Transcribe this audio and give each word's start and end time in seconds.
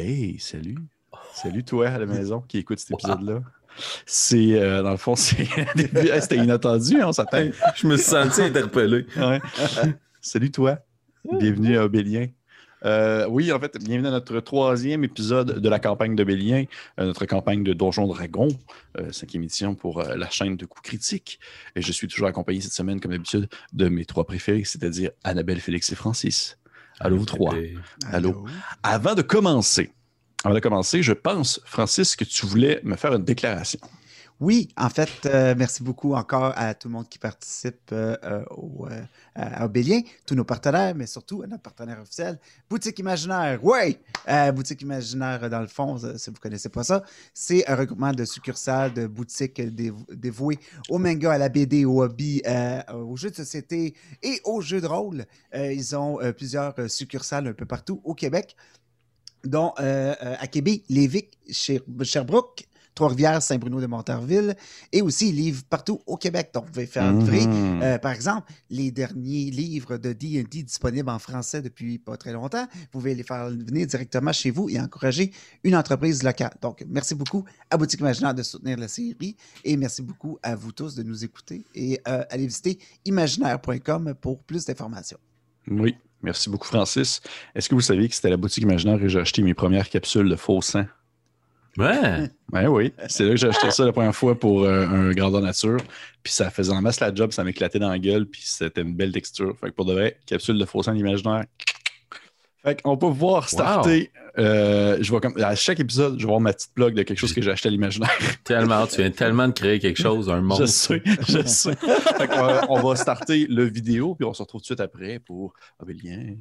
Hey, 0.00 0.38
salut. 0.38 0.78
Salut 1.34 1.64
toi 1.64 1.88
à 1.88 1.98
la 1.98 2.06
maison 2.06 2.40
qui 2.40 2.58
écoute 2.58 2.78
cet 2.78 2.92
épisode-là. 2.92 3.40
C'est, 4.06 4.52
euh, 4.52 4.80
dans 4.80 4.92
le 4.92 4.96
fond, 4.96 5.16
c'est 5.16 5.48
c'était 6.20 6.36
inattendu, 6.36 7.02
hein, 7.02 7.12
s'attend. 7.12 7.50
Je 7.74 7.84
me 7.88 7.96
suis 7.96 8.06
senti 8.06 8.42
interpellé. 8.42 9.06
Ouais. 9.16 9.40
Salut 10.20 10.52
toi. 10.52 10.78
Bienvenue 11.40 11.76
à 11.76 11.84
Obélien. 11.84 12.28
Euh, 12.84 13.26
oui, 13.28 13.50
en 13.50 13.58
fait, 13.58 13.76
bienvenue 13.82 14.06
à 14.06 14.12
notre 14.12 14.38
troisième 14.38 15.02
épisode 15.02 15.58
de 15.58 15.68
la 15.68 15.80
campagne 15.80 16.14
d'Obélien, 16.14 16.66
euh, 17.00 17.06
notre 17.06 17.26
campagne 17.26 17.64
de 17.64 17.72
Donjon 17.72 18.06
Dragon, 18.06 18.46
euh, 19.00 19.10
cinquième 19.10 19.42
édition 19.42 19.74
pour 19.74 20.00
la 20.00 20.30
chaîne 20.30 20.56
de 20.56 20.64
coups 20.64 20.88
critiques. 20.90 21.40
Et 21.74 21.82
je 21.82 21.90
suis 21.90 22.06
toujours 22.06 22.28
accompagné 22.28 22.60
cette 22.60 22.72
semaine, 22.72 23.00
comme 23.00 23.10
d'habitude, 23.10 23.48
de 23.72 23.88
mes 23.88 24.04
trois 24.04 24.24
préférés, 24.24 24.62
c'est-à-dire 24.62 25.10
Annabelle, 25.24 25.58
Félix 25.58 25.90
et 25.90 25.96
Francis. 25.96 26.56
Allô, 27.00 27.18
vous 27.18 27.24
trois. 27.24 27.54
Allô. 28.10 28.46
Avant 28.82 29.14
de 29.14 29.22
commencer, 29.22 29.92
avant 30.44 30.54
de 30.54 30.60
commencer, 30.60 31.02
je 31.02 31.12
pense, 31.12 31.60
Francis, 31.64 32.16
que 32.16 32.24
tu 32.24 32.46
voulais 32.46 32.80
me 32.84 32.96
faire 32.96 33.14
une 33.14 33.24
déclaration. 33.24 33.80
Oui, 34.40 34.68
en 34.76 34.88
fait, 34.88 35.10
euh, 35.26 35.56
merci 35.58 35.82
beaucoup 35.82 36.14
encore 36.14 36.52
à 36.56 36.72
tout 36.72 36.86
le 36.86 36.92
monde 36.94 37.08
qui 37.08 37.18
participe 37.18 37.90
euh, 37.90 38.16
euh, 38.22 39.02
à 39.34 39.64
Obélien, 39.64 40.00
tous 40.26 40.36
nos 40.36 40.44
partenaires, 40.44 40.94
mais 40.94 41.06
surtout 41.06 41.42
à 41.42 41.48
notre 41.48 41.62
partenaire 41.64 42.00
officiel, 42.00 42.38
Boutique 42.70 43.00
Imaginaire. 43.00 43.58
Oui! 43.64 43.98
Boutique 44.54 44.82
Imaginaire, 44.82 45.50
dans 45.50 45.60
le 45.60 45.66
fond, 45.66 45.98
si 45.98 46.30
vous 46.30 46.36
ne 46.36 46.40
connaissez 46.40 46.68
pas 46.68 46.84
ça, 46.84 47.02
c'est 47.34 47.68
un 47.68 47.74
regroupement 47.74 48.12
de 48.12 48.24
succursales, 48.24 48.94
de 48.94 49.08
boutiques 49.08 49.58
dév- 49.60 50.14
dévouées 50.14 50.60
au 50.88 50.98
manga, 50.98 51.32
à 51.32 51.38
la 51.38 51.48
BD, 51.48 51.84
au 51.84 52.00
hobby, 52.00 52.40
aux 52.94 53.16
jeux 53.16 53.30
de 53.30 53.34
société 53.36 53.94
et 54.22 54.40
aux 54.44 54.60
jeux 54.60 54.80
de 54.80 54.86
rôle. 54.86 55.26
Ils 55.52 55.96
ont 55.96 56.18
plusieurs 56.36 56.74
succursales 56.88 57.48
un 57.48 57.54
peu 57.54 57.66
partout 57.66 58.00
au 58.04 58.14
Québec, 58.14 58.54
dont 59.44 59.72
à 59.78 60.46
Québec, 60.46 60.84
Lévis, 60.88 61.28
Cher- 61.50 61.80
Sherbrooke, 62.02 62.67
Trois-Rivières, 62.98 63.40
Saint-Bruno-de-Montarville, 63.42 64.56
et 64.92 65.02
aussi 65.02 65.28
ils 65.28 65.36
livrent 65.36 65.62
partout 65.70 66.00
au 66.06 66.16
Québec. 66.16 66.50
Donc, 66.52 66.64
vous 66.66 66.72
pouvez 66.72 66.86
faire 66.86 67.12
livrer, 67.12 67.46
Mhm. 67.46 67.80
euh, 67.82 67.98
par 67.98 68.10
exemple, 68.10 68.50
les 68.70 68.90
derniers 68.90 69.50
livres 69.52 69.98
de 69.98 70.12
D&D 70.12 70.64
disponibles 70.64 71.08
en 71.08 71.20
français 71.20 71.62
depuis 71.62 71.98
pas 71.98 72.16
très 72.16 72.32
longtemps. 72.32 72.66
Vous 72.74 72.86
pouvez 72.90 73.14
les 73.14 73.22
faire 73.22 73.48
venir 73.50 73.86
directement 73.86 74.32
chez 74.32 74.50
vous 74.50 74.68
et 74.68 74.80
encourager 74.80 75.30
une 75.62 75.76
entreprise 75.76 76.24
locale. 76.24 76.54
Donc, 76.60 76.84
merci 76.88 77.14
beaucoup 77.14 77.44
à 77.70 77.76
Boutique 77.76 78.00
Imaginaire 78.00 78.34
de 78.34 78.42
soutenir 78.42 78.76
la 78.76 78.88
série 78.88 79.36
et 79.64 79.76
merci 79.76 80.02
beaucoup 80.02 80.38
à 80.42 80.56
vous 80.56 80.72
tous 80.72 80.96
de 80.96 81.04
nous 81.04 81.24
écouter 81.24 81.64
et 81.76 82.00
euh, 82.08 82.24
allez 82.30 82.46
visiter 82.46 82.78
imaginaire.com 83.04 84.14
pour 84.20 84.42
plus 84.42 84.64
d'informations. 84.64 85.18
Oui, 85.70 85.94
merci 86.22 86.50
beaucoup, 86.50 86.66
Francis. 86.66 87.20
Est-ce 87.54 87.68
que 87.68 87.74
vous 87.74 87.80
saviez 87.80 88.08
que 88.08 88.14
c'était 88.14 88.28
à 88.28 88.32
la 88.32 88.36
boutique 88.36 88.64
imaginaire 88.64 88.98
que 88.98 89.06
j'ai 89.08 89.20
acheté 89.20 89.42
mes 89.42 89.54
premières 89.54 89.88
capsules 89.88 90.28
de 90.28 90.36
faux 90.36 90.62
sang? 90.62 90.84
Ouais. 91.78 92.28
Ben 92.50 92.66
oui, 92.68 92.94
c'est 93.08 93.24
là 93.24 93.30
que 93.32 93.36
j'ai 93.36 93.48
acheté 93.48 93.70
ça 93.70 93.84
la 93.84 93.92
première 93.92 94.14
fois 94.16 94.34
pour 94.38 94.64
euh, 94.64 94.86
un 94.86 95.12
grandeur 95.12 95.42
nature. 95.42 95.76
Puis 96.22 96.32
ça 96.32 96.48
faisait 96.50 96.72
en 96.72 96.80
masse 96.80 96.98
la 96.98 97.14
job, 97.14 97.30
ça 97.30 97.44
m'éclatait 97.44 97.78
dans 97.78 97.90
la 97.90 97.98
gueule, 97.98 98.24
puis 98.26 98.40
c'était 98.42 98.80
une 98.80 98.94
belle 98.94 99.12
texture. 99.12 99.54
Fait 99.60 99.66
que 99.68 99.74
pour 99.74 99.84
de 99.84 99.92
vrai, 99.92 100.18
capsule 100.24 100.58
de 100.58 100.64
faux 100.64 100.82
sang 100.82 100.94
imaginaire. 100.94 101.44
Fait 102.64 102.80
qu'on 102.80 102.96
peut 102.96 103.06
voir 103.06 103.50
starter. 103.50 104.10
euh, 104.38 104.96
je 105.02 105.12
vais 105.12 105.20
comme, 105.20 105.36
à 105.42 105.54
chaque 105.56 105.78
épisode, 105.78 106.14
je 106.18 106.24
vais 106.24 106.28
voir 106.28 106.40
ma 106.40 106.54
petite 106.54 106.70
blog 106.74 106.94
de 106.94 107.02
quelque 107.02 107.18
chose 107.18 107.34
que 107.34 107.42
j'ai 107.42 107.50
acheté 107.50 107.68
à 107.68 107.70
l'imaginaire. 107.70 108.10
Tellement, 108.44 108.86
tu 108.86 108.96
viens 109.02 109.10
tellement 109.10 109.46
de 109.46 109.52
créer 109.52 109.78
quelque 109.78 110.00
chose, 110.00 110.30
un 110.30 110.36
Je 110.36 110.40
monstre. 110.40 110.66
sais, 110.66 111.02
je 111.28 111.42
sais. 111.46 111.74
Fait 111.76 112.28
qu'on 112.28 112.44
va- 112.46 112.66
on 112.70 112.80
va 112.80 112.96
starter 112.96 113.46
le 113.46 113.64
vidéo, 113.64 114.14
puis 114.14 114.26
on 114.26 114.32
se 114.32 114.40
retrouve 114.42 114.60
tout 114.62 114.74
de 114.74 114.78
suite 114.78 114.80
après 114.80 115.18
pour 115.18 115.52
Obélien. 115.78 116.34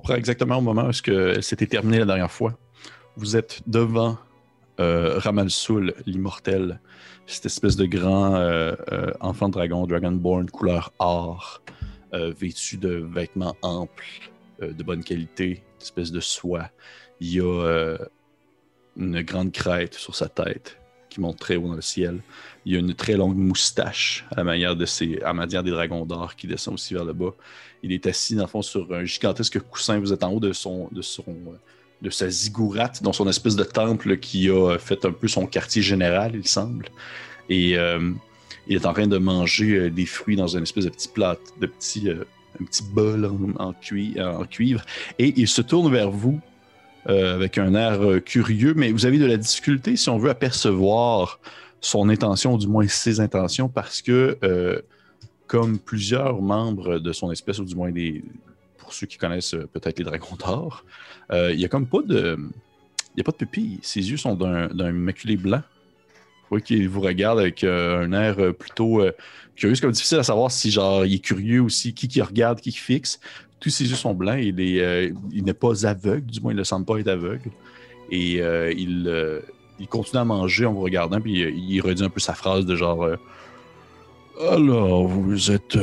On 0.00 0.02
prend 0.02 0.14
exactement 0.14 0.56
au 0.56 0.62
moment 0.62 0.86
où 0.86 0.92
s'était 1.42 1.66
terminée 1.66 1.98
la 1.98 2.06
dernière 2.06 2.32
fois. 2.32 2.58
Vous 3.16 3.36
êtes 3.36 3.60
devant 3.66 4.16
euh, 4.80 5.18
Ramalsoul, 5.18 5.92
l'immortel, 6.06 6.80
cette 7.26 7.44
espèce 7.44 7.76
de 7.76 7.84
grand 7.84 8.34
euh, 8.34 8.74
euh, 8.92 9.12
enfant 9.20 9.50
dragon, 9.50 9.86
Dragonborn, 9.86 10.48
couleur 10.48 10.90
or, 11.00 11.62
euh, 12.14 12.32
vêtu 12.32 12.78
de 12.78 13.06
vêtements 13.12 13.54
amples, 13.60 14.30
de 14.62 14.82
bonne 14.82 15.04
qualité, 15.04 15.62
une 15.76 15.82
espèce 15.82 16.12
de 16.12 16.20
soie. 16.20 16.70
Il 17.20 17.34
y 17.34 17.40
a 17.40 17.98
une 18.96 19.20
grande 19.20 19.52
crête 19.52 19.92
sur 19.92 20.14
sa 20.14 20.30
tête 20.30 20.79
qui 21.10 21.20
monte 21.20 21.38
très 21.38 21.56
haut 21.56 21.68
dans 21.68 21.74
le 21.74 21.82
ciel. 21.82 22.20
Il 22.64 22.76
a 22.76 22.78
une 22.78 22.94
très 22.94 23.14
longue 23.14 23.36
moustache 23.36 24.24
à 24.30 24.36
la 24.36 24.44
manière, 24.44 24.76
de 24.76 24.86
ses, 24.86 25.20
à 25.22 25.46
des 25.46 25.70
dragons 25.70 26.06
d'or 26.06 26.36
qui 26.36 26.46
descend 26.46 26.74
aussi 26.74 26.94
vers 26.94 27.04
le 27.04 27.12
bas. 27.12 27.34
Il 27.82 27.92
est 27.92 28.06
assis, 28.06 28.34
dans 28.34 28.44
le 28.44 28.48
fond, 28.48 28.62
sur 28.62 28.92
un 28.94 29.04
gigantesque 29.04 29.58
coussin. 29.60 29.98
Vous 29.98 30.12
êtes 30.12 30.24
en 30.24 30.32
haut 30.32 30.40
de 30.40 30.52
son, 30.52 30.88
de 30.92 31.02
son, 31.02 31.36
de 32.00 32.10
sa 32.10 32.30
zigourate, 32.30 33.02
dans 33.02 33.12
son 33.12 33.28
espèce 33.28 33.56
de 33.56 33.64
temple 33.64 34.18
qui 34.18 34.48
a 34.48 34.78
fait 34.78 35.04
un 35.04 35.12
peu 35.12 35.28
son 35.28 35.46
quartier 35.46 35.82
général, 35.82 36.32
il 36.34 36.46
semble. 36.46 36.86
Et 37.48 37.76
euh, 37.76 38.12
il 38.68 38.76
est 38.76 38.86
en 38.86 38.92
train 38.92 39.06
de 39.06 39.18
manger 39.18 39.76
euh, 39.76 39.90
des 39.90 40.06
fruits 40.06 40.36
dans 40.36 40.46
une 40.46 40.62
espèce 40.62 40.84
de 40.84 40.90
petit 40.90 41.08
plat, 41.08 41.36
de 41.60 41.66
petit, 41.66 42.08
euh, 42.08 42.24
un 42.60 42.64
petit 42.64 42.82
bol 42.82 43.30
en 43.58 43.72
cuivre. 43.72 44.84
Et 45.18 45.34
il 45.36 45.48
se 45.48 45.62
tourne 45.62 45.90
vers 45.92 46.10
vous 46.10 46.40
euh, 47.08 47.34
avec 47.34 47.56
un 47.56 47.74
air 47.74 48.02
euh, 48.02 48.20
curieux, 48.20 48.74
mais 48.74 48.92
vous 48.92 49.06
avez 49.06 49.18
de 49.18 49.24
la 49.24 49.38
difficulté, 49.38 49.96
si 49.96 50.10
on 50.10 50.18
veut, 50.18 50.28
à 50.28 50.34
percevoir 50.34 51.40
son 51.80 52.10
intention, 52.10 52.54
ou 52.54 52.58
du 52.58 52.66
moins 52.66 52.86
ses 52.88 53.20
intentions, 53.20 53.70
parce 53.70 54.02
que, 54.02 54.36
euh, 54.44 54.82
comme 55.46 55.78
plusieurs 55.78 56.42
membres 56.42 56.98
de 56.98 57.12
son 57.12 57.32
espèce, 57.32 57.58
ou 57.58 57.64
du 57.64 57.74
moins 57.74 57.90
des, 57.90 58.22
pour 58.76 58.92
ceux 58.92 59.06
qui 59.06 59.16
connaissent 59.16 59.56
peut-être 59.72 59.98
les 59.98 60.04
dragons 60.04 60.36
d'or, 60.36 60.84
il 61.32 61.56
n'y 61.56 61.64
a 61.64 61.68
comme 61.68 61.86
pas 61.86 62.02
de. 62.02 62.36
Il 63.16 63.20
a 63.20 63.24
pas 63.24 63.32
de 63.32 63.38
pupille. 63.38 63.80
Ses 63.82 64.08
yeux 64.08 64.16
sont 64.16 64.34
d'un 64.34 64.92
maculé 64.92 65.36
blanc. 65.36 65.62
Voyez 66.48 66.62
qu'il 66.62 66.88
vous 66.88 67.00
regarde 67.00 67.40
avec 67.40 67.64
un 67.64 68.12
air 68.12 68.54
plutôt 68.54 69.02
curieux. 69.56 69.74
C'est 69.74 69.80
comme 69.80 69.90
difficile 69.90 70.18
à 70.18 70.22
savoir 70.22 70.50
si 70.50 70.70
genre 70.70 71.04
il 71.04 71.14
est 71.14 71.18
curieux 71.18 71.60
aussi, 71.60 71.92
qui 71.92 72.06
qui 72.06 72.22
regarde, 72.22 72.60
qui 72.60 72.72
fixe. 72.72 73.20
Tous 73.60 73.70
ses 73.70 73.88
yeux 73.88 73.96
sont 73.96 74.14
blancs. 74.14 74.38
Il 74.40 74.60
est, 74.60 74.80
euh, 74.80 75.12
il 75.32 75.44
n'est 75.44 75.54
pas 75.54 75.86
aveugle, 75.86 76.26
du 76.26 76.40
moins 76.40 76.52
il 76.52 76.56
ne 76.56 76.64
semble 76.64 76.86
pas 76.86 76.98
être 76.98 77.08
aveugle. 77.08 77.50
Et 78.10 78.40
euh, 78.40 78.72
il, 78.72 79.06
euh, 79.06 79.40
il 79.78 79.86
continue 79.86 80.20
à 80.20 80.24
manger 80.24 80.66
en 80.66 80.72
vous 80.72 80.80
regardant, 80.80 81.20
puis 81.20 81.34
il 81.34 81.80
redit 81.80 82.02
un 82.02 82.08
peu 82.08 82.20
sa 82.20 82.34
phrase 82.34 82.66
de 82.66 82.74
genre. 82.74 83.06
alors, 84.50 85.06
vous 85.06 85.50
êtes, 85.50 85.78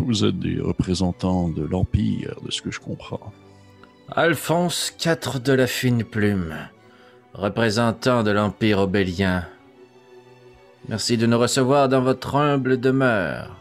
vous 0.00 0.24
êtes 0.24 0.38
des 0.38 0.58
représentants 0.60 1.48
de 1.48 1.62
l'Empire, 1.62 2.34
de 2.44 2.50
ce 2.50 2.62
que 2.62 2.70
je 2.70 2.80
comprends. 2.80 3.32
Alphonse 4.10 4.94
IV 5.04 5.40
de 5.42 5.52
la 5.52 5.66
fine 5.66 6.04
plume, 6.04 6.56
représentant 7.34 8.22
de 8.22 8.30
l'Empire 8.30 8.78
obélien. 8.78 9.44
Merci 10.88 11.16
de 11.16 11.26
nous 11.26 11.38
recevoir 11.38 11.88
dans 11.88 12.00
votre 12.00 12.36
humble 12.36 12.78
demeure, 12.78 13.56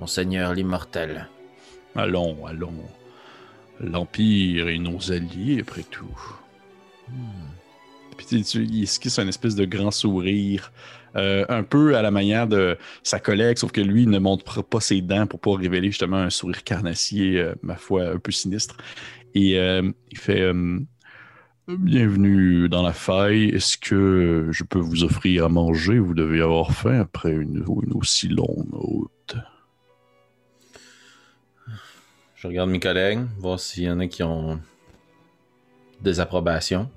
Monseigneur 0.00 0.54
l'immortel. 0.54 1.28
Allons, 1.96 2.46
allons. 2.46 2.72
L'Empire 3.80 4.68
et 4.68 4.78
nos 4.78 5.12
alliés, 5.12 5.60
après 5.60 5.82
tout. 5.82 6.18
Puis 8.16 8.26
tu, 8.26 8.42
tu- 8.42 8.64
il 8.64 8.82
esquisse 8.84 9.18
un 9.18 9.28
espèce 9.28 9.54
de 9.54 9.64
grand 9.66 9.90
sourire, 9.90 10.72
euh, 11.16 11.44
un 11.48 11.62
peu 11.62 11.96
à 11.96 12.02
la 12.02 12.10
manière 12.10 12.46
de 12.46 12.78
sa 13.02 13.20
collègue, 13.20 13.58
sauf 13.58 13.72
que 13.72 13.80
lui 13.82 14.06
ne 14.06 14.18
montre 14.18 14.62
pas 14.62 14.80
ses 14.80 15.02
dents 15.02 15.26
pour 15.26 15.40
pas 15.40 15.54
révéler 15.56 15.88
justement 15.88 16.16
un 16.16 16.30
sourire 16.30 16.64
carnassier, 16.64 17.38
euh, 17.38 17.54
ma 17.62 17.76
foi, 17.76 18.08
un 18.08 18.18
peu 18.18 18.32
sinistre. 18.32 18.76
Et 19.34 19.58
euh, 19.58 19.90
il 20.10 20.18
fait 20.18 20.50
Bienvenue 21.68 22.68
dans 22.68 22.82
la 22.82 22.92
faille. 22.92 23.48
Est-ce 23.48 23.76
que 23.76 24.48
je 24.52 24.62
peux 24.62 24.78
vous 24.78 25.02
offrir 25.02 25.46
à 25.46 25.48
manger? 25.48 25.98
Vous 25.98 26.14
devez 26.14 26.40
avoir 26.40 26.70
faim 26.72 27.00
après 27.00 27.32
une 27.32 27.64
aussi 27.92 28.28
longue 28.28 29.08
Je 32.46 32.50
regarde 32.50 32.70
mes 32.70 32.78
collègues, 32.78 33.26
voir 33.38 33.58
s'il 33.58 33.82
y 33.82 33.90
en 33.90 33.98
a 33.98 34.06
qui 34.06 34.22
ont 34.22 34.60
des 36.00 36.20
approbations. 36.20 36.88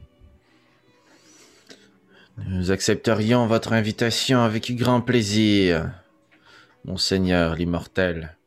Nous 2.46 2.70
accepterions 2.70 3.48
votre 3.48 3.74
invitation 3.74 4.42
avec 4.42 4.72
grand 4.76 5.02
plaisir, 5.02 5.92
Monseigneur 6.86 7.56
l'immortel. 7.56 8.38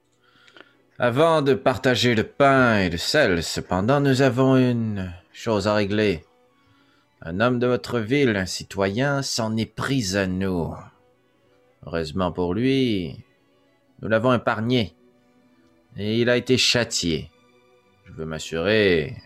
Avant 0.96 1.43
de 1.43 1.54
partager 1.54 2.14
le 2.14 2.22
pain 2.22 2.78
et 2.78 2.88
le 2.88 2.99
sel, 2.99 3.43
cependant, 3.43 3.98
nous 3.98 4.22
avons 4.22 4.56
une 4.56 5.12
chose 5.32 5.66
à 5.66 5.75
régler. 5.75 6.25
Un 7.20 7.40
homme 7.40 7.58
de 7.58 7.66
votre 7.66 7.98
ville, 7.98 8.37
un 8.37 8.46
citoyen, 8.46 9.22
s'en 9.22 9.56
est 9.56 9.66
pris 9.66 10.16
à 10.16 10.28
nous. 10.28 10.72
Heureusement 11.84 12.31
pour 12.31 12.55
lui, 12.55 13.16
nous 14.02 14.08
l'avons 14.08 14.32
épargné. 14.32 14.94
Et 15.97 16.21
il 16.21 16.31
a 16.31 16.37
été 16.37 16.56
châtié. 16.56 17.31
Je 18.06 18.12
veux 18.12 18.25
m'assurer 18.25 19.17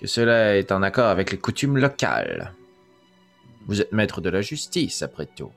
que 0.00 0.06
cela 0.06 0.56
est 0.56 0.72
en 0.72 0.82
accord 0.82 1.08
avec 1.08 1.30
les 1.30 1.38
coutumes 1.38 1.78
locales. 1.78 2.54
Vous 3.66 3.80
êtes 3.80 3.92
maître 3.92 4.20
de 4.20 4.30
la 4.30 4.40
justice, 4.40 5.02
après 5.02 5.26
tout. 5.26 5.52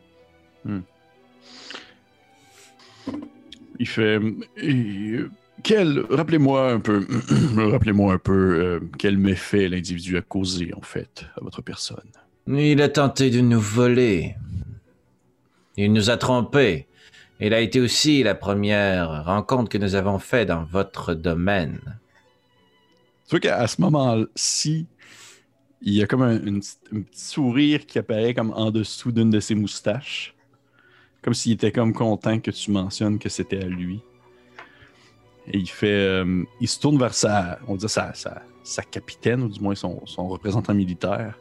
Il 3.80 3.88
fait. 3.88 4.20
Quel. 5.64 6.06
Rappelez-moi 6.10 6.72
un 6.72 6.80
peu. 6.80 7.06
Rappelez-moi 7.58 8.14
un 8.14 8.18
peu 8.18 8.34
euh, 8.34 8.80
quel 9.00 9.18
méfait 9.18 9.68
l'individu 9.68 10.18
a 10.18 10.22
causé, 10.22 10.74
en 10.76 10.82
fait, 10.82 11.26
à 11.36 11.44
votre 11.44 11.62
personne. 11.62 12.10
Il 12.48 12.82
a 12.82 12.90
tenté 12.90 13.32
de 13.32 13.42
nous 13.42 13.60
voler. 13.60 14.36
Il 15.78 15.92
nous 15.92 16.10
a 16.10 16.18
trompés. 16.18 16.88
Il 17.40 17.54
a 17.54 17.60
été 17.60 17.82
aussi 17.82 18.24
la 18.24 18.34
première 18.34 19.26
rencontre 19.26 19.70
que 19.70 19.78
nous 19.78 19.96
avons 19.96 20.20
faite 20.20 20.48
dans 20.48 20.64
votre 20.64 21.14
domaine. 21.14 21.80
Tu 23.28 23.32
vois 23.32 23.40
qu'à 23.40 23.68
ce 23.68 23.82
moment-ci, 23.82 24.88
il 25.82 25.94
y 25.94 26.02
a 26.02 26.08
comme 26.08 26.22
un, 26.22 26.40
petit 26.40 27.20
sourire 27.20 27.86
qui 27.86 28.00
apparaît 28.00 28.34
comme 28.34 28.52
en 28.52 28.72
dessous 28.72 29.12
d'une 29.12 29.30
de 29.30 29.40
ses 29.42 29.56
moustaches. 29.56 30.34
Comme 31.22 31.34
s'il 31.34 31.54
était 31.54 31.72
comme 31.72 31.94
content 31.94 32.40
que 32.40 32.52
tu 32.52 32.72
mentionnes 32.72 33.20
que 33.20 33.30
c'était 33.30 33.64
à 33.64 33.68
lui. 33.68 34.00
Et 35.48 35.58
il 35.58 35.70
fait. 35.70 35.88
euh, 35.88 36.44
il 36.62 36.68
se 36.68 36.80
tourne 36.80 36.98
vers 36.98 37.14
sa. 37.14 37.60
On 37.68 37.76
dire 37.76 37.90
sa, 37.90 38.14
sa, 38.14 38.84
capitaine, 38.84 39.44
ou 39.44 39.50
du 39.50 39.60
moins 39.60 39.76
son, 39.76 40.06
son 40.06 40.28
représentant 40.28 40.74
militaire. 40.74 41.38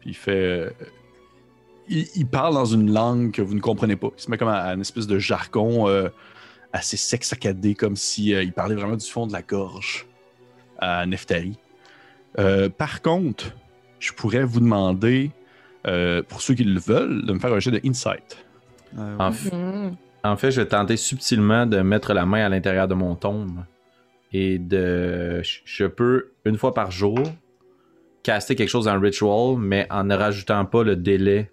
Puis 0.00 0.10
il 0.10 0.16
fait. 0.16 0.32
euh, 0.32 0.70
il, 1.88 2.06
il 2.16 2.26
parle 2.26 2.54
dans 2.54 2.64
une 2.64 2.92
langue 2.92 3.30
que 3.32 3.42
vous 3.42 3.54
ne 3.54 3.60
comprenez 3.60 3.96
pas. 3.96 4.08
Il 4.16 4.20
se 4.22 4.30
met 4.30 4.38
comme 4.38 4.48
à, 4.48 4.58
à 4.62 4.74
une 4.74 4.80
espèce 4.80 5.06
de 5.06 5.18
jargon 5.18 5.88
euh, 5.88 6.08
assez 6.72 6.96
sec, 6.96 7.24
saccadé, 7.24 7.74
comme 7.74 7.96
si 7.96 8.34
euh, 8.34 8.42
il 8.42 8.52
parlait 8.52 8.74
vraiment 8.74 8.96
du 8.96 9.06
fond 9.06 9.26
de 9.26 9.32
la 9.32 9.42
gorge 9.42 10.06
à 10.78 11.06
Neftali. 11.06 11.56
Euh, 12.38 12.68
par 12.68 13.00
contre, 13.02 13.52
je 14.00 14.12
pourrais 14.12 14.44
vous 14.44 14.60
demander, 14.60 15.30
euh, 15.86 16.22
pour 16.22 16.40
ceux 16.42 16.54
qui 16.54 16.64
le 16.64 16.80
veulent, 16.80 17.24
de 17.24 17.32
me 17.32 17.38
faire 17.38 17.52
un 17.52 17.60
jet 17.60 17.70
de 17.70 17.80
insight. 17.86 18.44
Euh, 18.98 19.16
En, 19.18 19.30
f- 19.30 19.50
en 20.24 20.36
fait, 20.36 20.50
je 20.50 20.60
vais 20.62 20.66
tenter 20.68 20.96
subtilement 20.96 21.66
de 21.66 21.78
mettre 21.80 22.12
la 22.12 22.26
main 22.26 22.44
à 22.44 22.48
l'intérieur 22.48 22.88
de 22.88 22.94
mon 22.94 23.14
tombe 23.14 23.60
et 24.32 24.58
de. 24.58 25.42
je- 25.42 25.58
Je 25.64 25.84
peux, 25.84 26.32
une 26.44 26.58
fois 26.58 26.74
par 26.74 26.90
jour, 26.90 27.20
caster 28.22 28.54
quelque 28.56 28.68
chose 28.70 28.86
dans 28.86 28.94
le 28.94 29.00
ritual, 29.00 29.56
mais 29.58 29.86
en 29.90 30.04
ne 30.04 30.14
rajoutant 30.16 30.64
pas 30.64 30.82
le 30.82 30.96
délai 30.96 31.50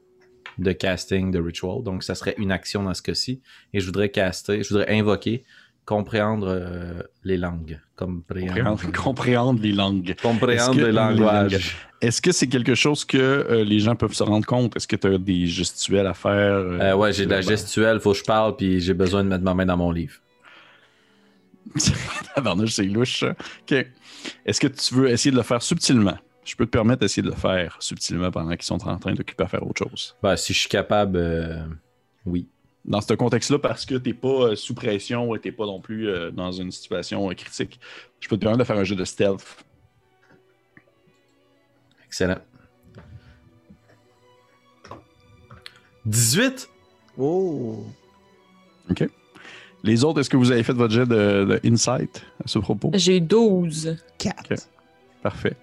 de 0.63 0.71
casting 0.71 1.31
de 1.31 1.39
ritual. 1.39 1.83
Donc, 1.83 2.03
ça 2.03 2.15
serait 2.15 2.35
une 2.37 2.51
action 2.51 2.83
dans 2.83 2.93
ce 2.93 3.01
cas-ci. 3.01 3.41
Et 3.73 3.79
je 3.79 3.85
voudrais 3.85 4.09
caster, 4.09 4.63
je 4.63 4.69
voudrais 4.69 4.89
invoquer, 4.97 5.43
comprendre 5.85 6.47
euh, 6.49 7.01
les 7.23 7.37
langues. 7.37 7.79
Comprendre, 7.97 8.23
Compréhendre, 8.29 8.91
compréhendre 9.03 9.61
les 9.61 9.71
langues. 9.71 10.15
comprendre 10.21 10.73
que- 10.75 10.85
les 10.85 10.91
langages. 10.91 11.75
Est-ce 12.01 12.19
que 12.21 12.31
c'est 12.31 12.47
quelque 12.47 12.73
chose 12.73 13.05
que 13.05 13.17
euh, 13.17 13.63
les 13.63 13.79
gens 13.79 13.95
peuvent 13.95 14.13
se 14.13 14.23
rendre 14.23 14.45
compte? 14.45 14.75
Est-ce 14.75 14.87
que 14.87 14.95
tu 14.95 15.07
as 15.07 15.17
des 15.19 15.45
gestuels 15.45 16.07
à 16.07 16.13
faire? 16.15 16.31
euh, 16.55 16.79
Euh, 16.79 16.95
ouais, 16.95 17.13
j'ai 17.13 17.25
de 17.25 17.29
la 17.31 17.41
gestuelle, 17.41 17.99
faut 17.99 18.13
que 18.13 18.17
je 18.17 18.23
parle, 18.23 18.55
puis 18.55 18.79
j'ai 18.79 18.93
besoin 18.95 19.23
de 19.23 19.29
mettre 19.29 19.43
ma 19.43 19.53
main 19.53 19.65
dans 19.67 19.77
mon 19.77 19.91
livre. 19.91 20.15
Tabarnouche, 22.35 22.71
c'est 22.73 22.83
louche. 22.85 23.23
OK. 23.23 23.85
Est-ce 24.45 24.59
que 24.59 24.67
tu 24.67 24.93
veux 24.95 25.09
essayer 25.09 25.31
de 25.31 25.35
le 25.37 25.43
faire 25.43 25.61
subtilement? 25.61 26.17
Je 26.43 26.55
peux 26.55 26.65
te 26.65 26.71
permettre 26.71 27.01
d'essayer 27.01 27.21
de 27.21 27.29
le 27.29 27.35
faire 27.35 27.77
subtilement 27.79 28.31
pendant 28.31 28.51
qu'ils 28.51 28.63
sont 28.63 28.87
en 28.87 28.97
train 28.97 29.13
d'occuper 29.13 29.43
à 29.43 29.47
faire 29.47 29.65
autre 29.65 29.85
chose. 29.85 30.15
Ben, 30.23 30.35
si 30.35 30.53
je 30.53 30.59
suis 30.59 30.69
capable, 30.69 31.17
euh, 31.17 31.63
oui. 32.25 32.47
Dans 32.83 32.99
ce 32.99 33.13
contexte-là, 33.13 33.59
parce 33.59 33.85
que 33.85 33.93
t'es 33.93 34.13
pas 34.13 34.27
euh, 34.49 34.55
sous 34.55 34.73
pression 34.73 35.35
et 35.35 35.39
t'es 35.39 35.51
pas 35.51 35.67
non 35.67 35.79
plus 35.79 36.09
euh, 36.09 36.31
dans 36.31 36.51
une 36.51 36.71
situation 36.71 37.29
euh, 37.29 37.35
critique, 37.35 37.79
je 38.19 38.27
peux 38.27 38.37
te 38.37 38.41
permettre 38.41 38.59
de 38.59 38.63
faire 38.63 38.77
un 38.77 38.83
jeu 38.83 38.95
de 38.95 39.05
stealth. 39.05 39.63
Excellent. 42.07 42.39
18? 46.05 46.67
Oh! 47.19 47.85
OK? 48.89 49.07
Les 49.83 50.03
autres, 50.03 50.19
est-ce 50.19 50.29
que 50.29 50.37
vous 50.37 50.51
avez 50.51 50.63
fait 50.63 50.73
votre 50.73 50.93
jet 50.93 51.05
de, 51.05 51.45
de 51.45 51.59
insight 51.63 52.25
à 52.43 52.47
ce 52.47 52.57
propos? 52.57 52.89
J'ai 52.95 53.19
12. 53.19 53.95
4. 54.17 54.51
Ok. 54.51 54.57
Parfait. 55.21 55.55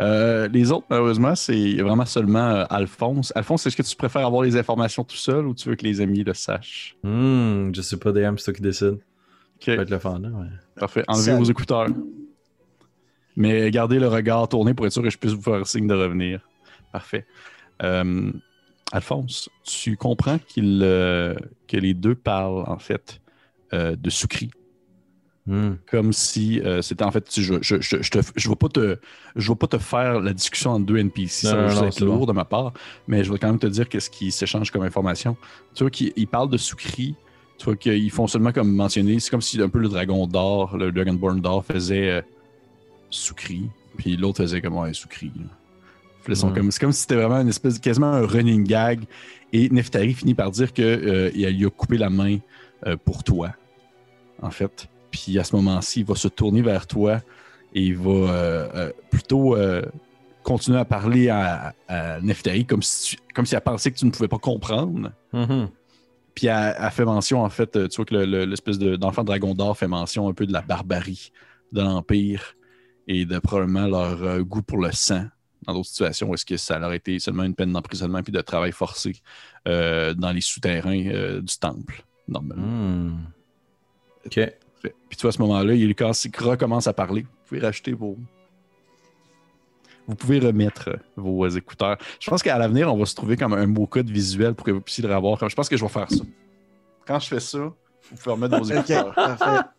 Euh, 0.00 0.48
les 0.48 0.70
autres, 0.70 0.86
malheureusement, 0.90 1.34
c'est 1.34 1.76
vraiment 1.76 2.06
seulement 2.06 2.50
euh, 2.50 2.64
Alphonse. 2.70 3.32
Alphonse, 3.34 3.66
est-ce 3.66 3.76
que 3.76 3.82
tu 3.82 3.96
préfères 3.96 4.24
avoir 4.26 4.42
les 4.42 4.56
informations 4.56 5.02
tout 5.02 5.16
seul 5.16 5.46
ou 5.46 5.54
tu 5.54 5.68
veux 5.68 5.74
que 5.74 5.84
les 5.84 6.00
amis 6.00 6.22
le 6.22 6.34
sachent? 6.34 6.96
Hmm, 7.02 7.72
je 7.74 7.82
sais 7.82 7.96
pas, 7.96 8.12
DM, 8.12 8.36
c'est 8.36 8.44
toi 8.44 8.54
qui 8.54 8.62
décide. 8.62 8.98
OK, 9.56 9.64
Ça 9.64 9.74
peut 9.74 9.82
être 9.82 9.90
le 9.90 9.98
fondant, 9.98 10.40
ouais. 10.40 10.46
parfait. 10.76 11.04
Enlevez 11.08 11.34
vos 11.36 11.44
écouteurs. 11.44 11.88
Mais 13.36 13.70
gardez 13.70 13.98
le 13.98 14.08
regard 14.08 14.48
tourné 14.48 14.74
pour 14.74 14.86
être 14.86 14.92
sûr 14.92 15.02
que 15.02 15.10
je 15.10 15.18
puisse 15.18 15.32
vous 15.32 15.42
faire 15.42 15.66
signe 15.66 15.86
de 15.86 15.94
revenir. 15.94 16.40
Parfait. 16.92 17.26
Euh, 17.82 18.32
Alphonse, 18.92 19.48
tu 19.64 19.96
comprends 19.96 20.38
qu'il, 20.38 20.80
euh, 20.82 21.34
que 21.66 21.76
les 21.76 21.94
deux 21.94 22.14
parlent, 22.14 22.64
en 22.66 22.78
fait, 22.78 23.20
euh, 23.74 23.96
de 23.96 24.10
Soukri. 24.10 24.50
Hmm. 25.48 25.76
comme 25.90 26.12
si 26.12 26.60
euh, 26.60 26.82
c'était 26.82 27.04
en 27.04 27.10
fait 27.10 27.24
tu- 27.26 27.42
je 27.42 27.54
je 27.62 27.76
je 27.80 27.96
je 28.02 28.20
je 28.36 28.48
vais 28.50 28.54
pas 28.54 28.68
te 28.68 28.98
je 29.34 29.48
vais 29.50 29.56
pas 29.56 29.66
te 29.66 29.78
faire 29.78 30.20
la 30.20 30.34
discussion 30.34 30.72
entre 30.72 30.84
deux 30.84 30.98
NPC 30.98 31.46
Non, 31.46 31.50
ça 31.52 31.56
va 31.56 31.68
juste 31.68 31.82
être 31.84 31.92
c'est 31.94 32.04
lourd 32.04 32.26
de 32.26 32.32
ma 32.32 32.44
part 32.44 32.74
mais 33.06 33.24
je 33.24 33.32
vais 33.32 33.38
quand 33.38 33.46
même 33.48 33.58
te 33.58 33.66
dire 33.66 33.88
qu'est-ce 33.88 34.10
qui 34.10 34.30
s'échange 34.30 34.70
comme 34.70 34.82
information 34.82 35.38
tu 35.74 35.84
vois 35.84 35.90
qu'ils 35.90 36.12
ils 36.16 36.26
parlent 36.28 36.50
de 36.50 36.58
Soukri 36.58 37.14
tu 37.56 37.64
vois 37.64 37.76
qu'ils 37.76 38.10
font 38.10 38.26
seulement 38.26 38.52
comme 38.52 38.70
mentionner 38.74 39.18
c'est 39.20 39.30
comme 39.30 39.40
si 39.40 39.58
un 39.62 39.70
peu 39.70 39.78
le 39.78 39.88
dragon 39.88 40.26
d'or 40.26 40.76
le 40.76 40.92
Dragonborn 40.92 41.40
d'or 41.40 41.64
faisait 41.64 42.10
euh, 42.10 42.20
Soukri 43.10 43.62
puis 43.96 44.16
l'autre 44.16 44.42
faisait 44.42 44.60
comme 44.60 44.76
ouais 44.76 44.92
Soukri 44.92 45.32
là. 45.36 46.34
Sont 46.34 46.52
comme- 46.52 46.70
c'est 46.70 46.80
comme 46.80 46.92
si 46.92 47.00
c'était 47.00 47.14
vraiment 47.16 47.40
une 47.40 47.48
espèce 47.48 47.78
quasiment 47.78 48.12
un 48.12 48.26
running 48.26 48.64
gag 48.64 49.00
et 49.54 49.70
Neftari 49.70 50.12
finit 50.12 50.34
par 50.34 50.50
dire 50.50 50.74
que 50.74 50.82
euh, 50.82 51.30
il 51.34 51.48
lui 51.56 51.64
a 51.64 51.70
coupé 51.70 51.96
la 51.96 52.10
main 52.10 52.36
euh, 52.86 52.98
pour 53.02 53.24
toi 53.24 53.54
en 54.42 54.50
fait 54.50 54.88
puis 55.10 55.38
à 55.38 55.44
ce 55.44 55.54
moment-ci, 55.56 56.00
il 56.00 56.06
va 56.06 56.14
se 56.14 56.28
tourner 56.28 56.62
vers 56.62 56.86
toi 56.86 57.20
et 57.74 57.82
il 57.82 57.96
va 57.96 58.10
euh, 58.10 58.68
euh, 58.74 58.92
plutôt 59.10 59.56
euh, 59.56 59.82
continuer 60.42 60.78
à 60.78 60.84
parler 60.84 61.28
à, 61.28 61.74
à 61.88 62.20
Neftari 62.20 62.64
comme 62.64 62.82
si, 62.82 63.16
tu- 63.16 63.22
comme 63.34 63.44
si 63.46 63.54
elle 63.54 63.60
pensait 63.60 63.90
que 63.90 63.98
tu 63.98 64.06
ne 64.06 64.10
pouvais 64.10 64.28
pas 64.28 64.38
comprendre. 64.38 65.12
Mhm. 65.32 65.68
Puis 66.34 66.46
elle, 66.46 66.74
elle 66.78 66.90
fait 66.90 67.04
mention, 67.04 67.42
en 67.42 67.50
fait, 67.50 67.72
tu 67.88 67.96
vois 67.96 68.04
que 68.04 68.14
le- 68.14 68.24
le- 68.24 68.44
l'espèce 68.44 68.78
de- 68.78 68.96
d'enfant 68.96 69.24
dragon 69.24 69.54
d'or 69.54 69.76
fait 69.76 69.88
mention 69.88 70.28
un 70.28 70.32
peu 70.32 70.46
de 70.46 70.52
la 70.52 70.62
barbarie 70.62 71.32
de 71.72 71.80
l'Empire 71.82 72.54
et 73.06 73.24
de 73.24 73.38
probablement 73.38 73.86
leur 73.86 74.22
euh, 74.22 74.42
goût 74.42 74.62
pour 74.62 74.78
le 74.78 74.92
sang 74.92 75.24
dans 75.66 75.74
d'autres 75.74 75.88
situations. 75.88 76.32
Est-ce 76.32 76.46
que 76.46 76.56
ça 76.56 76.78
leur 76.78 76.90
a 76.90 76.96
été 76.96 77.18
seulement 77.18 77.42
une 77.42 77.54
peine 77.54 77.72
d'emprisonnement 77.72 78.22
puis 78.22 78.32
de 78.32 78.40
travail 78.40 78.72
forcé 78.72 79.16
euh, 79.66 80.14
dans 80.14 80.30
les 80.30 80.40
souterrains 80.40 81.06
euh, 81.08 81.40
du 81.40 81.58
temple, 81.58 82.04
normalement? 82.28 82.62
Hmm. 82.64 83.18
Ok. 84.24 84.40
Puis 84.82 85.16
tu 85.16 85.22
vois, 85.22 85.28
à 85.30 85.32
ce 85.32 85.40
moment-là, 85.42 85.74
il 85.74 85.94
recommence 86.40 86.86
à 86.86 86.92
parler. 86.92 87.22
Vous 87.22 87.28
pouvez 87.48 87.60
racheter 87.60 87.92
vos. 87.92 88.16
Vous 90.06 90.14
pouvez 90.14 90.38
remettre 90.38 90.90
vos 91.16 91.46
écouteurs. 91.48 91.98
Je 92.18 92.30
pense 92.30 92.42
qu'à 92.42 92.56
l'avenir, 92.56 92.92
on 92.92 92.96
va 92.98 93.04
se 93.04 93.14
trouver 93.14 93.36
comme 93.36 93.52
un 93.52 93.66
mot 93.66 93.86
code 93.86 94.08
visuel 94.08 94.54
pour 94.54 94.64
que 94.64 94.70
vous 94.70 94.80
puissiez 94.80 95.06
le 95.06 95.14
revoir. 95.14 95.38
Comme- 95.38 95.50
Je 95.50 95.54
pense 95.54 95.68
que 95.68 95.76
je 95.76 95.84
vais 95.84 95.90
faire 95.90 96.10
ça. 96.10 96.24
Quand 97.06 97.18
je 97.18 97.28
fais 97.28 97.40
ça, 97.40 97.58
vous 97.58 98.16
pouvez 98.16 98.32
remettre 98.34 98.58
vos 98.58 98.64
écouteurs. 98.64 99.14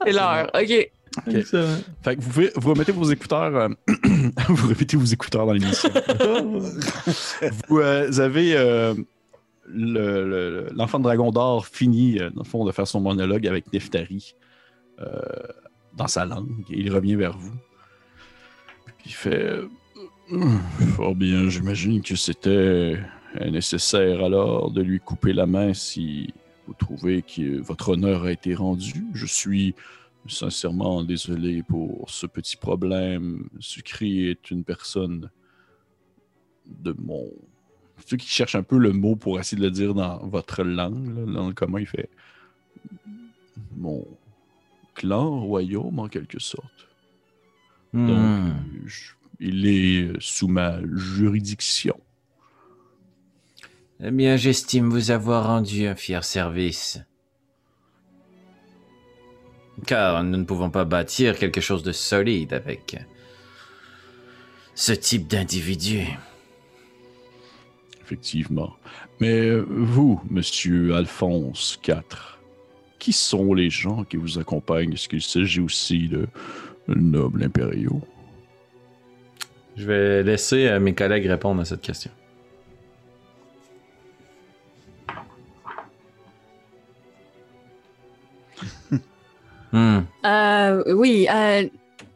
C'est 0.06 0.12
l'heure. 0.12 0.52
OK. 0.54 0.92
Fait 2.04 2.16
que 2.16 2.22
vous, 2.22 2.30
pouvez, 2.30 2.52
vous 2.56 2.70
remettez 2.70 2.92
vos 2.92 3.10
écouteurs. 3.10 3.56
euh, 3.56 3.70
vous 4.50 4.68
remettez 4.68 4.96
vos 4.98 5.06
écouteurs 5.06 5.48
dans 5.48 5.54
l'émission. 5.54 5.90
vous 7.68 7.80
euh, 7.80 8.20
avez 8.20 8.56
euh, 8.56 8.94
le- 9.66 10.30
le- 10.30 10.70
l'enfant 10.76 11.00
de 11.00 11.04
dragon 11.06 11.32
d'or 11.32 11.66
fini, 11.66 12.20
euh, 12.20 12.30
dans 12.30 12.44
le 12.44 12.48
fond, 12.48 12.66
de 12.66 12.72
faire 12.72 12.88
son 12.88 13.02
monologue 13.02 13.48
avec 13.48 13.74
Neftari 13.74 14.36
euh, 14.36 14.39
dans 15.96 16.08
sa 16.08 16.26
langue. 16.26 16.66
Il 16.70 16.92
revient 16.94 17.16
vers 17.16 17.38
vous. 17.38 17.56
Il 19.06 19.14
fait 19.14 19.44
euh, 19.44 19.68
Fort 20.96 21.16
bien, 21.16 21.50
j'imagine 21.50 22.02
que 22.02 22.16
c'était 22.16 22.50
euh, 22.50 23.50
nécessaire 23.50 24.24
alors 24.24 24.70
de 24.70 24.82
lui 24.82 25.00
couper 25.00 25.34
la 25.34 25.48
main 25.48 25.74
si 25.74 26.34
vous 26.68 26.76
trouvez 26.76 27.24
que 27.24 27.60
votre 27.62 27.90
honneur 27.90 28.26
a 28.26 28.32
été 28.32 28.54
rendu. 28.54 29.06
Je 29.14 29.26
suis 29.26 29.74
sincèrement 30.28 31.04
désolé 31.04 31.64
pour 31.64 32.10
ce 32.12 32.28
petit 32.28 32.58
problème. 32.58 33.50
Sucri 33.60 34.28
est 34.28 34.52
une 34.52 34.64
personne 34.64 35.32
de 36.68 36.94
mon. 37.00 37.26
Ceux 38.06 38.18
qui 38.18 38.28
cherchent 38.28 38.56
un 38.56 38.64
peu 38.64 38.78
le 38.78 38.94
mot 38.94 39.16
pour 39.16 39.40
essayer 39.40 39.60
de 39.60 39.66
le 39.66 39.72
dire 39.72 39.96
dans 39.96 40.20
votre 40.28 40.64
langue, 40.64 41.08
là, 41.18 41.34
dans 41.34 41.48
le 41.48 41.54
commun, 41.54 41.80
il 41.80 41.88
fait 41.88 42.10
mon 43.76 44.06
clan, 45.00 45.40
royaume 45.42 46.00
en 46.00 46.08
quelque 46.10 46.40
sorte. 46.40 46.88
Donc, 47.94 48.10
Hmm. 48.10 48.50
euh, 48.50 48.54
je- 48.86 49.14
Il 49.42 49.66
est 49.68 50.20
sous 50.20 50.50
ma 50.50 50.80
juridiction. 50.96 51.98
Eh 54.04 54.12
bien, 54.12 54.36
j'estime 54.36 54.90
vous 54.90 55.12
avoir 55.12 55.46
rendu 55.48 55.88
un 55.88 55.96
fier 55.96 56.26
service. 56.26 57.00
Car 59.88 60.26
nous 60.26 60.38
ne 60.38 60.44
pouvons 60.44 60.70
pas 60.70 60.84
bâtir 60.84 61.38
quelque 61.40 61.62
chose 61.62 61.84
de 61.84 61.94
solide 61.94 62.52
avec 62.52 62.98
ce 64.76 64.92
type 64.92 65.26
d'individu. 65.30 66.04
Effectivement. 68.02 68.76
Mais 69.22 69.52
vous, 69.58 70.22
monsieur 70.30 70.96
Alphonse 70.96 71.80
IV, 71.88 72.39
qui 73.00 73.14
sont 73.14 73.54
les 73.54 73.70
gens 73.70 74.04
qui 74.04 74.18
vous 74.18 74.38
accompagnent? 74.38 74.94
Est-ce 74.94 75.10
qu'il 75.10 75.22
s'agit 75.22 75.62
aussi 75.62 76.08
de 76.08 76.28
nobles 76.88 77.44
impériaux? 77.44 78.02
Je 79.76 79.86
vais 79.86 80.24
laisser 80.24 80.68
euh, 80.68 80.80
mes 80.80 80.94
collègues 80.94 81.26
répondre 81.26 81.62
à 81.62 81.66
cette 81.66 81.82
question. 81.82 82.12
Hmm. 89.72 90.00
Euh, 90.26 90.96
oui, 90.96 91.28
euh, 91.32 91.70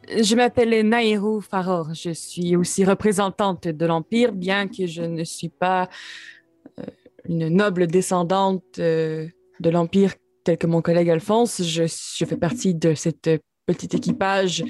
je 0.08 0.34
m'appelle 0.34 0.86
Nairou 0.88 1.40
Faror. 1.40 1.94
Je 1.94 2.10
suis 2.10 2.56
aussi 2.56 2.84
représentante 2.84 3.68
de 3.68 3.86
l'Empire, 3.86 4.32
bien 4.32 4.68
que 4.68 4.86
je 4.86 5.02
ne 5.02 5.24
suis 5.24 5.48
pas 5.48 5.88
euh, 6.78 6.82
une 7.28 7.48
noble 7.48 7.86
descendante 7.86 8.78
euh, 8.78 9.28
de 9.60 9.70
l'Empire 9.70 10.14
tel 10.44 10.58
que 10.58 10.66
mon 10.66 10.82
collègue 10.82 11.10
Alphonse. 11.10 11.62
Je, 11.62 11.84
je 11.84 12.24
fais 12.24 12.36
partie 12.36 12.74
de 12.74 12.94
cette 12.94 13.30
petit 13.66 13.96
équipage 13.96 14.62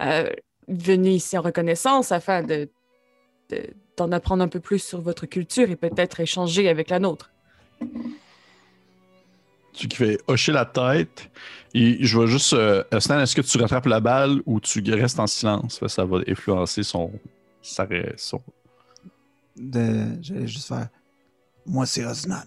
euh, 0.00 0.30
venu 0.68 1.10
ici 1.10 1.36
en 1.38 1.42
reconnaissance 1.42 2.12
afin 2.12 2.42
de, 2.42 2.68
de- 3.50 3.70
d'en 3.96 4.10
apprendre 4.12 4.42
un 4.42 4.48
peu 4.48 4.60
plus 4.60 4.80
sur 4.80 5.00
votre 5.00 5.26
culture 5.26 5.70
et 5.70 5.76
peut-être 5.76 6.20
échanger 6.20 6.68
avec 6.68 6.90
la 6.90 6.98
nôtre. 6.98 7.30
Tu 9.72 9.88
qui 9.88 9.96
fais 9.96 10.18
hocher 10.28 10.52
la 10.52 10.64
tête. 10.64 11.30
Et 11.74 11.98
je 12.06 12.18
vais 12.20 12.26
juste. 12.28 12.52
Euh, 12.52 12.84
Stan, 13.00 13.18
est-ce 13.18 13.34
que 13.34 13.40
tu 13.40 13.58
rattrapes 13.58 13.86
la 13.86 13.98
balle 13.98 14.40
ou 14.46 14.60
tu 14.60 14.80
restes 14.92 15.18
en 15.18 15.26
silence? 15.26 15.84
Ça 15.88 16.04
va 16.04 16.18
influencer 16.28 16.84
son. 16.84 17.10
sa 17.60 17.86
son- 18.16 18.40
De... 19.56 20.06
J'allais 20.22 20.46
juste 20.46 20.68
faire. 20.68 20.88
Moi, 21.66 21.86
c'est 21.86 22.04
Osnan. 22.04 22.42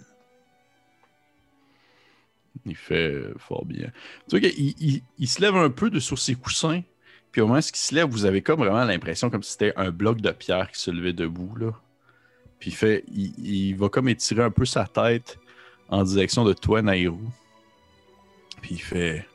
Il 2.67 2.75
fait 2.75 3.11
euh, 3.11 3.33
fort 3.37 3.65
bien. 3.65 3.91
Tu 4.29 4.39
vois 4.39 4.49
qu'il 4.49 4.75
il, 4.79 5.01
il 5.17 5.27
se 5.27 5.41
lève 5.41 5.55
un 5.55 5.69
peu 5.69 5.89
de 5.89 5.99
sur 5.99 6.19
ses 6.19 6.35
coussins. 6.35 6.81
Puis 7.31 7.41
au 7.41 7.47
moment 7.47 7.59
où 7.59 7.61
il 7.61 7.75
se 7.75 7.95
lève, 7.95 8.07
vous 8.07 8.25
avez 8.25 8.41
comme 8.41 8.59
vraiment 8.59 8.83
l'impression 8.83 9.29
comme 9.29 9.43
si 9.43 9.51
c'était 9.51 9.73
un 9.75 9.91
bloc 9.91 10.21
de 10.21 10.31
pierre 10.31 10.71
qui 10.71 10.79
se 10.79 10.91
levait 10.91 11.13
debout. 11.13 11.55
Là. 11.55 11.71
Puis 12.59 12.71
il 12.71 12.75
fait. 12.75 13.03
Il, 13.07 13.33
il 13.39 13.73
va 13.75 13.89
comme 13.89 14.09
étirer 14.09 14.43
un 14.43 14.51
peu 14.51 14.65
sa 14.65 14.85
tête 14.85 15.39
en 15.89 16.03
direction 16.03 16.43
de 16.43 16.53
toi, 16.53 16.81
Nairou. 16.81 17.21
Puis 18.61 18.75
il 18.75 18.81
fait. 18.81 19.25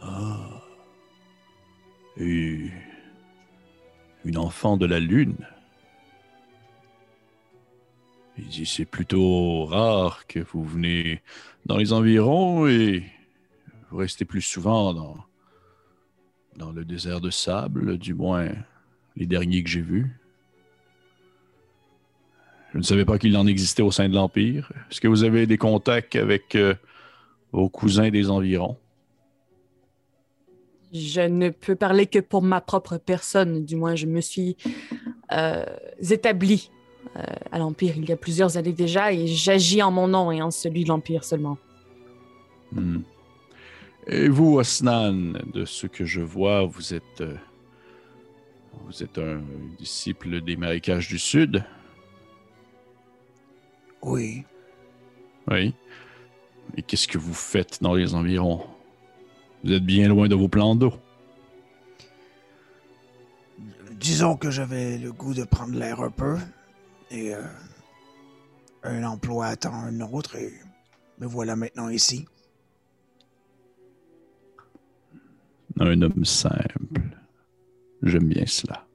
Ah. 0.00 0.58
Une 2.16 2.70
enfant 4.36 4.76
de 4.76 4.86
la 4.86 5.00
lune. 5.00 5.36
Il 8.38 8.46
dit 8.46 8.66
c'est 8.66 8.84
plutôt 8.84 9.66
rare 9.66 10.26
que 10.26 10.40
vous 10.40 10.64
venez 10.64 11.20
dans 11.66 11.76
les 11.76 11.92
environs 11.92 12.66
et 12.66 13.04
vous 13.90 13.98
restez 13.98 14.24
plus 14.24 14.40
souvent 14.40 14.94
dans, 14.94 15.16
dans 16.56 16.72
le 16.72 16.84
désert 16.84 17.20
de 17.20 17.30
sable, 17.30 17.98
du 17.98 18.14
moins 18.14 18.48
les 19.16 19.26
derniers 19.26 19.62
que 19.62 19.68
j'ai 19.68 19.82
vus. 19.82 20.18
Je 22.72 22.78
ne 22.78 22.82
savais 22.82 23.04
pas 23.04 23.18
qu'il 23.18 23.36
en 23.36 23.46
existait 23.46 23.82
au 23.82 23.90
sein 23.90 24.08
de 24.08 24.14
l'Empire. 24.14 24.72
Est-ce 24.90 25.00
que 25.00 25.08
vous 25.08 25.24
avez 25.24 25.46
des 25.46 25.58
contacts 25.58 26.16
avec 26.16 26.54
euh, 26.54 26.74
vos 27.52 27.68
cousins 27.68 28.08
des 28.08 28.30
environs? 28.30 28.78
Je 30.94 31.20
ne 31.20 31.50
peux 31.50 31.76
parler 31.76 32.06
que 32.06 32.18
pour 32.18 32.40
ma 32.40 32.62
propre 32.62 32.96
personne, 32.96 33.64
du 33.64 33.76
moins 33.76 33.94
je 33.94 34.06
me 34.06 34.22
suis 34.22 34.56
euh, 35.32 35.64
établie 36.10 36.70
à 37.14 37.58
l'Empire 37.58 37.94
il 37.96 38.08
y 38.08 38.12
a 38.12 38.16
plusieurs 38.16 38.56
années 38.56 38.72
déjà 38.72 39.12
et 39.12 39.26
j'agis 39.26 39.82
en 39.82 39.90
mon 39.90 40.08
nom 40.08 40.32
et 40.32 40.40
en 40.40 40.50
celui 40.50 40.84
de 40.84 40.88
l'Empire 40.88 41.24
seulement. 41.24 41.58
Hmm. 42.72 43.00
Et 44.06 44.28
vous, 44.28 44.58
Osnan, 44.58 45.34
de 45.52 45.64
ce 45.64 45.86
que 45.86 46.04
je 46.04 46.20
vois, 46.20 46.64
vous 46.64 46.92
êtes, 46.92 47.20
euh, 47.20 47.36
vous 48.86 49.02
êtes 49.02 49.18
un 49.18 49.40
disciple 49.78 50.40
des 50.40 50.56
marécages 50.56 51.08
du 51.08 51.18
Sud? 51.18 51.64
Oui. 54.02 54.44
Oui. 55.48 55.74
Et 56.76 56.82
qu'est-ce 56.82 57.06
que 57.06 57.18
vous 57.18 57.34
faites 57.34 57.80
dans 57.80 57.94
les 57.94 58.14
environs? 58.14 58.64
Vous 59.62 59.72
êtes 59.72 59.84
bien 59.84 60.08
loin 60.08 60.26
de 60.26 60.34
vos 60.34 60.48
plans 60.48 60.74
d'eau. 60.74 60.94
Disons 63.92 64.36
que 64.36 64.50
j'avais 64.50 64.98
le 64.98 65.12
goût 65.12 65.34
de 65.34 65.44
prendre 65.44 65.78
l'air 65.78 66.00
un 66.00 66.10
peu. 66.10 66.36
Et 67.12 67.34
euh, 67.34 67.42
un 68.82 69.04
emploi 69.04 69.46
attend 69.46 69.74
un 69.74 70.00
autre. 70.00 70.36
Et 70.36 70.52
me 71.18 71.26
voilà 71.26 71.56
maintenant 71.56 71.90
ici. 71.90 72.26
Un 75.78 76.00
homme 76.00 76.24
simple. 76.24 77.00
J'aime 78.02 78.28
bien 78.28 78.46
cela. 78.46 78.86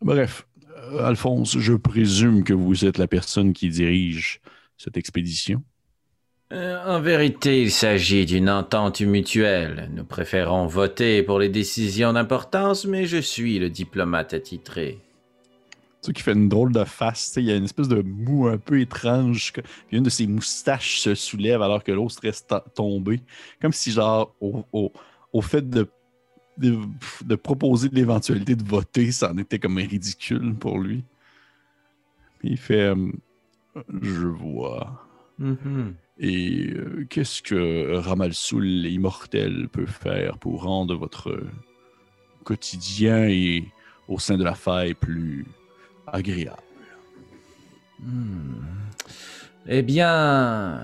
Bref, 0.00 0.46
euh, 0.76 1.04
Alphonse, 1.04 1.58
je 1.58 1.74
présume 1.74 2.44
que 2.44 2.54
vous 2.54 2.84
êtes 2.84 2.98
la 2.98 3.06
personne 3.06 3.52
qui 3.52 3.68
dirige 3.68 4.40
cette 4.76 4.96
expédition. 4.96 5.62
Euh, 6.52 6.82
en 6.86 7.00
vérité, 7.00 7.60
il 7.60 7.70
s'agit 7.70 8.24
d'une 8.24 8.48
entente 8.48 9.02
mutuelle. 9.02 9.90
Nous 9.92 10.04
préférons 10.04 10.66
voter 10.66 11.22
pour 11.22 11.38
les 11.38 11.50
décisions 11.50 12.14
d'importance, 12.14 12.86
mais 12.86 13.04
je 13.04 13.18
suis 13.18 13.58
le 13.58 13.68
diplomate 13.68 14.32
attitré. 14.32 14.98
Tu 16.00 16.06
sais, 16.06 16.12
qui 16.12 16.22
fait 16.22 16.32
une 16.32 16.48
drôle 16.48 16.72
de 16.72 16.84
face. 16.84 17.26
tu 17.28 17.32
sais, 17.34 17.42
Il 17.42 17.46
y 17.48 17.52
a 17.52 17.56
une 17.56 17.64
espèce 17.64 17.88
de 17.88 18.02
mou 18.02 18.46
un 18.46 18.58
peu 18.58 18.80
étrange. 18.80 19.52
Puis 19.52 19.96
une 19.96 20.04
de 20.04 20.10
ses 20.10 20.26
moustaches 20.26 21.00
se 21.00 21.14
soulève 21.14 21.60
alors 21.62 21.82
que 21.82 21.90
l'autre 21.92 22.16
reste 22.22 22.48
ta- 22.48 22.64
tombé. 22.74 23.20
Comme 23.60 23.72
si, 23.72 23.90
genre, 23.90 24.34
au, 24.40 24.64
au- 24.72 24.92
au 25.32 25.40
fait 25.42 25.68
de, 25.68 25.88
de, 26.56 26.78
de 27.24 27.34
proposer 27.34 27.88
l'éventualité 27.92 28.54
de 28.54 28.62
voter, 28.64 29.10
ça 29.12 29.32
en 29.32 29.38
était 29.38 29.58
comme 29.58 29.76
ridicule 29.78 30.54
pour 30.54 30.78
lui. 30.78 31.02
Puis 32.38 32.50
il 32.50 32.56
fait 32.58 32.94
euh, 32.94 33.10
Je 34.00 34.26
vois. 34.26 35.04
Mhm. 35.40 35.94
Et 36.20 36.70
euh, 36.70 37.06
qu'est-ce 37.10 37.42
que 37.42 37.96
Ramalsoul 37.96 38.64
immortel 38.86 39.68
peut 39.68 39.86
faire 39.86 40.38
pour 40.38 40.62
rendre 40.62 40.96
votre 40.96 41.40
quotidien 42.44 43.28
et 43.28 43.64
au 44.08 44.18
sein 44.18 44.36
de 44.36 44.44
la 44.44 44.54
faille 44.54 44.94
plus 44.94 45.44
agréable? 46.12 46.56
Hmm. 48.00 48.62
Eh 49.66 49.82
bien, 49.82 50.80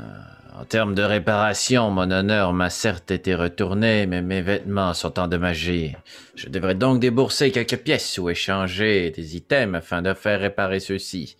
en 0.57 0.64
termes 0.64 0.95
de 0.95 1.02
réparation, 1.02 1.90
mon 1.90 2.11
honneur 2.11 2.52
m'a 2.52 2.71
certes 2.71 3.11
été 3.11 3.35
retourné, 3.35 4.07
mais 4.07 4.23
mes 4.23 4.43
vêtements 4.43 4.95
sont 4.95 5.19
endommagés. 5.19 5.97
Je 6.37 6.49
devrais 6.49 6.75
donc 6.75 7.00
débourser 7.00 7.50
quelques 7.50 7.78
pièces 7.78 8.19
ou 8.19 8.31
échanger 8.31 9.11
des 9.11 9.37
items 9.37 9.76
afin 9.76 10.02
de 10.02 10.14
faire 10.14 10.40
réparer 10.40 10.81
ceux-ci. 10.81 11.37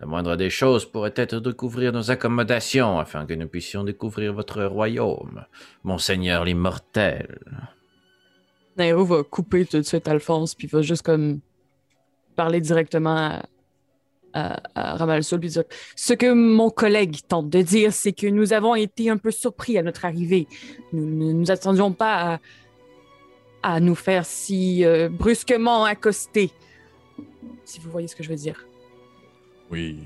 La 0.00 0.06
moindre 0.06 0.36
des 0.36 0.50
choses 0.50 0.84
pourrait 0.84 1.14
être 1.16 1.40
de 1.40 1.50
couvrir 1.50 1.92
nos 1.92 2.10
accommodations 2.10 2.98
afin 2.98 3.26
que 3.26 3.34
nous 3.34 3.48
puissions 3.48 3.84
découvrir 3.84 4.32
votre 4.32 4.62
royaume, 4.64 5.44
Monseigneur 5.82 6.44
l'immortel. 6.44 7.38
Nairo 8.76 9.04
va 9.04 9.22
couper 9.24 9.64
tout 9.64 9.78
de 9.78 9.82
suite 9.82 10.06
Alphonse, 10.06 10.54
puis 10.54 10.68
va 10.68 10.82
juste 10.82 11.02
comme 11.02 11.40
parler 12.38 12.60
directement 12.60 13.42
à, 14.32 14.96
puis 15.40 15.48
dire 15.48 15.64
Ce 15.96 16.12
que 16.12 16.32
mon 16.32 16.70
collègue 16.70 17.16
tente 17.26 17.50
de 17.50 17.60
dire, 17.62 17.92
c'est 17.92 18.12
que 18.12 18.28
nous 18.28 18.52
avons 18.52 18.76
été 18.76 19.10
un 19.10 19.16
peu 19.16 19.32
surpris 19.32 19.76
à 19.76 19.82
notre 19.82 20.04
arrivée. 20.04 20.46
Nous 20.92 21.04
ne 21.04 21.32
nous 21.32 21.50
attendions 21.50 21.92
pas 21.92 22.38
à, 23.64 23.80
nous 23.80 23.96
faire 23.96 24.24
si 24.24 24.84
euh, 24.84 25.08
brusquement 25.08 25.84
accoster. 25.84 26.52
Si 27.64 27.80
vous 27.80 27.90
voyez 27.90 28.06
ce 28.06 28.14
que 28.14 28.22
je 28.22 28.28
veux 28.28 28.36
dire. 28.36 28.64
Oui, 29.72 29.98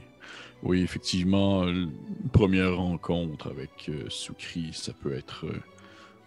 oui, 0.63 0.83
effectivement, 0.83 1.69
une 1.69 1.93
première 2.33 2.77
rencontre 2.77 3.49
avec 3.49 3.91
euh, 3.91 4.07
Soukri, 4.09 4.71
ça 4.73 4.93
peut 4.95 5.13
être 5.13 5.45
euh, 5.45 5.61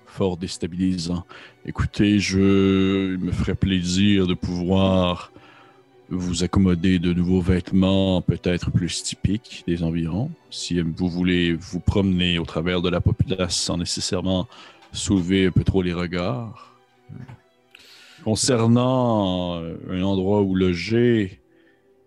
fort 0.05 0.37
déstabilisant. 0.37 1.25
Écoutez, 1.65 2.19
je 2.19 3.15
il 3.15 3.19
me 3.19 3.31
ferait 3.31 3.55
plaisir 3.55 4.27
de 4.27 4.35
pouvoir 4.35 5.31
vous 6.09 6.43
accommoder 6.43 6.99
de 6.99 7.13
nouveaux 7.13 7.41
vêtements, 7.41 8.21
peut-être 8.21 8.71
plus 8.71 9.03
typiques 9.03 9.63
des 9.67 9.83
environs. 9.83 10.31
Si 10.51 10.79
vous 10.79 11.09
voulez 11.09 11.53
vous 11.53 11.79
promener 11.79 12.37
au 12.37 12.45
travers 12.45 12.81
de 12.81 12.89
la 12.89 13.01
populace 13.01 13.55
sans 13.55 13.77
nécessairement 13.77 14.47
soulever 14.91 15.47
un 15.47 15.51
peu 15.51 15.63
trop 15.63 15.81
les 15.81 15.93
regards. 15.93 16.75
Concernant 18.23 19.61
euh, 19.61 19.77
un 19.89 20.01
endroit 20.01 20.41
où 20.41 20.55
loger, 20.55 21.41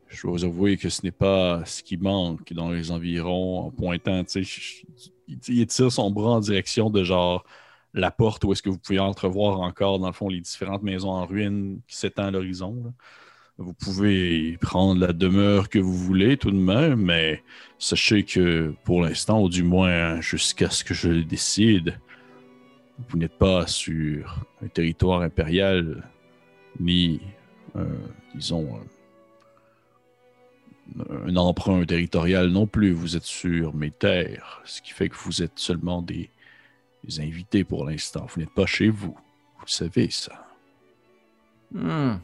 je 0.09 0.23
dois 0.23 0.33
vous 0.33 0.45
avouer 0.45 0.77
que 0.77 0.89
ce 0.89 1.03
n'est 1.03 1.13
pas 1.13 1.65
ce 1.65 1.83
qui 1.83 1.97
manque 1.97 2.53
dans 2.53 2.71
les 2.71 2.91
environs 2.91 3.61
en 3.61 3.71
pointant, 3.71 4.23
il 5.29 5.67
tire 5.67 5.93
son 5.93 6.11
bras 6.11 6.33
en 6.33 6.41
direction 6.41 6.91
de 6.91 7.05
genre 7.05 7.45
la 7.95 8.11
porte 8.11 8.45
où 8.45 8.53
est-ce 8.53 8.63
que 8.63 8.71
vous 8.71 8.79
pouvez 8.79 8.99
entrevoir 8.99 9.61
encore, 9.61 9.99
dans 9.99 10.07
le 10.07 10.13
fond, 10.13 10.29
les 10.29 10.41
différentes 10.41 10.83
maisons 10.83 11.11
en 11.11 11.27
ruine 11.27 11.81
qui 11.87 11.97
s'étendent 11.97 12.29
à 12.29 12.31
l'horizon. 12.31 12.95
Vous 13.59 13.75
pouvez 13.75 14.57
prendre 14.59 15.01
la 15.01 15.13
demeure 15.13 15.69
que 15.69 15.81
vous 15.81 15.97
voulez 15.97 16.37
tout 16.37 16.53
de 16.53 16.57
même, 16.57 17.03
mais 17.03 17.43
sachez 17.81 18.23
que 18.23 18.73
pour 18.85 19.03
l'instant, 19.03 19.43
ou 19.43 19.49
du 19.49 19.65
moins 19.65 20.21
jusqu'à 20.21 20.71
ce 20.71 20.85
que 20.85 20.95
je 20.95 21.09
le 21.09 21.25
décide, 21.25 21.99
vous 23.09 23.19
n'êtes 23.19 23.37
pas 23.37 23.67
sur 23.67 24.47
un 24.63 24.69
territoire 24.69 25.23
impérial, 25.23 26.09
ni, 26.79 27.21
euh, 27.75 27.85
disons, 28.37 28.77
un, 28.77 28.87
un 31.27 31.37
emprunt 31.37 31.85
territorial 31.85 32.49
non 32.49 32.67
plus. 32.67 32.93
Vous 32.93 33.17
êtes 33.17 33.25
sur 33.25 33.75
mes 33.75 33.91
terres, 33.91 34.63
ce 34.65 34.83
qui 34.83 34.93
fait 34.93 35.09
que 35.09 35.17
vous 35.17 35.43
êtes 35.43 35.59
seulement 35.59 36.03
des, 36.03 36.31
invités 37.19 37.65
pour 37.65 37.87
l'instant. 37.87 38.27
Vous 38.29 38.41
n'êtes 38.41 38.55
pas 38.55 38.67
chez 38.67 38.89
vous. 38.89 39.17
Vous 39.61 39.67
savez, 39.67 40.11
ça. 40.11 40.47
Hmm. 41.73 42.17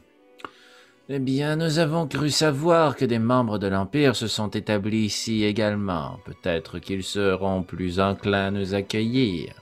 Eh 1.11 1.19
bien, 1.19 1.57
nous 1.57 1.79
avons 1.79 2.07
cru 2.07 2.31
savoir 2.31 2.97
que 2.97 3.05
des 3.05 3.19
membres 3.19 3.59
de 3.59 3.67
l'Empire 3.67 4.17
se 4.17 4.27
sont 4.27 4.49
établis 4.49 5.05
ici 5.05 5.45
également. 5.45 6.19
Peut-être 6.25 6.79
qu'ils 6.79 7.03
seront 7.03 7.63
plus 7.63 8.01
enclins 8.01 8.47
à 8.47 8.51
nous 8.51 8.75
accueillir. 8.75 9.53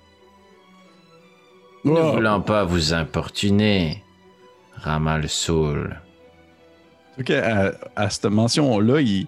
Ne 1.85 1.91
Oh. 1.99 2.13
voulant 2.13 2.41
pas 2.41 2.63
vous 2.65 2.95
importuner, 2.95 4.05
Ramal 4.77 5.29
Soul. 5.29 6.01
Ok, 7.19 7.31
à, 7.31 7.73
à 7.97 8.09
cette 8.09 8.27
mention-là, 8.27 9.01
il- 9.01 9.27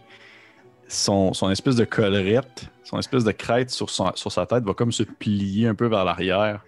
son, 0.87 1.33
son 1.33 1.51
espèce 1.51 1.75
de 1.75 1.85
collerette, 1.85 2.67
son 2.85 2.99
espèce 3.01 3.25
de 3.25 3.33
crête 3.33 3.71
sur, 3.71 3.91
son- 3.91 4.13
sur 4.15 4.31
sa 4.31 4.47
tête 4.47 4.63
va 4.63 4.73
comme 4.75 4.93
se 4.93 5.03
plier 5.03 5.67
un 5.67 5.75
peu 5.75 5.89
vers 5.89 6.05
l'arrière. 6.05 6.65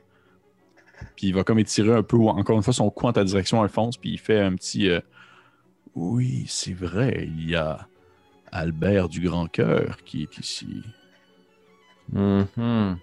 Puis 1.14 1.28
il 1.28 1.34
va 1.34 1.44
comme 1.44 1.60
étirer 1.60 1.92
un 1.94 2.02
peu, 2.02 2.16
encore 2.16 2.56
une 2.56 2.62
fois, 2.64 2.72
son 2.72 2.90
cou 2.90 3.06
en 3.06 3.12
ta 3.12 3.22
direction, 3.22 3.62
Alphonse, 3.62 3.96
puis 3.96 4.10
il 4.10 4.18
fait 4.18 4.40
un 4.40 4.56
petit 4.56 4.88
euh, 4.90 5.00
Oui, 5.96 6.44
c'est 6.46 6.74
vrai, 6.74 7.26
il 7.26 7.48
y 7.48 7.56
a 7.56 7.88
Albert 8.52 9.08
du 9.08 9.22
Grand 9.22 9.46
Cœur 9.46 9.96
qui 10.04 10.22
est 10.22 10.38
ici. 10.38 10.82
Mhm. 12.12 12.98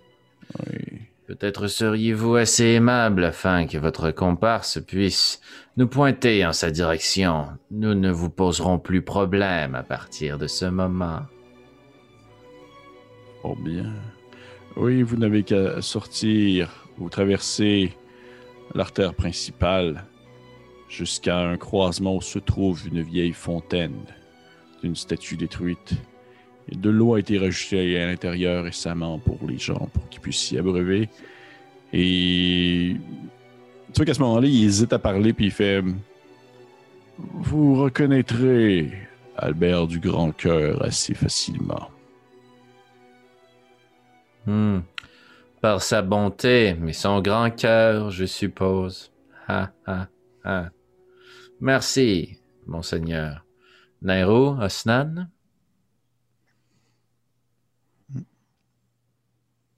Oui. 0.59 1.01
Peut-être 1.25 1.67
seriez-vous 1.67 2.35
assez 2.35 2.65
aimable 2.65 3.23
afin 3.23 3.65
que 3.65 3.79
votre 3.79 4.12
comparse 4.12 4.79
puisse 4.79 5.41
nous 5.75 5.88
pointer 5.88 6.45
en 6.45 6.53
sa 6.53 6.69
direction. 6.69 7.47
Nous 7.71 7.95
ne 7.95 8.12
vous 8.12 8.29
poserons 8.29 8.77
plus 8.77 9.01
problème 9.01 9.73
à 9.73 9.81
partir 9.81 10.38
de 10.38 10.45
ce 10.45 10.65
moment. 10.65 11.21
Fort 13.41 13.55
bien. 13.55 13.91
Oui, 14.75 15.01
vous 15.01 15.17
n'avez 15.17 15.41
qu'à 15.43 15.81
sortir 15.81 16.69
ou 17.00 17.09
traverser 17.09 17.97
l'artère 18.75 19.15
principale 19.15 20.05
jusqu'à 20.93 21.39
un 21.39 21.57
croisement 21.57 22.15
où 22.15 22.21
se 22.21 22.39
trouve 22.39 22.88
une 22.88 23.01
vieille 23.01 23.33
fontaine 23.33 24.00
d'une 24.83 24.95
statue 24.95 25.35
détruite. 25.35 25.93
Et 26.69 26.75
de 26.75 26.89
l'eau 26.89 27.15
a 27.15 27.19
été 27.19 27.38
rajoutée 27.38 28.00
à 28.00 28.05
l'intérieur 28.05 28.63
récemment 28.63 29.17
pour 29.17 29.39
les 29.47 29.57
gens, 29.57 29.89
pour 29.93 30.07
qu'ils 30.09 30.21
puissent 30.21 30.39
s'y 30.39 30.57
abreuver. 30.57 31.09
Et 31.91 32.95
tu 33.88 33.93
vois 33.97 34.05
qu'à 34.05 34.13
ce 34.13 34.21
moment-là, 34.21 34.47
il 34.47 34.65
hésite 34.65 34.93
à 34.93 35.00
parler, 35.00 35.33
puis 35.33 35.45
il 35.45 35.51
fait 35.51 35.83
Vous 37.17 37.75
reconnaîtrez 37.75 38.91
Albert 39.35 39.88
du 39.88 40.00
Grand 40.00 40.31
Cœur 40.31 40.84
assez 40.84 41.15
facilement. 41.15 41.89
Hmm. 44.45 44.79
Par 45.60 45.82
sa 45.82 46.01
bonté, 46.01 46.75
mais 46.79 46.93
son 46.93 47.21
grand 47.21 47.49
cœur, 47.49 48.12
je 48.12 48.25
suppose. 48.25 49.12
Ha, 49.47 49.71
ha, 49.86 50.08
ha. 50.43 50.69
Merci, 51.63 52.39
monseigneur. 52.67 53.45
Nairo, 54.02 54.58
Osnan? 54.60 55.30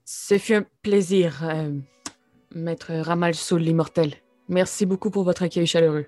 Ce 0.03 0.39
fut 0.39 0.55
un 0.55 0.65
plaisir, 0.81 1.43
euh, 1.43 1.77
maître 2.55 2.91
Ramal 2.91 3.35
Soul 3.35 3.61
l'immortel. 3.61 4.15
Merci 4.49 4.87
beaucoup 4.87 5.11
pour 5.11 5.25
votre 5.25 5.43
accueil 5.43 5.67
chaleureux. 5.67 6.07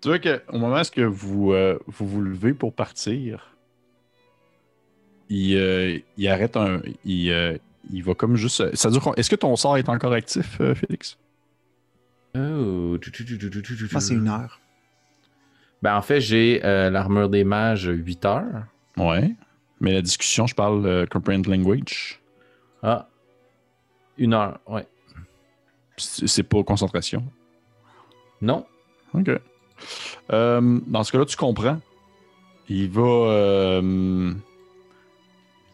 Tu 0.00 0.08
vois 0.08 0.18
qu'au 0.18 0.58
moment 0.58 0.80
où 0.80 0.90
que 0.92 1.02
vous, 1.02 1.52
euh, 1.52 1.78
vous 1.86 2.08
vous 2.08 2.20
levez 2.20 2.52
pour 2.52 2.74
partir, 2.74 3.56
il, 5.28 5.56
euh, 5.56 6.00
il 6.16 6.26
arrête 6.26 6.56
un. 6.56 6.82
Il, 7.04 7.30
euh, 7.30 7.56
il 7.92 8.02
va 8.02 8.16
comme 8.16 8.34
juste. 8.34 8.74
Ça 8.74 8.90
dure. 8.90 9.14
Est-ce 9.16 9.30
que 9.30 9.36
ton 9.36 9.54
sort 9.54 9.76
est 9.76 9.88
encore 9.88 10.12
actif, 10.12 10.60
euh, 10.60 10.74
Félix? 10.74 11.16
Oh. 12.34 12.96
Je 13.00 13.86
pense 13.86 13.92
que 13.92 14.00
c'est 14.00 14.14
une 14.14 14.28
heure. 14.28 14.60
Ben, 15.82 15.96
en 15.96 16.02
fait, 16.02 16.20
j'ai 16.20 16.64
euh, 16.64 16.90
l'armure 16.90 17.28
des 17.28 17.44
mages 17.44 17.90
8 17.92 18.24
heures. 18.24 18.64
Ouais. 18.96 19.34
Mais 19.80 19.92
la 19.92 20.02
discussion, 20.02 20.46
je 20.46 20.54
parle 20.54 20.86
euh, 20.86 21.06
Comprehend 21.06 21.42
Language. 21.46 22.20
Ah. 22.82 23.08
Une 24.16 24.34
heure, 24.34 24.60
ouais. 24.66 24.86
C'est 25.96 26.26
c'est 26.26 26.42
pas 26.42 26.62
concentration? 26.62 27.24
Non. 28.40 28.64
OK. 29.14 29.28
Euh, 30.32 30.80
dans 30.86 31.02
ce 31.02 31.12
cas-là, 31.12 31.24
tu 31.24 31.36
comprends. 31.36 31.80
Il 32.68 32.88
va. 32.90 33.02
euh, 33.02 34.32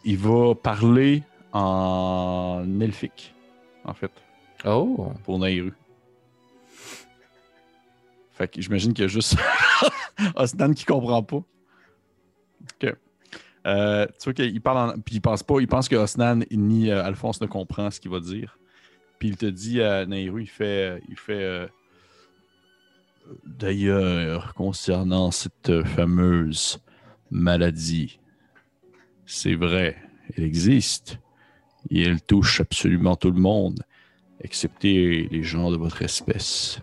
il 0.03 0.17
va 0.17 0.55
parler 0.55 1.23
en 1.53 2.65
elfique, 2.81 3.33
en 3.85 3.93
fait. 3.93 4.11
Oh. 4.65 5.13
pour 5.23 5.39
Nairu. 5.39 5.73
Fait 8.39 8.47
que 8.47 8.61
j'imagine 8.61 8.93
qu'il 8.93 9.03
y 9.03 9.05
a 9.05 9.09
juste 9.09 9.35
Osnan 10.35 10.73
qui 10.73 10.85
comprend 10.85 11.21
pas. 11.21 11.43
Ok. 12.81 12.95
Euh, 13.67 14.07
tu 14.17 14.23
vois 14.23 14.33
qu'il 14.33 14.61
parle. 14.61 14.95
Puis 15.03 15.15
il 15.15 15.21
pense 15.21 15.43
pas, 15.43 15.59
il 15.59 15.67
pense 15.67 15.89
que 15.89 15.97
Osnan 15.97 16.45
ni 16.49 16.89
euh, 16.89 17.03
Alphonse 17.03 17.41
ne 17.41 17.47
comprend 17.47 17.91
ce 17.91 17.99
qu'il 17.99 18.11
va 18.11 18.21
dire. 18.21 18.57
Puis 19.19 19.27
il 19.27 19.37
te 19.37 19.45
dit 19.45 19.81
à 19.81 20.05
Nairu, 20.05 20.43
il 20.43 20.47
fait. 20.49 21.03
Il 21.09 21.17
fait 21.17 21.43
euh, 21.43 21.67
D'ailleurs, 23.45 24.53
concernant 24.53 25.29
cette 25.31 25.83
fameuse 25.83 26.79
maladie, 27.29 28.19
c'est 29.25 29.53
vrai, 29.53 29.97
elle 30.35 30.45
existe. 30.45 31.19
Et 31.91 32.03
elle 32.03 32.21
touche 32.21 32.61
absolument 32.61 33.15
tout 33.15 33.31
le 33.31 33.39
monde 33.39 33.83
excepté 34.41 35.27
les 35.29 35.43
gens 35.43 35.69
de 35.69 35.77
votre 35.77 36.01
espèce. 36.01 36.81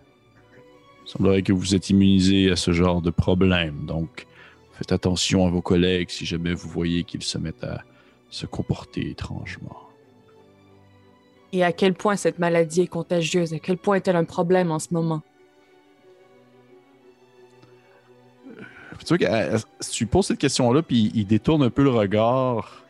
Il 1.06 1.10
semblerait 1.10 1.42
que 1.42 1.52
vous 1.52 1.74
êtes 1.74 1.88
immunisés 1.90 2.50
à 2.50 2.56
ce 2.56 2.72
genre 2.72 3.00
de 3.00 3.10
problème, 3.10 3.86
donc 3.86 4.26
faites 4.72 4.92
attention 4.92 5.46
à 5.46 5.50
vos 5.50 5.62
collègues 5.62 6.10
si 6.10 6.26
jamais 6.26 6.52
vous 6.52 6.68
voyez 6.68 7.04
qu'ils 7.04 7.22
se 7.22 7.38
mettent 7.38 7.64
à 7.64 7.82
se 8.28 8.44
comporter 8.44 9.08
étrangement. 9.10 9.76
Et 11.52 11.62
à 11.62 11.72
quel 11.72 11.94
point 11.94 12.16
cette 12.16 12.38
maladie 12.40 12.82
est 12.82 12.86
contagieuse? 12.88 13.54
À 13.54 13.58
quel 13.60 13.78
point 13.78 13.96
est-elle 13.96 14.16
un 14.16 14.24
problème 14.24 14.70
en 14.72 14.78
ce 14.80 14.88
moment? 14.92 15.22
Tu 18.98 19.06
vois 19.08 19.18
que 19.18 19.24
euh, 19.24 19.58
si 19.78 19.90
tu 19.92 20.06
poses 20.06 20.26
cette 20.26 20.38
question-là, 20.38 20.82
puis 20.82 21.12
il 21.14 21.26
détourne 21.26 21.62
un 21.62 21.70
peu 21.70 21.84
le 21.84 21.90
regard, 21.90 22.84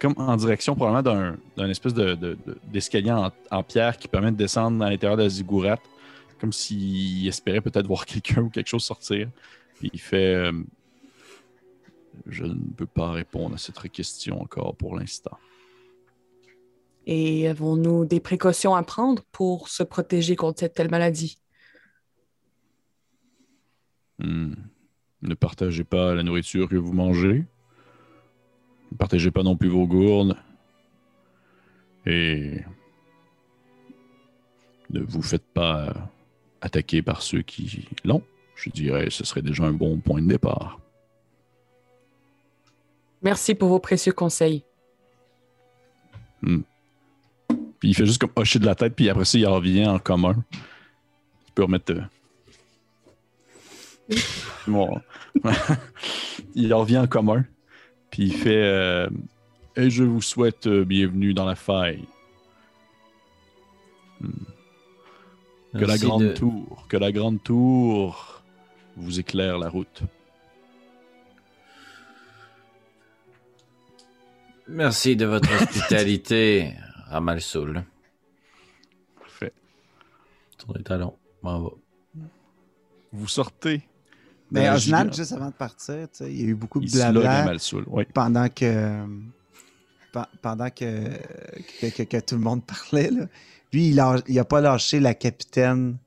comme 0.00 0.14
en 0.16 0.36
direction 0.36 0.74
probablement 0.74 1.02
d'un, 1.02 1.36
d'un 1.56 1.70
espèce 1.70 1.94
de, 1.94 2.14
de- 2.14 2.36
de- 2.46 2.58
d'escalier 2.64 3.12
en, 3.12 3.30
en 3.50 3.62
pierre 3.62 3.96
qui 3.96 4.08
permet 4.08 4.32
de 4.32 4.36
descendre 4.36 4.84
à 4.84 4.90
l'intérieur 4.90 5.16
de 5.16 5.22
la 5.22 5.28
ziggourate, 5.28 5.80
comme 6.38 6.52
s'il 6.52 7.26
espérait 7.26 7.60
peut-être 7.60 7.86
voir 7.86 8.06
quelqu'un 8.06 8.42
ou 8.42 8.50
quelque 8.50 8.68
chose 8.68 8.84
sortir. 8.84 9.30
Puis 9.74 9.90
il 9.92 10.00
fait 10.00 10.34
euh, 10.34 10.52
Je 12.26 12.44
ne 12.44 12.72
peux 12.76 12.86
pas 12.86 13.10
répondre 13.12 13.54
à 13.54 13.58
cette 13.58 13.80
question 13.90 14.40
encore 14.40 14.76
pour 14.76 14.96
l'instant. 14.96 15.38
Et 17.06 17.48
avons-nous 17.48 18.04
des 18.04 18.20
précautions 18.20 18.74
à 18.74 18.82
prendre 18.82 19.22
pour 19.32 19.68
se 19.68 19.82
protéger 19.82 20.36
contre 20.36 20.60
cette 20.60 20.74
telle 20.74 20.90
maladie? 20.90 21.38
Hmm. 24.18 24.54
Ne 25.22 25.34
partagez 25.34 25.84
pas 25.84 26.14
la 26.14 26.22
nourriture 26.22 26.68
que 26.68 26.76
vous 26.76 26.92
mangez. 26.92 27.46
Ne 28.92 28.96
partagez 28.98 29.30
pas 29.30 29.42
non 29.42 29.56
plus 29.56 29.68
vos 29.68 29.86
gourdes. 29.86 30.36
Et 32.04 32.60
ne 34.90 35.00
vous 35.00 35.22
faites 35.22 35.46
pas 35.46 36.10
attaquer 36.60 37.02
par 37.02 37.22
ceux 37.22 37.42
qui 37.42 37.88
l'ont. 38.04 38.22
Je 38.56 38.70
dirais 38.70 39.08
ce 39.10 39.24
serait 39.24 39.42
déjà 39.42 39.64
un 39.64 39.72
bon 39.72 39.98
point 39.98 40.20
de 40.22 40.28
départ. 40.28 40.80
Merci 43.22 43.54
pour 43.54 43.68
vos 43.68 43.80
précieux 43.80 44.12
conseils. 44.12 44.64
Puis 46.42 47.90
il 47.90 47.94
fait 47.94 48.06
juste 48.06 48.20
comme 48.20 48.32
hocher 48.36 48.58
de 48.58 48.66
la 48.66 48.74
tête, 48.74 48.94
puis 48.94 49.08
après 49.08 49.24
ça, 49.24 49.38
il 49.38 49.46
revient 49.46 49.86
en 49.86 49.98
commun. 49.98 50.44
peux 51.54 51.64
remettre. 51.64 51.92
euh, 51.92 52.02
Bon. 54.66 55.00
il 56.54 56.72
revient 56.74 56.98
en 56.98 57.06
commun. 57.06 57.44
Puis 58.10 58.24
il 58.24 58.32
fait 58.32 58.62
euh, 58.62 59.08
Et 59.76 59.90
je 59.90 60.04
vous 60.04 60.22
souhaite 60.22 60.66
euh, 60.66 60.84
bienvenue 60.84 61.34
dans 61.34 61.44
la 61.44 61.54
faille. 61.54 62.04
Hmm. 64.20 64.30
Que 65.72 65.84
la 65.84 65.98
grande 65.98 66.22
de- 66.24 66.32
tour, 66.32 66.86
que 66.88 66.96
la 66.96 67.12
grande 67.12 67.42
tour 67.42 68.42
vous 68.96 69.20
éclaire 69.20 69.58
la 69.58 69.68
route. 69.68 70.02
Merci 74.66 75.16
de 75.16 75.26
votre 75.26 75.50
hospitalité, 75.62 76.74
Ramalsoul. 77.08 77.84
Parfait. 79.18 79.52
Tourne 80.58 80.78
les 80.78 80.84
talons. 80.84 81.16
M'en 81.42 81.60
va. 81.60 81.70
Vous 83.12 83.28
sortez. 83.28 83.82
Mais 84.50 84.64
la 84.64 84.74
Osnan, 84.76 85.12
juste 85.12 85.32
avant 85.32 85.48
de 85.48 85.52
partir, 85.54 86.06
il 86.20 86.40
y 86.40 86.44
a 86.44 86.46
eu 86.48 86.54
beaucoup 86.54 86.80
de 86.80 86.90
blabla 86.90 87.54
oui. 87.88 88.04
pendant 88.14 88.48
que, 88.48 89.04
pe- 90.12 90.20
pendant 90.40 90.70
que, 90.70 91.08
que, 91.80 91.86
que- 91.94 92.02
que 92.04 92.20
tout 92.20 92.34
le 92.36 92.40
monde 92.40 92.62
parlait. 92.90 93.10
Là. 93.10 93.26
Lui, 93.72 93.88
il 93.90 94.00
a, 94.00 94.16
il 94.26 94.38
a 94.38 94.44
pas 94.44 94.60
lâché 94.60 94.98
la 95.00 95.14
capitaine 95.14 95.98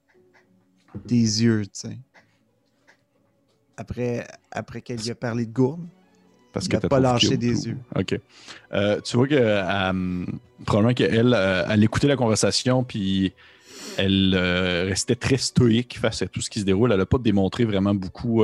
des 1.05 1.43
yeux, 1.43 1.63
tu 1.65 1.71
sais. 1.73 1.97
Après, 3.77 4.27
après 4.51 4.81
qu'elle 4.81 4.99
lui 4.99 5.11
a 5.11 5.15
parlé 5.15 5.45
de 5.45 5.51
gourde. 5.51 5.81
Parce 6.53 6.65
Il 6.65 6.69
que 6.69 6.77
a 6.77 6.79
t'as 6.81 6.89
pas 6.89 6.99
lâché 6.99 7.37
des 7.37 7.61
ou- 7.65 7.69
yeux. 7.69 7.77
OK. 7.95 8.19
Euh, 8.73 8.99
tu 9.01 9.15
vois 9.15 9.27
que 9.27 9.35
euh, 9.35 10.25
probablement 10.65 10.93
qu'elle, 10.93 11.33
euh, 11.33 11.63
elle 11.69 11.83
écoutait 11.83 12.07
la 12.09 12.17
conversation, 12.17 12.83
puis 12.83 13.33
elle 13.97 14.35
restait 14.35 15.15
très 15.15 15.37
stoïque 15.37 15.97
face 15.97 16.21
à 16.21 16.27
tout 16.27 16.41
ce 16.41 16.49
qui 16.49 16.59
se 16.59 16.65
déroule. 16.65 16.91
Elle 16.91 16.97
n'a 16.97 17.05
pas 17.05 17.17
démontré 17.19 17.63
vraiment 17.63 17.95
beaucoup, 17.95 18.43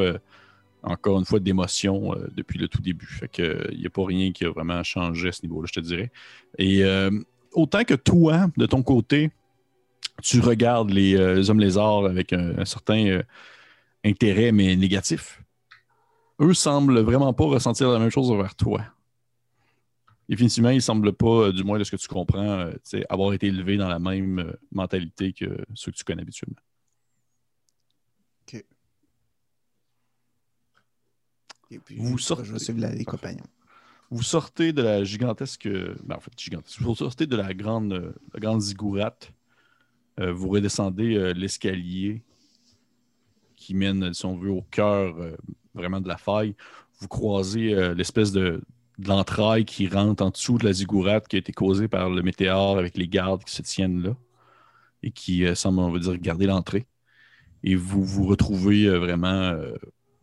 encore 0.83 1.19
une 1.19 1.25
fois, 1.25 1.39
d'émotion 1.39 2.15
depuis 2.35 2.57
le 2.59 2.67
tout 2.69 2.81
début. 2.81 3.07
Fait 3.07 3.27
que 3.27 3.67
il 3.73 3.79
n'y 3.79 3.85
a 3.85 3.89
pas 3.89 4.05
rien 4.05 4.31
qui 4.31 4.45
a 4.45 4.49
vraiment 4.51 4.81
changé 4.83 5.27
à 5.27 5.31
ce 5.33 5.41
niveau-là, 5.43 5.67
je 5.67 5.73
te 5.79 5.85
dirais. 5.85 6.11
Et 6.57 6.83
euh, 6.85 7.11
autant 7.57 7.83
que 7.83 7.93
toi, 7.95 8.47
de 8.55 8.65
ton 8.65 8.83
côté, 8.83 9.31
tu 10.23 10.39
regardes 10.39 10.89
les, 10.91 11.15
euh, 11.15 11.35
les 11.35 11.49
hommes 11.49 11.59
lézards 11.59 12.05
avec 12.05 12.31
un, 12.33 12.57
un 12.59 12.65
certain 12.65 13.05
euh, 13.07 13.23
intérêt, 14.05 14.51
mais 14.51 14.75
négatif 14.75 15.41
eux 16.39 16.53
semblent 16.53 16.99
vraiment 16.99 17.33
pas 17.33 17.45
ressentir 17.45 17.89
la 17.89 17.97
même 17.97 18.11
chose 18.11 18.29
envers 18.29 18.53
toi. 18.53 18.85
Définitivement, 20.29 20.69
ils 20.69 20.83
semblent 20.83 21.13
pas, 21.13 21.47
euh, 21.47 21.51
du 21.51 21.63
moins 21.63 21.79
de 21.79 21.83
ce 21.83 21.89
que 21.89 21.95
tu 21.95 22.07
comprends, 22.07 22.69
avoir 23.09 23.33
été 23.33 23.47
élevés 23.47 23.75
dans 23.77 23.87
la 23.87 23.97
même 23.97 24.53
mentalité 24.71 25.33
que 25.33 25.65
ceux 25.73 25.91
que 25.91 25.97
tu 25.97 26.03
connais 26.03 26.21
habituellement. 26.21 26.61
Et 31.69 31.79
puis, 31.79 31.97
Vous 31.97 32.17
je- 32.17 32.23
sortez. 32.23 32.45
Je 32.45 32.53
vais 32.53 32.59
suivre 32.59 32.79
les 32.79 33.03
compagnons. 33.03 33.43
Vous 34.09 34.23
sortez 34.23 34.71
de 34.71 34.81
la 34.81 35.03
gigantesque. 35.03 35.67
Ben, 36.03 36.15
en 36.15 36.19
fait, 36.19 36.31
gigantesque. 36.37 36.81
Vous 36.81 36.95
sortez 36.95 37.27
de 37.27 37.35
la 37.35 37.53
grande, 37.53 38.13
ziggourate. 38.59 39.33
Euh, 40.19 40.31
vous 40.31 40.49
redescendez 40.49 41.15
euh, 41.15 41.33
l'escalier 41.33 42.23
qui 43.55 43.75
mène, 43.75 44.13
si 44.13 44.25
on 44.25 44.37
veut, 44.37 44.49
au 44.49 44.63
cœur 44.71 45.15
euh, 45.17 45.35
vraiment 45.73 45.99
de 46.01 46.07
la 46.07 46.17
faille. 46.17 46.55
Vous 46.99 47.07
croisez 47.07 47.93
l'espèce 47.93 48.31
de, 48.31 48.63
de 48.97 49.07
l'entraille 49.07 49.65
qui 49.65 49.87
rentre 49.87 50.23
en 50.23 50.31
dessous 50.31 50.57
de 50.57 50.65
la 50.65 50.73
ziggourate 50.73 51.27
qui 51.27 51.35
a 51.35 51.39
été 51.39 51.51
causée 51.51 51.87
par 51.87 52.09
le 52.09 52.23
météore 52.23 52.79
avec 52.79 52.97
les 52.97 53.07
gardes 53.07 53.43
qui 53.43 53.53
se 53.53 53.61
tiennent 53.61 54.01
là 54.01 54.15
et 55.03 55.11
qui 55.11 55.45
semblent, 55.55 55.77
on 55.79 55.91
va 55.91 55.99
dire, 55.99 56.17
garder 56.17 56.47
l'entrée. 56.47 56.87
Et 57.61 57.75
vous 57.75 58.03
vous 58.03 58.25
retrouvez 58.25 58.89
vraiment 58.97 59.55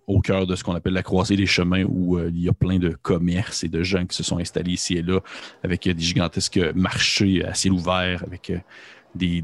au 0.06 0.20
cœur 0.20 0.46
de 0.46 0.54
ce 0.54 0.64
qu'on 0.64 0.74
appelle 0.74 0.92
la 0.92 1.02
croisée 1.02 1.36
des 1.36 1.46
chemins 1.46 1.84
où 1.84 2.18
euh, 2.18 2.30
il 2.32 2.42
y 2.42 2.48
a 2.48 2.52
plein 2.52 2.78
de 2.78 2.90
commerces 2.90 3.64
et 3.64 3.68
de 3.68 3.82
gens 3.82 4.04
qui 4.06 4.16
se 4.16 4.22
sont 4.22 4.38
installés 4.38 4.72
ici 4.72 4.94
et 4.94 5.02
là 5.02 5.20
avec 5.62 5.86
euh, 5.86 5.94
des 5.94 6.02
gigantesques 6.02 6.60
marchés 6.74 7.44
à 7.44 7.54
ciel 7.54 7.72
ouvert, 7.72 8.22
avec 8.26 8.50
euh, 8.50 8.58
des, 9.14 9.42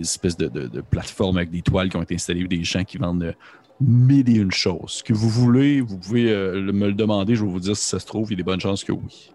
espèces 0.00 0.36
de, 0.36 0.80
plateformes 0.80 1.38
avec 1.38 1.50
des 1.50 1.62
toiles 1.62 1.88
qui 1.88 1.96
ont 1.96 2.02
été 2.02 2.14
installées, 2.14 2.46
des 2.46 2.64
gens 2.64 2.84
qui 2.84 2.98
vendent 2.98 3.34
mille 3.80 4.28
et 4.28 4.34
une 4.34 4.50
choses. 4.50 4.90
Ce 4.90 5.02
que 5.02 5.12
vous 5.12 5.28
voulez, 5.28 5.80
vous 5.80 5.98
pouvez 5.98 6.24
me 6.24 6.86
le 6.86 6.92
demander, 6.92 7.34
je 7.34 7.44
vais 7.44 7.50
vous 7.50 7.60
dire 7.60 7.76
si 7.76 7.86
ça 7.86 7.98
se 7.98 8.06
trouve, 8.06 8.28
il 8.28 8.32
y 8.32 8.34
a 8.34 8.36
des 8.38 8.42
bonnes 8.42 8.60
chances 8.60 8.84
que 8.84 8.92
oui. 8.92 9.32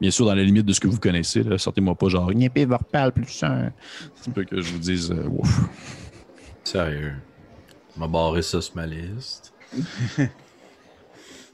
Bien 0.00 0.10
sûr, 0.10 0.26
dans 0.26 0.34
la 0.34 0.42
limite 0.42 0.64
de 0.64 0.72
ce 0.72 0.80
que 0.80 0.88
vous 0.88 0.98
connaissez, 0.98 1.42
sortez-moi 1.58 1.94
pas 1.94 2.08
genre 2.08 2.32
Niépé 2.32 2.64
Vorpal 2.64 3.12
plus 3.12 3.42
un. 3.42 3.72
C'est 4.14 4.32
peu 4.32 4.44
que 4.44 4.60
je 4.60 4.72
vous 4.72 4.78
dise 4.78 5.14
ouf. 5.30 5.60
Sérieux. 6.64 7.14
On 8.00 8.06
m'a 8.06 8.08
barré 8.08 8.40
ça 8.40 8.62
sur 8.62 8.74
ma 8.76 8.86
liste. 8.86 9.52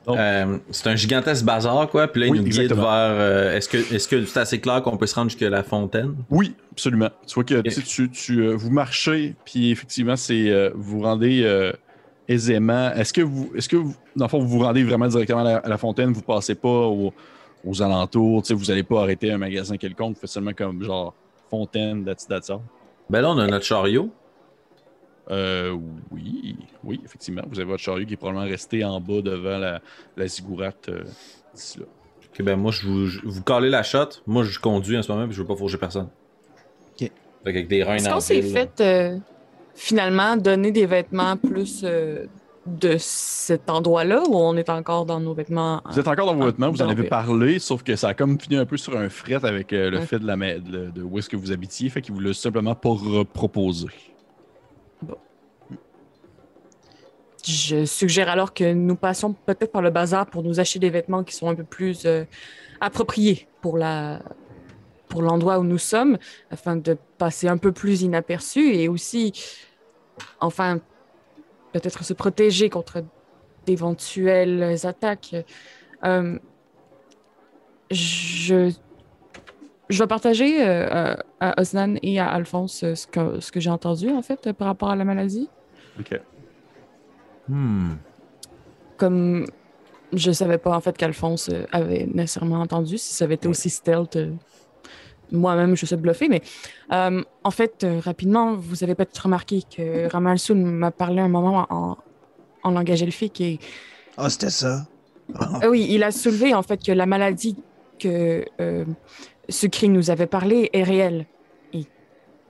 Euh, 0.09 0.59
c'est 0.71 0.89
un 0.89 0.95
gigantesque 0.95 1.45
bazar, 1.45 1.89
quoi. 1.91 2.07
Puis 2.07 2.21
là, 2.21 2.27
il 2.29 2.31
Oui, 2.31 2.39
nous 2.39 2.45
guide 2.45 2.61
exactement. 2.61 2.83
vers. 2.83 3.11
euh, 3.11 3.57
est-ce 3.57 4.07
que 4.07 4.25
c'est 4.25 4.39
assez 4.39 4.61
clair 4.61 4.81
qu'on 4.81 4.97
peut 4.97 5.07
se 5.09 5.17
rendre 5.17 5.31
jusqu'à 5.31 5.51
la 5.51 5.65
fontaine? 5.65 6.15
Oui, 6.31 6.55
absolument. 6.71 7.09
Tu 7.27 7.35
vois 7.35 7.43
que 7.43 7.61
tu 7.63 7.83
tu, 7.83 8.09
tu, 8.11 8.39
euh, 8.43 8.55
vous 8.55 8.71
marchez, 8.71 9.35
puis 9.45 9.73
effectivement, 9.73 10.15
c'est 10.15 10.71
vous 10.77 11.01
rendez 11.01 11.73
aisément. 12.29 12.93
Est-ce 12.93 13.13
que 13.13 13.23
vous, 13.23 13.51
est-ce 13.57 13.69
que 13.69 13.75
vous, 13.75 13.97
dans 14.15 14.27
le 14.27 14.29
fond, 14.31 14.39
vous 14.39 14.47
vous 14.47 14.61
rendez 14.61 14.85
vraiment 14.85 15.09
directement 15.09 15.41
à 15.41 15.45
la, 15.45 15.57
à 15.57 15.69
la 15.69 15.77
fontaine, 15.77 16.13
vous 16.13 16.23
passez 16.23 16.55
pas 16.55 16.69
au- 16.69 17.13
aux 17.65 17.83
alentours, 17.83 18.45
vous 18.49 18.65
n'allez 18.67 18.85
pas 18.85 19.01
arrêter 19.03 19.33
un 19.33 19.39
magasin 19.39 19.77
quelconque, 19.77 20.15
vous 20.15 20.21
faites 20.21 20.31
seulement 20.31 20.53
comme 20.53 20.85
genre 20.85 21.15
fontaine, 21.51 22.05
that's, 22.05 22.23
it, 22.23 22.29
that's 22.29 22.49
all? 22.49 22.61
Ben 23.11 23.23
là, 23.23 23.31
on 23.31 23.39
a 23.39 23.47
notre 23.49 23.65
chariot. 23.65 24.09
Euh, 25.31 25.77
oui, 26.12 26.57
oui, 26.85 27.01
effectivement. 27.05 27.43
Vous 27.51 27.59
avez 27.59 27.69
votre 27.69 27.83
chariot 27.83 28.07
qui 28.07 28.15
est 28.15 28.17
probablement 28.17 28.47
resté 28.49 28.85
en 28.85 29.01
bas 29.01 29.21
devant 29.23 29.59
la, 29.59 29.81
la 30.17 30.27
ziggourate 30.29 30.89
euh, 30.89 31.03
d'ici 31.55 31.79
là. 31.81 31.87
Ok, 32.33 32.45
ben 32.45 32.57
moi, 32.57 32.71
je 32.71 32.87
vous, 32.87 33.07
je- 33.07 33.21
vous 33.25 33.43
calez 33.43 33.71
la 33.71 33.83
shot. 33.83 34.09
Moi, 34.27 34.45
je 34.45 34.59
conduis 34.61 34.97
en 34.99 35.03
ce 35.03 35.11
moment, 35.11 35.27
puis 35.27 35.35
je 35.35 35.41
veux 35.41 35.47
pas 35.47 35.57
fourger 35.57 35.79
personne. 35.79 36.09
Ok. 36.93 36.99
Fait 37.01 37.11
qu'avec 37.45 37.67
des 37.69 37.83
reins 37.83 37.97
Est-ce 37.97 38.09
qu'on 38.11 38.21
s'est 38.21 38.43
fait 38.43 38.81
euh, 38.81 39.19
finalement 39.75 40.37
donner 40.37 40.71
des 40.71 40.87
vêtements 40.87 41.37
plus 41.37 41.81
euh, 41.85 42.27
de 42.67 42.97
cet 42.99 43.71
endroit-là 43.71 44.23
ou 44.29 44.37
on 44.37 44.57
est 44.57 44.69
encore 44.71 45.07
dans 45.07 45.19
nos 45.19 45.33
vêtements? 45.35 45.83
Vous 45.91 45.99
êtes 45.99 46.09
encore 46.09 46.27
dans 46.27 46.35
vos 46.37 46.47
vêtements, 46.47 46.71
vous 46.71 46.83
en 46.83 46.89
avez 46.89 47.05
parlé, 47.09 47.59
sauf 47.59 47.83
que 47.83 47.97
ça 47.97 48.09
a 48.09 48.15
comme 48.15 48.39
fini 48.41 48.57
un 48.57 48.67
peu 48.67 48.77
sur 48.77 48.97
un 48.97 49.09
fret 49.09 49.45
avec 49.45 49.73
euh, 49.73 49.91
le 49.91 49.99
Ouais. 49.99 50.07
fait 50.07 50.19
de, 50.19 50.27
la, 50.27 50.37
de, 50.37 50.91
de 50.91 51.03
où 51.03 51.19
est-ce 51.19 51.29
que 51.31 51.37
vous 51.37 51.53
habitiez, 51.53 51.89
fait 51.89 52.01
qu'il 52.03 52.12
vous 52.15 52.21
l'a 52.21 52.33
simplement 52.35 52.75
pas 52.75 52.91
reproposé. 52.91 53.87
Je 57.47 57.85
suggère 57.85 58.29
alors 58.29 58.55
que 58.55 58.73
nous 58.73 58.97
passions 58.97 59.33
peut-être 59.33 59.71
par 59.71 59.83
le 59.83 59.91
bazar 59.91 60.27
pour 60.27 60.43
nous 60.43 60.59
acheter 60.59 60.79
des 60.79 60.91
vêtements 60.91 61.23
qui 61.23 61.35
sont 61.35 61.49
un 61.49 61.55
peu 61.55 61.65
plus 61.65 62.05
euh, 62.05 62.25
appropriés 62.81 63.47
pour 63.61 63.79
la 63.79 64.21
pour 65.09 65.23
l'endroit 65.23 65.59
où 65.61 65.65
nous 65.65 65.79
sommes, 65.79 66.19
afin 66.51 66.77
de 66.77 66.97
passer 67.19 67.49
un 67.49 67.59
peu 67.59 67.71
plus 67.73 68.03
inaperçu 68.03 68.75
et 68.75 68.89
aussi, 68.89 69.33
enfin, 70.41 70.81
peut-être 71.73 72.05
se 72.05 72.13
protéger 72.13 72.71
contre 72.71 73.05
d'éventuelles 73.67 74.77
attaques. 74.85 75.37
Euh, 76.05 76.39
je 77.91 78.73
je 79.89 80.03
vais 80.03 80.09
partager 80.09 80.67
euh, 80.67 81.15
à 81.39 81.61
Osnan 81.61 81.95
et 82.03 82.19
à 82.19 82.27
Alphonse 82.29 82.83
euh, 82.83 82.97
ce 82.97 83.07
que, 83.07 83.39
ce 83.39 83.53
que 83.53 83.61
j'ai 83.61 83.71
entendu 83.71 84.11
en 84.11 84.21
fait 84.21 84.53
par 84.53 84.67
rapport 84.67 84.91
à 84.91 84.97
la 84.97 85.05
maladie. 85.05 85.49
Ok. 86.01 86.21
Hmm. 87.49 87.95
comme 88.97 89.47
je 90.13 90.33
savais 90.33 90.59
pas 90.59 90.75
en 90.77 90.81
fait 90.81 90.97
qu'Alphonse 90.97 91.49
euh, 91.53 91.65
avait 91.73 92.09
nécessairement 92.13 92.61
entendu, 92.61 92.99
si 92.99 93.15
ça 93.15 93.25
avait 93.25 93.35
été 93.35 93.47
aussi 93.49 93.71
stealth, 93.71 94.17
euh, 94.17 94.33
moi-même 95.33 95.77
je 95.77 95.87
sais 95.87 95.97
bluffer, 95.97 96.29
mais 96.29 96.43
euh, 96.93 97.23
en 97.45 97.51
fait, 97.51 97.85
euh, 97.85 98.01
rapidement, 98.01 98.55
vous 98.55 98.85
avez 98.85 98.95
peut-être 98.95 99.19
remarqué 99.19 99.63
que 99.75 100.09
Ramalsoun 100.09 100.63
m'a 100.65 100.91
parlé 100.91 101.21
un 101.21 101.29
moment 101.29 101.67
en, 101.71 101.97
en 102.63 102.71
langage 102.71 103.03
elfique 103.03 103.41
et 103.41 103.59
Ah, 104.17 104.31
c'était 104.31 104.51
ça. 104.51 104.87
Ah, 105.35 105.69
oui, 105.69 105.87
il 105.91 106.05
a 106.05 106.13
soulevé 106.13 106.55
en 106.55 106.63
fait 106.63 106.83
que 106.83 106.93
la 106.93 107.07
maladie 107.07 107.57
que 107.99 108.45
euh, 108.61 108.85
Sucri 109.49 109.89
nous 109.89 110.11
avait 110.11 110.27
parlé 110.29 110.71
est 110.73 110.85
réelle 110.85 111.27
et 111.73 111.85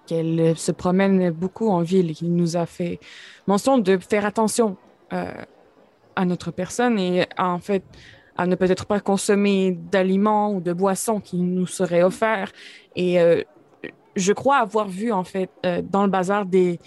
qu'elle 0.07 0.57
se 0.59 0.73
promène 0.73 1.31
beaucoup 1.31 1.69
en 1.71 1.81
ville. 1.81 2.15
Il 2.21 2.35
nous 2.35 2.57
a 2.57 2.67
fait 2.67 3.01
mention 3.47 3.79
de 3.79 3.97
faire 3.97 4.27
attention 4.27 4.77
euh, 5.13 5.31
à 6.17 6.25
notre 6.25 6.51
personne 6.51 6.99
et 6.99 7.27
en 7.39 7.59
fait 7.59 7.83
à 8.37 8.47
ne 8.47 8.55
peut-être 8.55 8.85
pas 8.87 9.01
consommer 9.01 9.73
d'aliments 9.73 10.53
ou 10.53 10.61
de 10.61 10.73
boissons 10.73 11.21
qui 11.21 11.37
nous 11.39 11.67
seraient 11.67 12.03
offerts. 12.03 12.53
Et 12.95 13.19
euh, 13.21 13.43
je 14.15 14.33
crois 14.33 14.59
avoir 14.59 14.89
vu 14.89 15.11
en 15.13 15.25
fait 15.25 15.51
euh, 15.65 15.81
dans 15.83 16.05
le 16.05 16.11
bazar 16.11 16.45
des 16.47 16.79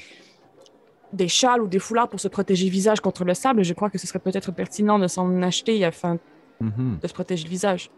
des 1.11 1.27
châles 1.27 1.61
ou 1.63 1.67
des 1.67 1.79
foulards 1.79 2.07
pour 2.07 2.19
se 2.19 2.27
protéger 2.27 2.65
le 2.65 2.71
visage 2.71 2.99
contre 3.01 3.23
le 3.25 3.33
sable. 3.33 3.63
Je 3.63 3.73
crois 3.73 3.89
que 3.89 3.97
ce 3.97 4.05
serait 4.05 4.19
peut-être 4.19 4.51
pertinent 4.51 4.99
de 4.99 5.07
s'en 5.07 5.41
acheter 5.41 5.83
afin 5.83 6.19
Mhm. 6.61 6.99
de 7.01 7.07
se 7.07 7.13
protéger 7.13 7.45
le 7.45 7.49
visage. 7.49 7.89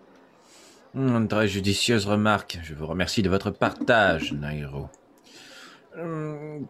Une 0.94 1.28
très 1.28 1.48
judicieuse 1.48 2.06
remarque. 2.06 2.60
Je 2.62 2.74
vous 2.76 2.86
remercie 2.86 3.22
de 3.24 3.30
votre 3.30 3.50
partage, 3.50 4.34
Nairo. 4.34 4.88
Hum, 5.98 6.68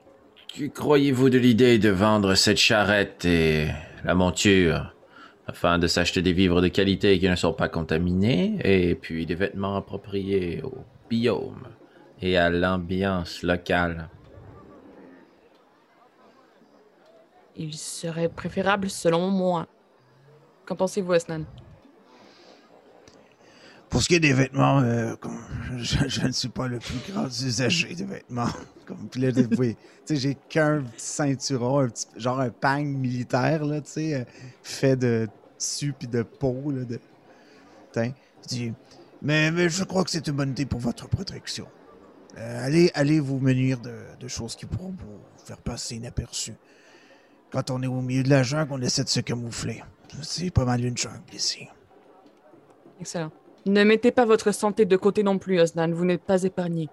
Que 0.54 0.66
croyez-vous 0.66 1.30
de 1.30 1.38
l'idée 1.38 1.80
de 1.80 1.88
vendre 1.88 2.36
cette 2.36 2.58
charrette 2.58 3.24
et 3.24 3.70
la 4.04 4.16
monture 4.16 4.94
afin 5.48 5.80
de 5.80 5.88
s'acheter 5.88 6.22
des 6.22 6.34
vivres 6.34 6.62
de 6.62 6.68
qualité 6.68 7.18
qui 7.20 7.30
ne 7.30 7.38
sont 7.38 7.54
pas 7.54 7.70
contaminés 7.70 8.60
et 8.66 8.96
puis 8.96 9.26
des 9.26 9.36
vêtements 9.36 9.78
appropriés 9.78 10.62
au 10.62 10.74
biome 11.10 11.70
et 12.22 12.38
à 12.38 12.50
l'ambiance 12.50 13.44
locale? 13.44 14.10
Il 17.56 17.74
serait 17.74 18.28
préférable 18.28 18.90
selon 18.90 19.30
moi. 19.30 19.68
Qu'en 20.66 20.76
pensez-vous, 20.76 21.14
Asnan? 21.14 21.46
Pour 23.92 24.02
ce 24.02 24.08
qui 24.08 24.16
est 24.16 24.20
des 24.22 24.34
vêtements, 24.34 24.80
euh, 24.80 25.16
je, 25.78 26.26
ne 26.26 26.32
suis 26.32 26.50
pas 26.50 26.68
le 26.68 26.80
plus 26.80 27.12
grand 27.12 27.28
usager 27.28 27.94
de 27.94 28.06
vêtements. 28.06 28.48
Comme, 28.86 29.10
puis 29.10 29.22
là, 29.22 29.32
oui, 29.60 29.76
j'ai 30.10 30.36
qu'un 30.50 30.82
petit 30.82 31.06
ceinturon, 31.06 31.90
genre 32.16 32.40
un 32.40 32.50
pang 32.50 32.84
militaire, 32.84 33.66
là, 33.66 33.82
euh, 33.98 34.26
fait 34.64 34.96
de 34.96 35.28
tissu 35.58 35.94
puis 35.98 36.08
de 36.08 36.24
peau, 36.24 36.72
là, 36.72 36.86
de 36.86 37.00
mais, 39.22 39.52
mais 39.52 39.70
je 39.70 39.84
crois 39.84 40.04
que 40.06 40.10
c'est 40.10 40.26
une 40.28 40.36
bonne 40.36 40.52
idée 40.52 40.66
pour 40.66 40.80
votre 40.80 41.08
protection. 41.10 41.68
Euh, 42.38 42.66
allez, 42.66 42.90
allez 42.94 43.20
vous 43.20 43.40
munir 43.40 43.80
de, 43.80 43.94
de 44.20 44.28
choses 44.30 44.56
qui 44.56 44.66
pourront 44.66 44.96
vous 44.98 45.20
faire 45.46 45.58
passer 45.58 45.98
inaperçues. 45.98 46.56
Quand 47.52 47.70
on 47.70 47.84
est 47.84 47.88
au 47.88 48.02
milieu 48.02 48.24
de 48.24 48.30
la 48.30 48.44
jungle, 48.44 48.72
on 48.72 48.82
essaie 48.82 49.04
de 49.04 49.10
se 49.10 49.20
camoufler. 49.20 49.84
C'est 50.22 50.50
pas 50.50 50.64
mal 50.64 50.84
une 50.84 50.98
jungle 50.98 51.20
ici. 51.34 51.68
Excellent. 53.02 53.32
Ne 53.66 53.84
mettez 53.84 54.12
pas 54.12 54.26
votre 54.26 54.52
santé 54.54 54.86
de 54.86 54.96
côté 54.98 55.24
non 55.24 55.38
plus, 55.38 55.60
Osnan. 55.60 55.92
Vous 55.92 56.06
n'êtes 56.06 56.24
pas 56.24 56.44
épargné. 56.44 56.90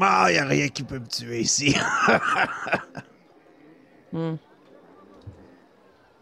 Ah, 0.00 0.28
y 0.32 0.38
a 0.38 0.44
rien 0.46 0.68
qui 0.68 0.82
peut 0.82 0.98
me 0.98 1.06
tuer 1.06 1.40
ici. 1.40 1.76
Hmm. 4.12 4.34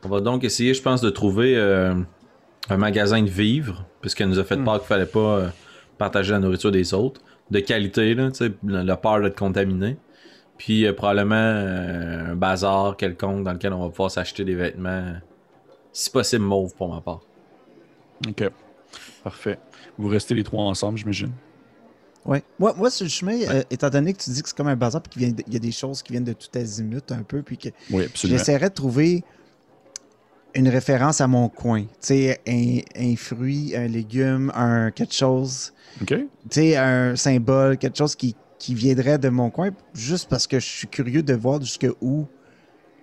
On 0.05 0.09
va 0.11 0.21
donc 0.21 0.45
essayer, 0.45 0.75
je 0.75 0.83
pense, 0.83 1.01
de 1.01 1.09
trouver 1.09 1.57
euh, 1.57 1.95
un 2.69 2.77
magasin 2.77 3.23
de 3.23 3.31
vivres, 3.31 3.87
puisqu'elle 4.03 4.29
nous 4.29 4.39
a 4.39 4.45
fait 4.45 4.57
Hmm. 4.57 4.65
peur 4.65 4.79
qu'il 4.81 4.87
fallait 4.89 5.07
pas 5.07 5.39
euh, 5.39 5.49
partager 5.97 6.33
la 6.33 6.39
nourriture 6.39 6.71
des 6.71 6.93
autres, 6.93 7.23
de 7.51 7.61
qualité, 7.61 8.13
là, 8.15 8.29
la, 8.63 8.85
la 8.85 8.97
peur 8.99 9.23
d'être 9.23 9.39
contaminé. 9.39 9.97
Puis 10.59 10.85
euh, 10.87 10.93
probablement 10.93 11.35
euh, 11.37 12.33
un 12.33 12.37
bazar 12.37 12.97
quelconque 12.99 13.43
dans 13.45 13.55
lequel 13.55 13.73
on 13.73 13.81
va 13.81 13.89
pouvoir 13.89 14.11
s'acheter 14.11 14.45
des 14.45 14.55
vêtements, 14.55 15.15
si 15.93 16.11
possible 16.11 16.45
mauve 16.45 16.75
pour 16.75 16.93
ma 16.95 17.01
part. 17.01 17.21
Ok. 18.29 18.51
Parfait. 19.25 19.59
Vous 19.99 20.09
restez 20.09 20.35
les 20.35 20.45
trois 20.45 20.65
ensemble, 20.65 20.99
j'imagine. 20.99 21.33
Ouais. 22.25 22.43
Moi, 22.59 22.75
moi, 22.77 22.91
sur 22.91 23.05
le 23.05 23.11
chemin, 23.11 23.41
euh, 23.49 23.63
étant 23.71 23.89
donné 23.91 24.13
que 24.13 24.19
tu 24.23 24.31
dis 24.31 24.43
que 24.43 24.49
c'est 24.49 24.57
comme 24.57 24.69
un 24.69 24.77
bazar, 24.77 25.03
puis 25.03 25.33
qu'il 25.35 25.53
y 25.53 25.57
a 25.57 25.59
des 25.59 25.73
choses 25.73 26.03
qui 26.03 26.13
viennent 26.13 26.25
de 26.25 26.35
tout 26.35 26.49
azimut 26.55 27.11
un 27.11 27.23
peu, 27.23 27.43
puis 27.43 27.57
que 27.57 27.69
Oui, 27.91 28.05
j'essaierais 28.15 28.69
de 28.69 28.75
trouver 28.75 29.25
une 30.55 30.69
référence 30.69 31.21
à 31.21 31.27
mon 31.27 31.49
coin. 31.49 31.83
Tu 31.83 31.89
sais, 32.01 32.41
un, 32.47 32.79
un 32.97 33.17
fruit, 33.17 33.75
un 33.77 33.87
légume, 33.87 34.51
un 34.55 34.91
quelque 34.91 35.15
chose, 35.15 35.73
Ok. 36.03 36.09
tu 36.09 36.27
sais, 36.51 36.77
un 36.77 37.17
symbole, 37.17 37.79
quelque 37.79 37.97
chose 37.97 38.15
qui, 38.15 38.35
qui 38.59 38.75
viendrait 38.75 39.19
de 39.19 39.29
mon 39.29 39.51
coin, 39.51 39.71
juste 39.95 40.29
parce 40.29 40.47
que 40.47 40.59
je 40.59 40.67
suis 40.67 40.89
curieux 40.89 41.23
de 41.23 41.35
voir 41.35 41.61
jusque 41.61 41.87
où 42.01 42.27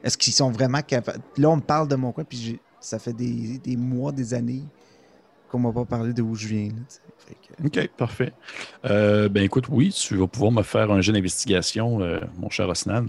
est-ce 0.03 0.17
qu'ils 0.17 0.33
sont 0.33 0.51
vraiment 0.51 0.81
capables. 0.81 1.21
Là, 1.37 1.49
on 1.49 1.55
me 1.57 1.61
parle 1.61 1.87
de 1.87 1.95
mon 1.95 2.11
coin, 2.11 2.23
puis 2.25 2.59
ça 2.79 2.99
fait 2.99 3.13
des, 3.13 3.57
des 3.63 3.75
mois, 3.77 4.11
des 4.11 4.33
années 4.33 4.63
qu'on 5.55 5.61
m'a 5.61 5.71
pas 5.73 5.85
parlé 5.85 6.13
de 6.13 6.21
où 6.21 6.35
je 6.35 6.47
viens. 6.47 6.67
là, 6.69 7.33
que- 7.61 7.65
Ok, 7.67 7.89
parfait. 7.97 8.33
Euh, 8.85 9.29
ben 9.29 9.43
écoute, 9.43 9.65
oui, 9.69 9.89
tu 9.91 10.15
vas 10.17 10.27
pouvoir 10.27 10.51
me 10.51 10.61
faire 10.63 10.91
un 10.91 11.01
jeu 11.01 11.13
d'investigation, 11.13 12.01
euh, 12.01 12.19
mon 12.37 12.49
cher 12.49 12.67
Osnan. 12.69 13.07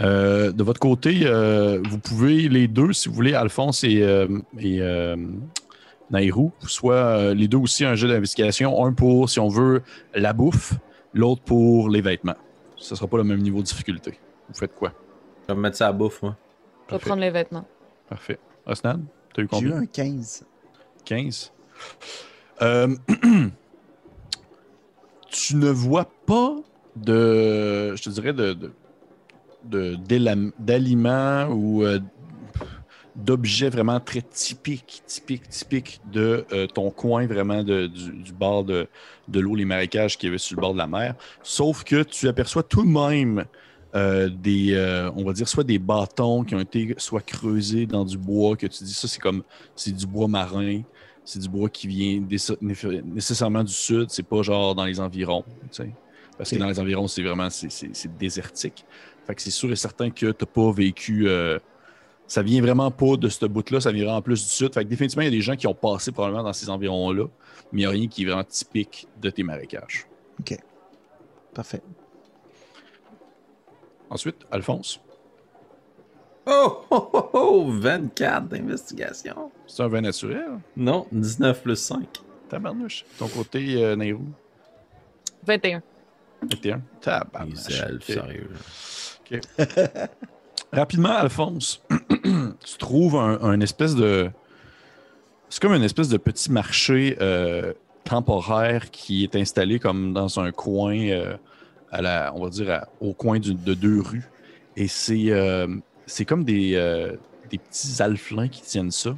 Euh, 0.00 0.52
de 0.52 0.62
votre 0.62 0.80
côté, 0.80 1.20
euh, 1.24 1.80
vous 1.88 1.98
pouvez 1.98 2.48
les 2.48 2.68
deux, 2.68 2.92
si 2.92 3.08
vous 3.08 3.14
voulez, 3.14 3.34
Alphonse 3.34 3.84
et, 3.84 4.02
euh, 4.02 4.26
et 4.58 4.80
euh, 4.82 5.16
Nairou, 6.10 6.52
soit 6.66 6.94
euh, 6.94 7.34
les 7.34 7.48
deux 7.48 7.56
aussi 7.58 7.84
un 7.84 7.94
jeu 7.94 8.08
d'investigation, 8.08 8.84
un 8.84 8.92
pour, 8.92 9.30
si 9.30 9.40
on 9.40 9.48
veut, 9.48 9.82
la 10.14 10.32
bouffe, 10.32 10.74
l'autre 11.14 11.42
pour 11.42 11.88
les 11.88 12.00
vêtements. 12.02 12.36
Ce 12.76 12.92
ne 12.94 12.96
sera 12.98 13.08
pas 13.08 13.16
le 13.16 13.24
même 13.24 13.40
niveau 13.40 13.58
de 13.60 13.64
difficulté. 13.66 14.18
Vous 14.48 14.54
faites 14.54 14.74
quoi? 14.74 14.92
Je 15.42 15.52
vais 15.52 15.56
me 15.56 15.62
mettre 15.62 15.76
ça 15.76 15.86
à 15.86 15.88
la 15.88 15.92
bouffe, 15.94 16.20
moi. 16.22 16.36
Je 16.90 16.94
vais 16.94 17.00
prendre 17.00 17.20
les 17.22 17.30
vêtements. 17.30 17.66
Parfait. 18.08 18.38
Osnan, 18.66 19.00
tu 19.32 19.40
as 19.40 19.44
eu 19.44 19.48
J'ai 19.52 19.58
eu 19.58 19.70
combien? 19.70 19.76
un 19.82 19.86
15. 19.86 20.44
15. 21.04 21.52
Euh, 22.62 22.94
tu 25.30 25.56
ne 25.56 25.68
vois 25.68 26.10
pas 26.26 26.56
de, 26.96 27.94
je 27.94 28.02
te 28.02 28.10
dirais, 28.10 28.32
de, 28.32 28.54
d'aliments 30.58 31.48
ou 31.48 31.84
euh, 31.84 31.98
d'objets 33.14 33.68
vraiment 33.68 34.00
très 34.00 34.22
typiques, 34.22 35.02
typiques, 35.06 35.48
typiques 35.48 36.00
de 36.12 36.46
euh, 36.52 36.66
ton 36.66 36.90
coin, 36.90 37.26
vraiment 37.26 37.62
de- 37.62 37.86
du, 37.86 38.32
bord 38.32 38.64
de, 38.64 38.86
de 39.28 39.40
l'eau, 39.40 39.54
les 39.54 39.64
marécages 39.64 40.16
qu'il 40.16 40.28
y 40.28 40.30
avait 40.30 40.38
sur 40.38 40.56
le 40.56 40.60
bord 40.60 40.72
de 40.72 40.78
la 40.78 40.86
mer. 40.86 41.14
Sauf 41.42 41.84
que 41.84 42.02
tu 42.02 42.28
aperçois 42.28 42.62
tout 42.62 42.82
de 42.82 42.88
même 42.88 43.44
des, 43.94 45.10
on 45.16 45.24
va 45.24 45.32
dire, 45.32 45.48
soit 45.48 45.64
des 45.64 45.78
bâtons 45.78 46.44
qui 46.44 46.54
ont 46.54 46.60
été 46.60 46.94
soit 46.98 47.22
creusés 47.22 47.86
dans 47.86 48.04
du 48.04 48.18
bois, 48.18 48.54
que 48.54 48.66
tu 48.66 48.84
dis 48.84 48.92
ça, 48.92 49.08
c'est 49.08 49.20
comme, 49.20 49.42
c'est 49.74 49.92
du 49.92 50.06
bois 50.06 50.28
marin, 50.28 50.82
c'est 51.26 51.40
du 51.40 51.48
bois 51.48 51.68
qui 51.68 51.88
vient 51.88 52.22
nécessairement 53.02 53.64
du 53.64 53.72
sud, 53.72 54.10
c'est 54.10 54.22
pas 54.22 54.42
genre 54.42 54.74
dans 54.76 54.84
les 54.84 55.00
environs. 55.00 55.44
Parce 56.38 56.50
que 56.50 56.54
Ok. 56.54 56.60
dans 56.60 56.68
les 56.68 56.78
environs, 56.78 57.08
c'est 57.08 57.22
vraiment, 57.22 57.50
c'est, 57.50 58.16
désertique. 58.16 58.84
Fait 59.26 59.34
que 59.34 59.42
c'est 59.42 59.50
sûr 59.50 59.70
et 59.72 59.76
certain 59.76 60.10
que 60.10 60.30
t'as 60.30 60.46
pas 60.46 60.70
vécu, 60.70 61.28
euh, 61.28 61.58
ça 62.28 62.42
vient 62.42 62.62
vraiment 62.62 62.92
pas 62.92 63.16
de 63.16 63.28
ce 63.28 63.44
bout-là, 63.44 63.80
ça 63.80 63.90
vient 63.90 64.04
vraiment 64.04 64.22
plus 64.22 64.40
du 64.40 64.48
sud. 64.48 64.72
Fait 64.72 64.84
que 64.84 64.88
définitivement, 64.88 65.22
il 65.22 65.26
y 65.26 65.28
a 65.28 65.32
des 65.32 65.40
gens 65.40 65.56
qui 65.56 65.66
ont 65.66 65.74
passé 65.74 66.12
probablement 66.12 66.44
dans 66.44 66.52
ces 66.52 66.70
environs-là, 66.70 67.24
mais 67.72 67.82
il 67.82 67.82
n'y 67.82 67.86
a 67.86 67.90
rien 67.90 68.06
qui 68.06 68.22
est 68.22 68.26
vraiment 68.26 68.44
typique 68.44 69.08
de 69.20 69.28
tes 69.30 69.42
marécages. 69.42 70.06
Parfait. 71.52 71.82
Ensuite, 74.10 74.36
Alphonse, 74.52 75.00
Oh, 76.46 76.84
oh, 76.90 77.10
oh, 77.12 77.30
oh, 77.32 77.64
24 77.70 78.48
d'investigation. 78.48 79.50
c'est 79.66 79.82
un 79.82 79.88
vin 79.88 80.00
naturel. 80.00 80.46
Non, 80.76 81.06
19 81.10 81.62
plus 81.62 81.76
5. 81.76 82.06
Tabarnouche. 82.48 83.04
Ton 83.18 83.26
côté, 83.28 83.82
euh, 83.82 83.96
Nairou, 83.96 84.24
21. 85.44 85.82
21. 86.42 86.80
Tabarnouche. 87.00 87.58
Sérieux. 88.02 88.50
Rapidement, 90.72 91.10
Alphonse, 91.16 91.82
tu 92.22 92.78
trouves 92.78 93.16
un, 93.16 93.40
un 93.42 93.60
espèce 93.60 93.94
de. 93.94 94.30
C'est 95.48 95.60
comme 95.62 95.74
une 95.74 95.82
espèce 95.84 96.08
de 96.08 96.16
petit 96.16 96.50
marché 96.50 97.16
euh, 97.20 97.72
temporaire 98.04 98.90
qui 98.90 99.24
est 99.24 99.36
installé 99.36 99.78
comme 99.78 100.12
dans 100.12 100.38
un 100.40 100.50
coin, 100.52 100.96
euh, 100.96 101.36
à 101.90 102.02
la, 102.02 102.32
on 102.34 102.42
va 102.44 102.50
dire 102.50 102.70
à- 102.70 102.88
au 103.00 103.14
coin 103.14 103.38
d'une- 103.38 103.62
de 103.62 103.74
deux 103.74 104.00
rues. 104.00 104.28
Et 104.76 104.88
c'est 104.88 105.30
euh, 105.30 105.66
c'est 106.06 106.24
comme 106.24 106.44
des, 106.44 106.74
euh, 106.74 107.16
des 107.50 107.58
petits 107.58 108.00
alflins 108.02 108.48
qui 108.48 108.62
tiennent 108.62 108.90
ça. 108.90 109.14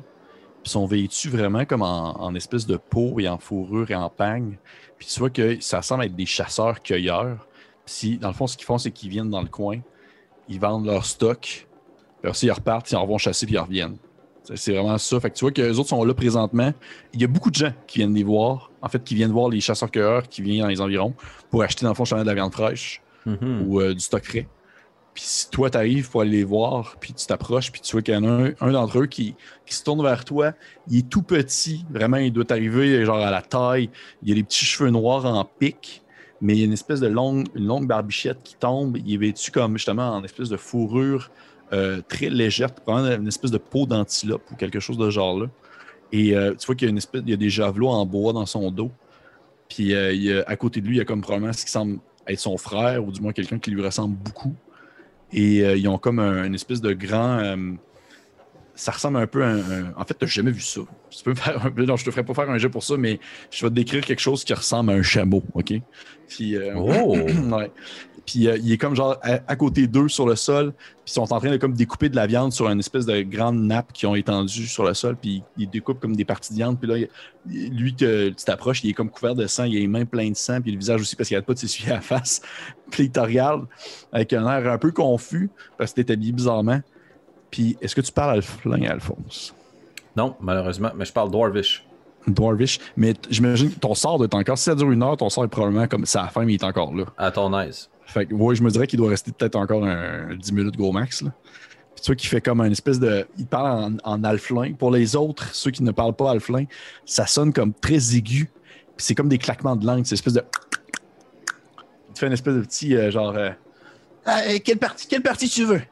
Ils 0.64 0.70
sont 0.70 0.86
vêtus 0.86 1.28
vraiment 1.30 1.64
comme 1.64 1.82
en, 1.82 2.20
en 2.20 2.34
espèce 2.34 2.66
de 2.66 2.76
peau 2.76 3.20
et 3.20 3.28
en 3.28 3.38
fourrure 3.38 3.90
et 3.90 3.94
en 3.94 4.10
pagne. 4.10 4.58
Puis 4.98 5.06
tu 5.06 5.18
vois 5.20 5.30
que 5.30 5.60
ça 5.60 5.80
semble 5.82 6.04
être 6.04 6.16
des 6.16 6.26
chasseurs-cueilleurs. 6.26 7.46
Puis 7.86 8.18
dans 8.18 8.28
le 8.28 8.34
fond, 8.34 8.46
ce 8.46 8.56
qu'ils 8.56 8.66
font, 8.66 8.78
c'est 8.78 8.90
qu'ils 8.90 9.08
viennent 9.10 9.30
dans 9.30 9.40
le 9.40 9.48
coin, 9.48 9.78
ils 10.48 10.60
vendent 10.60 10.86
leur 10.86 11.04
stock, 11.06 11.66
puis 12.22 12.32
ça, 12.34 12.46
ils 12.46 12.50
repartent, 12.52 12.90
ils 12.90 12.96
en 12.96 13.06
vont 13.06 13.18
chasser, 13.18 13.46
puis 13.46 13.54
ils 13.54 13.58
reviennent. 13.58 13.96
C'est- 14.54 14.72
vraiment 14.72 14.96
ça. 14.98 15.20
Fait 15.20 15.30
que 15.30 15.36
tu 15.36 15.44
vois 15.44 15.52
que 15.52 15.60
les 15.62 15.78
autres 15.78 15.90
sont 15.90 16.02
là 16.04 16.14
présentement. 16.14 16.72
Il 17.12 17.20
y 17.20 17.24
a 17.24 17.26
beaucoup 17.28 17.50
de 17.50 17.54
gens 17.56 17.72
qui 17.86 17.98
viennent 17.98 18.14
les 18.14 18.24
voir, 18.24 18.70
en 18.82 18.88
fait, 18.88 19.02
qui 19.04 19.14
viennent 19.14 19.30
voir 19.32 19.48
les 19.50 19.60
chasseurs-cueilleurs 19.60 20.26
qui 20.28 20.40
viennent 20.42 20.62
dans 20.62 20.68
les 20.68 20.80
environs 20.80 21.14
pour 21.50 21.62
acheter, 21.62 21.84
dans 21.84 21.90
le 21.90 21.94
fond, 21.94 22.04
de 22.04 22.22
la 22.22 22.34
viande 22.34 22.52
fraîche 22.52 23.02
Mhm. 23.26 23.64
ou 23.66 23.80
euh, 23.80 23.92
du 23.94 24.00
stock 24.00 24.24
frais. 24.24 24.48
Puis 25.14 25.24
si 25.26 25.50
toi, 25.50 25.68
tu 25.68 25.76
arrives 25.76 26.10
pour 26.10 26.20
aller 26.20 26.30
les 26.30 26.44
voir, 26.44 26.96
puis 27.00 27.12
tu 27.12 27.26
t'approches, 27.26 27.72
puis 27.72 27.80
tu 27.80 27.92
vois 27.92 28.02
qu'il 28.02 28.14
y 28.14 28.16
en 28.16 28.24
a 28.24 28.28
un, 28.28 28.52
un 28.60 28.70
d'entre 28.72 29.00
eux 29.00 29.06
qui, 29.06 29.34
qui 29.66 29.74
se 29.74 29.82
tourne 29.82 30.02
vers 30.02 30.24
toi. 30.24 30.52
Il 30.88 30.98
est 30.98 31.08
tout 31.08 31.22
petit, 31.22 31.84
vraiment, 31.90 32.18
il 32.18 32.32
doit 32.32 32.44
t'arriver 32.44 33.04
genre 33.04 33.18
à 33.18 33.30
la 33.30 33.42
taille. 33.42 33.90
Il 34.22 34.30
a 34.32 34.34
des 34.36 34.44
petits 34.44 34.64
cheveux 34.64 34.90
noirs 34.90 35.24
en 35.26 35.44
pique, 35.44 36.02
mais 36.40 36.54
il 36.54 36.58
y 36.60 36.62
a 36.62 36.66
une 36.66 36.72
espèce 36.72 37.00
de 37.00 37.08
longue, 37.08 37.46
une 37.54 37.86
barbichette 37.86 38.38
qui 38.44 38.56
tombe. 38.56 38.96
Il 38.96 39.12
est 39.12 39.16
vêtu 39.16 39.50
comme 39.50 39.76
justement 39.76 40.10
en 40.10 40.22
espèce 40.22 40.48
de 40.48 40.56
fourrure 40.56 41.30
euh, 41.72 42.00
très 42.08 42.30
légère, 42.30 42.72
probablement 42.72 43.22
une 43.22 43.28
espèce 43.28 43.50
de 43.50 43.58
peau 43.58 43.86
d'antilope 43.86 44.42
ou 44.50 44.56
quelque 44.56 44.80
chose 44.80 44.98
de 44.98 45.10
genre 45.10 45.40
là. 45.40 45.46
Et 46.12 46.34
euh, 46.34 46.54
tu 46.54 46.66
vois 46.66 46.74
qu'il 46.74 46.98
y 47.26 47.32
a 47.32 47.36
des 47.36 47.50
javelots 47.50 47.88
en 47.88 48.06
bois 48.06 48.32
dans 48.32 48.46
son 48.46 48.70
dos. 48.70 48.90
Puis 49.68 49.92
euh, 49.94 50.42
à 50.46 50.56
côté 50.56 50.80
de 50.80 50.86
lui, 50.86 50.96
il 50.96 50.98
y 50.98 51.02
a 51.02 51.04
comme 51.04 51.20
probablement 51.20 51.52
ce 51.52 51.64
qui 51.64 51.70
semble 51.70 51.98
être 52.26 52.40
son 52.40 52.56
frère, 52.56 53.04
ou 53.04 53.12
du 53.12 53.20
moins 53.20 53.32
quelqu'un 53.32 53.58
qui 53.58 53.70
lui 53.70 53.82
ressemble 53.82 54.16
beaucoup. 54.16 54.54
Et 55.32 55.62
euh, 55.64 55.76
ils 55.76 55.88
ont 55.88 55.98
comme 55.98 56.18
un- 56.18 56.44
une 56.44 56.54
espèce 56.54 56.80
de 56.80 56.92
grand. 56.92 57.38
euh, 57.38 57.56
ça 58.74 58.92
ressemble 58.92 59.16
un 59.18 59.26
peu 59.26 59.42
à 59.42 59.48
un. 59.48 59.58
un- 59.58 59.92
En 59.96 60.04
fait, 60.04 60.16
tu 60.18 60.26
jamais 60.28 60.52
vu 60.52 60.60
ça. 60.60 60.80
Tu 61.10 61.22
peux 61.24 61.30
me 61.30 61.34
faire 61.36 61.64
un 61.66 61.70
peu. 61.70 61.84
Non, 61.84 61.96
je 61.96 62.04
te 62.04 62.10
ferai 62.10 62.24
pas 62.24 62.34
faire 62.34 62.48
un 62.50 62.58
jeu 62.58 62.70
pour 62.70 62.84
ça, 62.84 62.96
mais 62.96 63.18
je 63.50 63.64
vais 63.64 63.70
te 63.70 63.74
décrire 63.74 64.04
quelque 64.04 64.20
chose 64.20 64.44
qui 64.44 64.54
ressemble 64.54 64.90
à 64.92 64.94
un 64.94 65.02
chameau, 65.02 65.42
OK? 65.54 65.72
Puis. 66.28 66.56
euh, 66.56 66.74
Oh! 66.76 67.16
ouais. 67.56 67.72
Puis 68.30 68.46
euh, 68.46 68.58
il 68.58 68.70
est 68.70 68.76
comme 68.76 68.94
genre 68.94 69.16
à, 69.22 69.38
à 69.46 69.56
côté 69.56 69.86
d'eux 69.86 70.08
sur 70.08 70.26
le 70.26 70.36
sol. 70.36 70.74
Puis 70.76 71.04
ils 71.06 71.12
sont 71.12 71.32
en 71.32 71.38
train 71.40 71.50
de 71.50 71.56
comme 71.56 71.72
découper 71.72 72.10
de 72.10 72.16
la 72.16 72.26
viande 72.26 72.52
sur 72.52 72.68
une 72.68 72.78
espèce 72.78 73.06
de 73.06 73.22
grande 73.22 73.58
nappe 73.58 73.90
qui 73.94 74.04
ont 74.04 74.14
étendue 74.14 74.66
sur 74.66 74.84
le 74.84 74.92
sol. 74.92 75.16
Puis 75.16 75.42
ils 75.56 75.66
découpent 75.70 75.98
comme 75.98 76.14
des 76.14 76.26
parties 76.26 76.52
de 76.52 76.56
viande. 76.58 76.78
Puis 76.78 76.88
là, 76.90 76.98
il- 76.98 77.74
lui, 77.74 77.94
que 77.94 78.28
tu 78.28 78.44
t'approches, 78.44 78.84
il 78.84 78.90
est 78.90 78.92
comme 78.92 79.08
couvert 79.08 79.34
de 79.34 79.46
sang. 79.46 79.64
Il 79.64 79.74
a 79.78 79.80
les 79.80 79.86
mains 79.86 80.04
pleines 80.04 80.32
de 80.32 80.36
sang. 80.36 80.60
Puis 80.60 80.72
le 80.72 80.78
visage 80.78 81.00
aussi 81.00 81.16
parce 81.16 81.28
qu'il 81.28 81.36
n'arrête 81.36 81.46
pas 81.46 81.54
de 81.54 81.58
s'essuyer 81.58 81.88
la 81.88 82.00
face. 82.02 82.42
Puis 82.90 83.04
il 83.04 83.10
te 83.10 83.18
regarde 83.20 83.66
avec 84.12 84.30
un 84.34 84.46
air 84.46 84.70
un 84.70 84.76
peu 84.76 84.92
confus 84.92 85.48
parce 85.78 85.94
que 85.94 86.02
t'es 86.02 86.12
habillé 86.12 86.32
bizarrement. 86.32 86.80
Puis 87.50 87.78
est-ce 87.80 87.94
que 87.96 88.02
tu 88.02 88.12
parles 88.12 88.32
Alflin, 88.36 88.82
Alphonse? 88.82 89.54
Non, 90.16 90.36
malheureusement, 90.42 90.90
mais 90.94 91.06
je 91.06 91.12
parle 91.14 91.30
Dwarvish. 91.30 91.82
Dwarvish. 92.26 92.78
Mais 92.94 93.14
j'imagine 93.30 93.70
que 93.72 93.78
ton 93.78 93.94
sort 93.94 94.18
doit 94.18 94.26
être 94.26 94.34
encore. 94.34 94.58
Si 94.58 94.64
ça 94.64 94.74
dure 94.74 94.90
une 94.90 95.02
heure, 95.02 95.16
ton 95.16 95.30
sort 95.30 95.44
est 95.44 95.48
probablement 95.48 95.86
comme 95.86 96.04
ça 96.04 96.20
à 96.20 96.24
la 96.24 96.28
fin, 96.30 96.44
mais 96.44 96.52
il 96.52 96.56
est 96.56 96.64
encore 96.64 96.94
là. 96.94 97.04
À 97.16 97.30
ton 97.30 97.58
aise. 97.58 97.88
Fait 98.08 98.26
que, 98.26 98.34
ouais, 98.34 98.54
je 98.54 98.62
me 98.62 98.70
dirais 98.70 98.86
qu'il 98.86 98.98
doit 98.98 99.10
rester 99.10 99.32
peut-être 99.32 99.56
encore 99.56 99.84
un, 99.84 100.34
10 100.34 100.52
minutes 100.52 100.76
gros 100.76 100.92
max. 100.92 101.22
Là. 101.22 101.30
Puis 101.94 102.02
tu 102.02 102.06
vois 102.06 102.16
qu'il 102.16 102.28
fait 102.28 102.40
comme 102.40 102.60
une 102.62 102.72
espèce 102.72 102.98
de. 102.98 103.26
Il 103.38 103.46
parle 103.46 103.96
en, 104.04 104.12
en 104.12 104.24
alflin. 104.24 104.72
Pour 104.72 104.90
les 104.90 105.14
autres, 105.14 105.54
ceux 105.54 105.70
qui 105.70 105.82
ne 105.82 105.90
parlent 105.90 106.16
pas 106.16 106.30
alflin, 106.30 106.64
ça 107.04 107.26
sonne 107.26 107.52
comme 107.52 107.72
très 107.74 108.14
aigu. 108.16 108.50
Puis 108.96 109.06
c'est 109.06 109.14
comme 109.14 109.28
des 109.28 109.38
claquements 109.38 109.76
de 109.76 109.84
langue. 109.86 110.04
C'est 110.04 110.12
une 110.12 110.14
espèce 110.14 110.32
de. 110.34 110.42
Il 112.08 112.14
te 112.14 112.18
fait 112.20 112.26
une 112.26 112.32
espèce 112.32 112.54
de 112.54 112.60
petit 112.62 112.96
euh, 112.96 113.10
genre. 113.10 113.36
euh, 113.36 113.50
Ah, 114.24 114.40
euh, 114.48 114.58
quelle, 114.64 114.78
partie, 114.78 115.06
quelle 115.06 115.22
partie 115.22 115.48
tu 115.48 115.64
veux? 115.64 115.82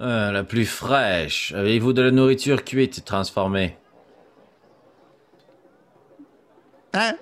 Euh, 0.00 0.30
la 0.30 0.44
plus 0.44 0.64
fraîche. 0.64 1.52
Avez-vous 1.56 1.92
de 1.92 2.02
la 2.02 2.10
nourriture 2.12 2.62
cuite 2.64 2.98
et 2.98 3.00
transformée? 3.00 3.76
Hein? 6.94 7.14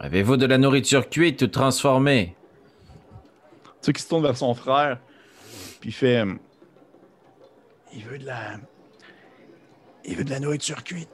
Avez-vous 0.00 0.36
de 0.36 0.46
la 0.46 0.58
nourriture 0.58 1.08
cuite 1.08 1.42
ou 1.42 1.46
transformée? 1.46 2.34
Tu 3.62 3.70
sais 3.80 3.92
qu'il 3.92 4.02
se 4.02 4.08
tourne 4.08 4.22
vers 4.22 4.36
son 4.36 4.54
frère. 4.54 4.98
Puis 5.80 5.90
il 5.90 5.92
fait. 5.92 6.24
Il 7.94 8.04
veut 8.04 8.18
de 8.18 8.26
la. 8.26 8.54
Il 10.04 10.16
veut 10.16 10.24
de 10.24 10.30
la 10.30 10.40
nourriture 10.40 10.82
cuite. 10.84 11.08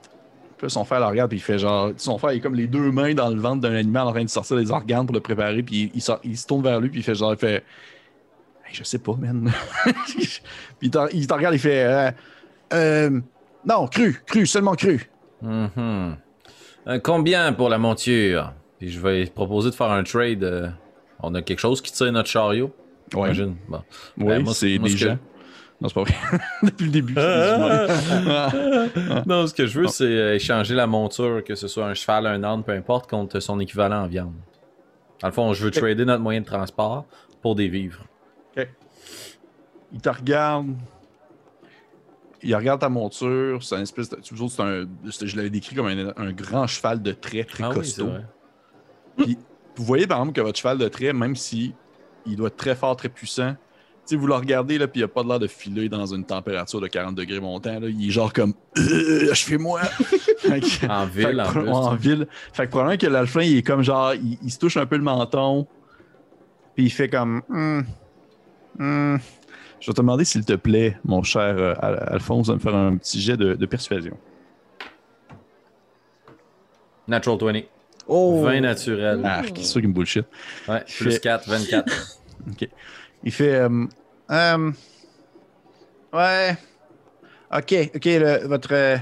Puis 0.57 0.67
là, 0.67 0.69
son 0.69 0.85
frère 0.85 1.01
le 1.01 1.07
regarde, 1.07 1.31
puis 1.31 1.39
il 1.39 1.43
fait 1.43 1.59
genre. 1.59 1.93
Son 1.97 2.19
frère, 2.19 2.33
il 2.33 2.39
est 2.39 2.41
comme 2.41 2.55
les 2.55 2.67
deux 2.67 2.91
mains 2.91 3.15
dans 3.15 3.29
le 3.29 3.41
ventre 3.41 3.61
d'un 3.61 3.75
animal 3.75 4.07
en 4.07 4.11
train 4.13 4.25
de 4.25 4.29
sortir 4.29 4.57
des 4.57 4.71
organes 4.71 5.07
pour 5.07 5.15
le 5.15 5.21
préparer. 5.21 5.63
Puis 5.63 5.91
il, 5.95 6.01
sort- 6.03 6.21
il 6.25 6.37
se 6.37 6.47
tourne 6.47 6.63
vers 6.63 6.81
lui, 6.81 6.89
puis 6.89 7.01
il 7.01 7.03
fait 7.03 7.15
genre. 7.15 7.33
Il 7.33 7.39
fait. 7.39 7.65
Hey, 8.67 8.73
je 8.75 8.83
sais 8.85 8.99
pas, 8.99 9.15
man. 9.15 9.51
puis 10.07 10.41
il 10.83 10.91
te, 10.91 10.99
il 11.15 11.27
te 11.27 11.35
regarde, 11.35 11.55
il 11.55 11.61
fait. 11.61 11.85
euh, 11.85 12.11
Euh, 12.73 13.21
non, 13.67 13.87
cru, 13.89 14.23
cru, 14.27 14.47
seulement 14.47 14.75
cru. 14.75 15.11
Mhm. 15.43 16.17
Euh, 16.87 16.99
combien 17.03 17.53
pour 17.53 17.69
la 17.69 17.79
monture? 17.79 18.53
Puis 18.81 18.91
je 18.91 18.99
vais 18.99 19.27
proposer 19.27 19.71
de 19.71 19.75
faire 19.77 19.91
un 19.93 20.03
trade. 20.03 20.43
euh, 20.43 20.69
On 21.23 21.33
a 21.37 21.43
quelque 21.43 21.61
chose 21.61 21.81
qui 21.81 21.93
tire 21.93 22.11
notre 22.11 22.29
chariot 22.29 22.75
Ouais. 23.15 23.33
J'imagine. 23.35 23.57
Bon. 23.69 23.83
Oui, 24.19 24.27
Ben, 24.27 24.43
moi, 24.43 24.55
c'est 24.55 24.77
des 24.79 24.89
ce 24.89 24.95
que- 24.95 24.99
gens. 25.11 25.19
Non, 25.81 25.89
c'est 25.89 25.95
pas 25.95 26.03
vrai. 26.03 26.15
Depuis 26.63 26.87
le 26.87 26.91
début. 26.93 27.15
non, 29.27 29.47
ce 29.47 29.55
que 29.55 29.67
je 29.67 29.81
veux, 29.81 29.87
c'est 29.89 30.05
euh, 30.05 30.35
échanger 30.35 30.75
la 30.75 30.87
monture, 30.87 31.43
que 31.45 31.55
ce 31.55 31.69
soit 31.69 31.87
un 31.87 31.95
cheval, 31.95 32.27
un 32.27 32.43
âne, 32.45 32.63
peu 32.63 32.73
importe, 32.73 33.09
contre 33.09 33.41
son 33.41 33.59
équivalent 33.61 34.05
en 34.05 34.07
viande. 34.07 34.35
Dans 35.21 35.29
le 35.29 35.35
fond, 35.35 35.53
je 35.53 35.65
veux 35.65 35.71
trader 35.71 36.05
notre 36.05 36.23
moyen 36.23 36.41
de 36.41 36.47
transport 36.47 37.05
pour 37.43 37.55
des 37.55 37.69
vivres. 37.69 38.05
Il 39.93 40.01
te 40.01 40.09
regarde. 40.09 40.69
Il 42.43 42.55
regarde 42.55 42.81
ta 42.81 42.89
monture. 42.89 43.63
C'est 43.63 43.75
un 43.75 43.83
espèce 43.83 44.09
de. 44.09 44.17
Tu 44.17 44.35
un. 44.61 44.87
Je 45.05 45.37
l'avais 45.37 45.51
décrit 45.51 45.75
comme 45.75 45.89
un, 45.89 46.13
un 46.17 46.33
grand 46.33 46.67
cheval 46.67 47.03
de 47.03 47.13
trait 47.13 47.45
très 47.45 47.65
Ah 47.65 47.71
costaud. 47.75 48.09
Puis, 49.21 49.39
vous 49.77 49.85
voyez 49.85 50.07
par 50.07 50.19
exemple 50.19 50.35
que 50.35 50.41
votre 50.41 50.59
cheval 50.59 50.79
de 50.79 50.89
trait, 50.89 51.13
même 51.13 51.37
si 51.37 51.75
il 52.27 52.37
doit 52.37 52.49
être 52.49 52.57
très 52.57 52.75
fort, 52.75 52.97
très 52.97 53.09
puissant, 53.09 53.53
tu 54.07 54.17
sais, 54.17 54.17
vous 54.17 54.27
le 54.27 54.35
regardez, 54.35 54.77
là, 54.79 54.89
puis 54.89 55.01
il 55.01 55.05
a 55.05 55.09
pas 55.09 55.23
de 55.23 55.29
l'air 55.29 55.39
de 55.39 55.47
filer 55.47 55.89
dans 55.89 56.07
une 56.07 56.25
température 56.25 56.81
de 56.81 56.87
40 56.89 57.15
degrés 57.15 57.39
montant. 57.39 57.79
Là. 57.79 57.89
Il 57.89 58.09
est 58.09 58.11
genre 58.11 58.33
comme. 58.33 58.55
Euh, 58.79 59.33
je 59.33 59.45
fais 59.45 59.59
moi. 59.59 59.81
Que- 60.43 60.91
En 60.91 61.07
fait 61.07 61.27
ville, 61.29 61.37
que 61.37 61.59
en 61.59 61.63
plus. 61.63 61.69
en 61.71 61.95
ville. 61.95 62.27
Fait 62.53 62.65
que 62.65 62.71
probablement 62.71 62.97
que 62.99 63.07
l'alphin, 63.07 63.43
il 63.43 63.59
est 63.59 63.63
comme 63.63 63.83
genre. 63.83 64.15
Il, 64.15 64.39
il 64.43 64.51
se 64.51 64.59
touche 64.59 64.77
un 64.79 64.87
peu 64.87 64.97
le 64.97 65.03
menton. 65.03 65.67
Puis 66.75 66.87
il 66.87 66.91
fait 66.91 67.09
comme. 67.09 67.43
Hmm, 67.49 67.81
hmm. 68.79 69.17
Je 69.81 69.87
vais 69.87 69.93
te 69.93 70.01
demander, 70.01 70.25
s'il 70.25 70.45
te 70.45 70.55
plaît, 70.55 70.99
mon 71.05 71.23
cher 71.23 71.55
euh, 71.59 71.75
Al- 71.81 72.03
Alphonse, 72.09 72.49
de 72.49 72.55
me 72.55 72.59
faire 72.59 72.75
un 72.75 72.97
petit 72.97 73.21
jet 73.21 73.37
de, 73.37 73.55
de 73.55 73.67
persuasion. 73.67 74.17
Natural 77.07 77.39
20. 77.39 77.61
Oh! 78.13 78.43
20 78.43 78.61
naturel. 78.61 79.21
Ah, 79.25 79.43
c'est 79.55 79.63
sûr 79.65 79.81
qu'il 79.81 79.89
me 79.89 79.95
bullshit. 79.95 80.27
Ouais, 80.69 80.83
il 80.89 80.95
plus 80.95 81.13
fait- 81.13 81.21
4, 81.21 81.49
24. 81.49 82.19
Il 83.23 83.33
fait. 83.33 83.55
euh, 83.55 83.87
Euh, 84.31 84.73
ouais. 86.13 86.57
Ok, 87.55 87.75
ok, 87.95 88.05
le- 88.05 88.47
votre. 88.47 88.73
euh, 88.73 88.97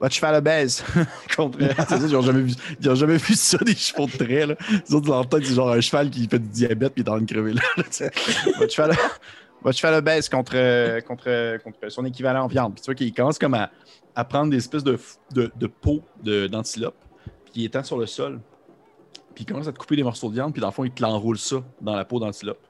votre 0.00 0.14
cheval 0.14 0.34
obèse. 0.34 0.84
Contre. 1.36 1.58
c'est 1.60 1.86
ça, 1.86 1.96
ils 1.98 2.14
ont 2.16 2.20
jamais 2.22 2.42
vu, 2.42 2.52
ils 2.80 2.90
ont 2.90 2.94
jamais 2.94 3.16
vu 3.16 3.34
ça, 3.34 3.56
des 3.58 3.74
chevaux 3.74 4.06
de 4.06 4.12
trait, 4.12 4.44
là. 4.46 4.54
Les 4.70 4.94
autres, 4.94 5.06
dans 5.06 5.14
leur 5.14 5.28
tête, 5.28 5.46
c'est 5.46 5.54
genre 5.54 5.70
un 5.72 5.80
cheval 5.80 6.10
qui 6.10 6.26
fait 6.28 6.38
du 6.38 6.48
diabète 6.48 6.92
puis 6.94 7.02
il 7.02 7.06
est 7.06 7.08
en 7.10 7.14
train 7.14 7.22
de 7.24 7.32
crever, 7.32 7.52
là. 7.54 7.62
votre 8.58 8.72
cheval. 8.72 8.92
Votre 9.62 9.78
cheval 9.78 9.94
obèse 9.94 10.28
contre, 10.28 10.52
euh, 10.54 11.00
contre, 11.00 11.56
contre 11.64 11.88
son 11.88 12.04
équivalent 12.04 12.44
en 12.44 12.46
viande. 12.46 12.74
Puis 12.74 12.82
tu 12.82 12.86
vois 12.86 12.94
qu'il 12.94 13.12
commence 13.12 13.36
comme 13.38 13.54
à, 13.54 13.70
à 14.14 14.22
prendre 14.24 14.50
des 14.50 14.58
espèces 14.58 14.84
de, 14.84 14.96
de, 15.32 15.50
de 15.58 15.66
peau 15.66 16.02
de- 16.22 16.46
d'antilope. 16.46 16.94
Il 17.56 17.64
étend 17.64 17.82
sur 17.82 17.98
le 17.98 18.06
sol. 18.06 18.40
Puis 19.34 19.44
il 19.44 19.46
commence 19.46 19.66
à 19.66 19.72
te 19.72 19.78
couper 19.78 19.96
des 19.96 20.02
morceaux 20.02 20.28
de 20.28 20.34
viande. 20.34 20.52
Puis 20.52 20.60
dans 20.60 20.68
le 20.68 20.72
fond, 20.72 20.84
il 20.84 20.90
te 20.92 21.02
l'enroule 21.02 21.38
ça 21.38 21.56
dans 21.80 21.94
la 21.96 22.04
peau 22.04 22.18
d'antilope. 22.20 22.60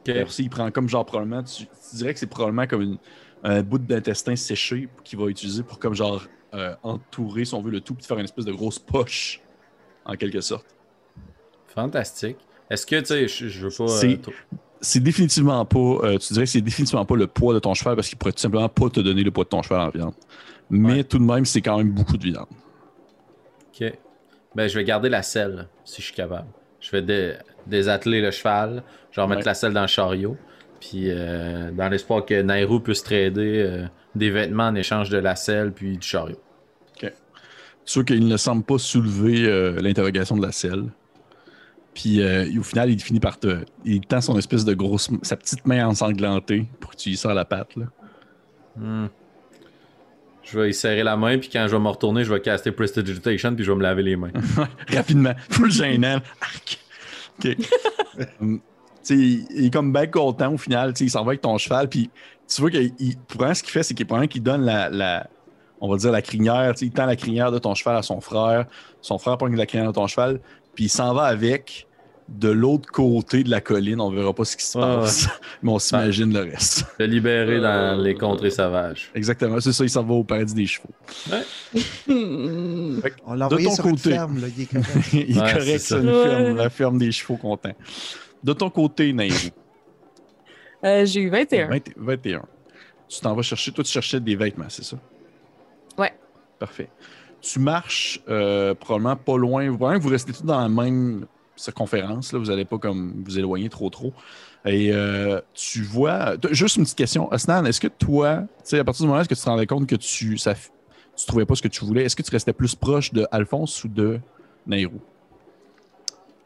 Ok. 0.00 0.08
Alors, 0.08 0.26
aussi, 0.28 0.42
il 0.42 0.50
prend 0.50 0.70
comme 0.70 0.88
genre 0.88 1.04
probablement, 1.06 1.42
tu, 1.42 1.64
tu 1.66 1.96
dirais 1.96 2.12
que 2.12 2.18
c'est 2.20 2.26
probablement 2.26 2.66
comme 2.66 2.82
une- 2.82 2.98
un 3.44 3.62
bout 3.62 3.78
d'intestin 3.78 4.34
séché 4.36 4.88
qu'il 5.04 5.18
va 5.18 5.26
utiliser 5.26 5.62
pour 5.62 5.78
comme 5.78 5.94
genre 5.94 6.22
euh, 6.54 6.74
entourer, 6.82 7.44
si 7.46 7.54
on 7.54 7.62
veut, 7.62 7.70
le 7.70 7.80
tout, 7.80 7.94
puis 7.94 8.04
faire 8.04 8.18
une 8.18 8.24
espèce 8.24 8.44
de 8.44 8.52
grosse 8.52 8.78
poche, 8.78 9.40
en 10.04 10.14
quelque 10.16 10.40
sorte. 10.42 10.66
Fantastique. 11.68 12.36
Est-ce 12.68 12.84
que, 12.86 12.96
tu 13.00 13.06
sais, 13.06 13.28
je, 13.28 13.48
je 13.48 13.66
veux 13.68 13.74
pas. 13.74 13.90
euh, 13.90 14.16
C'est- 14.80 15.00
définitivement 15.00 15.64
pas, 15.64 15.78
euh, 15.78 16.18
tu 16.18 16.32
dirais 16.34 16.44
que 16.44 16.50
c'est 16.50 16.60
définitivement 16.60 17.04
pas 17.06 17.16
le 17.16 17.26
poids 17.26 17.54
de 17.54 17.58
ton 17.60 17.72
cheval 17.72 17.94
parce 17.96 18.08
qu'il 18.08 18.18
pourrait 18.18 18.32
tout 18.32 18.40
simplement 18.40 18.68
pas 18.68 18.90
te 18.90 19.00
donner 19.00 19.22
le 19.22 19.30
poids 19.30 19.44
de 19.44 19.48
ton 19.48 19.62
cheval 19.62 19.80
en 19.80 19.90
viande. 19.90 20.14
Mais 20.68 20.92
Ouais. 20.96 21.04
tout 21.04 21.18
de 21.18 21.24
même, 21.24 21.44
c'est 21.46 21.60
quand 21.62 21.78
même 21.78 21.90
beaucoup 21.92 22.16
de 22.18 22.24
viande. 22.24 22.46
Ok. 23.72 23.92
Ben, 24.54 24.68
je 24.68 24.78
vais 24.78 24.84
garder 24.84 25.08
la 25.08 25.22
selle, 25.22 25.68
si 25.84 26.00
je 26.02 26.06
suis 26.06 26.14
capable. 26.14 26.48
Je 26.80 26.90
vais 26.90 27.02
dé- 27.02 27.34
désatteler 27.66 28.20
le 28.20 28.30
cheval. 28.30 28.82
Je 29.10 29.16
vais 29.16 29.22
remettre 29.22 29.40
Ouais. 29.40 29.46
la 29.46 29.54
selle 29.54 29.72
dans 29.72 29.80
le 29.82 29.86
chariot. 29.86 30.36
Puis, 30.80 31.04
euh, 31.10 31.70
dans 31.70 31.88
l'espoir 31.88 32.24
que 32.26 32.42
Nairou 32.42 32.80
puisse 32.80 33.02
trader 33.02 33.62
euh, 33.66 33.86
des 34.14 34.30
vêtements 34.30 34.66
en 34.66 34.74
échange 34.74 35.08
de 35.10 35.16
la 35.18 35.36
selle 35.36 35.72
puis 35.72 35.96
du 35.96 36.06
chariot. 36.06 36.40
Sûr 37.84 38.04
qu'il 38.04 38.28
ne 38.28 38.36
semble 38.36 38.62
pas 38.62 38.78
soulever 38.78 39.44
euh, 39.44 39.80
l'interrogation 39.80 40.36
de 40.36 40.42
la 40.46 40.52
selle. 40.52 40.84
Puis 41.94 42.22
euh, 42.22 42.46
au 42.56 42.62
final, 42.62 42.90
il 42.90 43.00
finit 43.02 43.18
par 43.18 43.40
te. 43.40 43.64
Il 43.84 44.02
tend 44.02 44.20
son 44.20 44.38
espèce 44.38 44.64
de 44.64 44.72
grosse. 44.72 45.10
sa 45.22 45.36
petite 45.36 45.66
main 45.66 45.84
ensanglantée 45.88 46.68
pour 46.78 46.92
que 46.92 46.96
tu 46.96 47.08
y 47.10 47.16
sors 47.16 47.34
la 47.34 47.44
patte. 47.44 47.74
Là. 47.74 47.86
Hmm. 48.76 49.06
Je 50.44 50.58
vais 50.58 50.70
y 50.70 50.74
serrer 50.74 51.02
la 51.02 51.16
main, 51.16 51.38
puis 51.38 51.48
quand 51.52 51.66
je 51.68 51.76
vais 51.76 51.82
me 51.82 51.88
retourner, 51.88 52.24
je 52.24 52.32
vais 52.32 52.40
caster 52.40 52.72
Prestidigitation, 52.72 53.54
puis 53.54 53.64
je 53.64 53.70
vais 53.70 53.76
me 53.76 53.82
laver 53.82 54.02
les 54.02 54.16
mains. 54.16 54.30
Rapidement. 54.92 55.32
Full 55.50 55.70
gênant. 55.70 56.20
Arc. 56.40 56.78
OK. 57.44 57.56
Hum, 58.42 58.60
tu 59.02 59.16
sais, 59.16 59.16
il, 59.56 59.66
est 59.66 59.72
comme 59.72 59.90
bien 59.90 60.06
content 60.06 60.52
au 60.52 60.58
final. 60.58 60.92
Tu 60.92 60.98
sais, 60.98 61.04
il 61.06 61.10
s'en 61.10 61.24
va 61.24 61.30
avec 61.30 61.40
ton 61.40 61.56
cheval. 61.56 61.88
Puis 61.88 62.10
tu 62.46 62.60
vois 62.60 62.70
qu'il 62.70 62.92
il- 62.98 63.16
pour 63.16 63.42
ce 63.56 63.62
qu'il 63.62 63.72
fait, 63.72 63.82
c'est 63.82 63.94
qu'il 63.94 64.04
prend 64.06 64.26
qu'il 64.26 64.42
donne 64.42 64.66
la, 64.66 64.90
la- 64.90 65.26
On 65.80 65.88
va 65.88 65.96
dire 65.96 66.12
la 66.12 66.20
crinière. 66.20 66.74
tu 66.74 66.80
sais, 66.80 66.86
Il 66.86 66.92
tend 66.92 67.06
la 67.06 67.16
crinière 67.16 67.50
de 67.50 67.58
ton 67.58 67.74
cheval 67.74 67.96
à 67.96 68.02
son 68.02 68.20
frère. 68.20 68.66
Son 69.00 69.16
frère 69.18 69.38
prend 69.38 69.46
la 69.48 69.64
crinière 69.66 69.88
de 69.88 69.94
ton 69.94 70.06
cheval. 70.06 70.40
Puis 70.74 70.84
il 70.84 70.88
s'en 70.90 71.14
va 71.14 71.22
avec 71.24 71.86
de 72.32 72.48
l'autre 72.48 72.90
côté 72.90 73.44
de 73.44 73.50
la 73.50 73.60
colline. 73.60 74.00
On 74.00 74.10
verra 74.10 74.32
pas 74.34 74.44
ce 74.44 74.56
qui 74.56 74.64
se 74.64 74.78
Ouais, 74.78 74.84
passe. 74.84 75.28
Mais 75.62 75.70
on 75.70 75.78
s'imagine 75.78 76.32
le 76.32 76.40
reste. 76.40 76.86
Le 76.98 77.06
libérer 77.06 77.60
dans 77.60 78.00
les 78.02 78.14
contrées 78.14 78.50
sauvages. 78.50 79.10
Exactement. 79.14 79.60
C'est 79.60 79.72
ça, 79.72 79.84
il 79.84 79.90
s'en 79.90 80.02
va 80.02 80.14
au 80.14 80.24
paradis 80.24 80.54
des 80.54 80.66
chevaux. 80.66 80.88
Hmm. 82.06 83.00
On 83.26 83.34
l'a 83.34 83.46
envoyé 83.46 83.68
une 83.68 83.76
côté. 83.76 84.10
ferme, 84.10 84.40
là, 84.40 84.46
il 84.56 84.62
est 84.62 84.66
correct. 84.66 85.08
il 85.12 85.36
est 85.36 85.40
Ouais, 85.40 85.52
correct, 85.52 85.78
ça, 85.78 85.98
une 85.98 86.08
Ouais. 86.08 86.22
ferme, 86.24 86.56
la 86.56 86.70
ferme 86.70 86.98
des 86.98 87.12
chevaux 87.12 87.36
contents. 87.36 87.74
De 88.42 88.52
ton 88.52 88.70
côté, 88.70 89.12
Nairou. 89.12 89.34
Euh, 90.84 91.04
J'ai 91.06 91.20
eu 91.20 91.28
21. 91.30 91.68
20 91.68 91.82
21. 91.96 92.42
Tu 93.08 93.20
t'en 93.20 93.34
vas 93.34 93.42
chercher. 93.42 93.70
Toi, 93.72 93.84
tu 93.84 93.90
cherchais 93.92 94.18
des 94.20 94.34
vêtements, 94.36 94.64
c'est 94.68 94.84
ça? 94.84 94.96
Ouais. 95.98 96.12
Parfait. 96.58 96.88
Tu 97.40 97.58
marches 97.58 98.20
euh, 98.28 98.74
probablement 98.74 99.16
pas 99.16 99.36
loin. 99.36 99.70
Vraiment, 99.70 99.98
vous 99.98 100.08
restez 100.08 100.32
tous 100.32 100.44
dans 100.44 100.60
la 100.60 100.68
même 100.68 101.26
circonférence. 101.56 102.32
Là. 102.32 102.38
Vous 102.38 102.46
n'allez 102.46 102.64
pas 102.64 102.78
comme 102.78 103.22
vous 103.24 103.38
éloigner 103.38 103.68
trop 103.68 103.90
trop. 103.90 104.12
Et 104.64 104.92
euh, 104.92 105.40
tu 105.54 105.82
vois. 105.82 106.36
Juste 106.50 106.76
une 106.76 106.84
petite 106.84 106.98
question. 106.98 107.32
Osnan, 107.32 107.64
est-ce 107.64 107.80
que 107.80 107.88
toi, 107.88 108.42
tu 108.58 108.70
sais, 108.70 108.78
à 108.78 108.84
partir 108.84 109.04
du 109.04 109.08
moment 109.08 109.18
où 109.18 109.20
est-ce 109.20 109.28
que 109.28 109.34
tu 109.34 109.40
te 109.40 109.48
rendais 109.48 109.66
compte 109.66 109.86
que 109.86 109.96
tu 109.96 110.38
ça, 110.38 110.54
tu 110.54 111.26
trouvais 111.26 111.46
pas 111.46 111.54
ce 111.54 111.62
que 111.62 111.68
tu 111.68 111.84
voulais, 111.84 112.04
est-ce 112.04 112.16
que 112.16 112.22
tu 112.22 112.30
restais 112.30 112.52
plus 112.52 112.74
proche 112.74 113.12
de 113.12 113.26
Alphonse 113.30 113.84
ou 113.84 113.88
de 113.88 114.20
Nairou? 114.66 115.00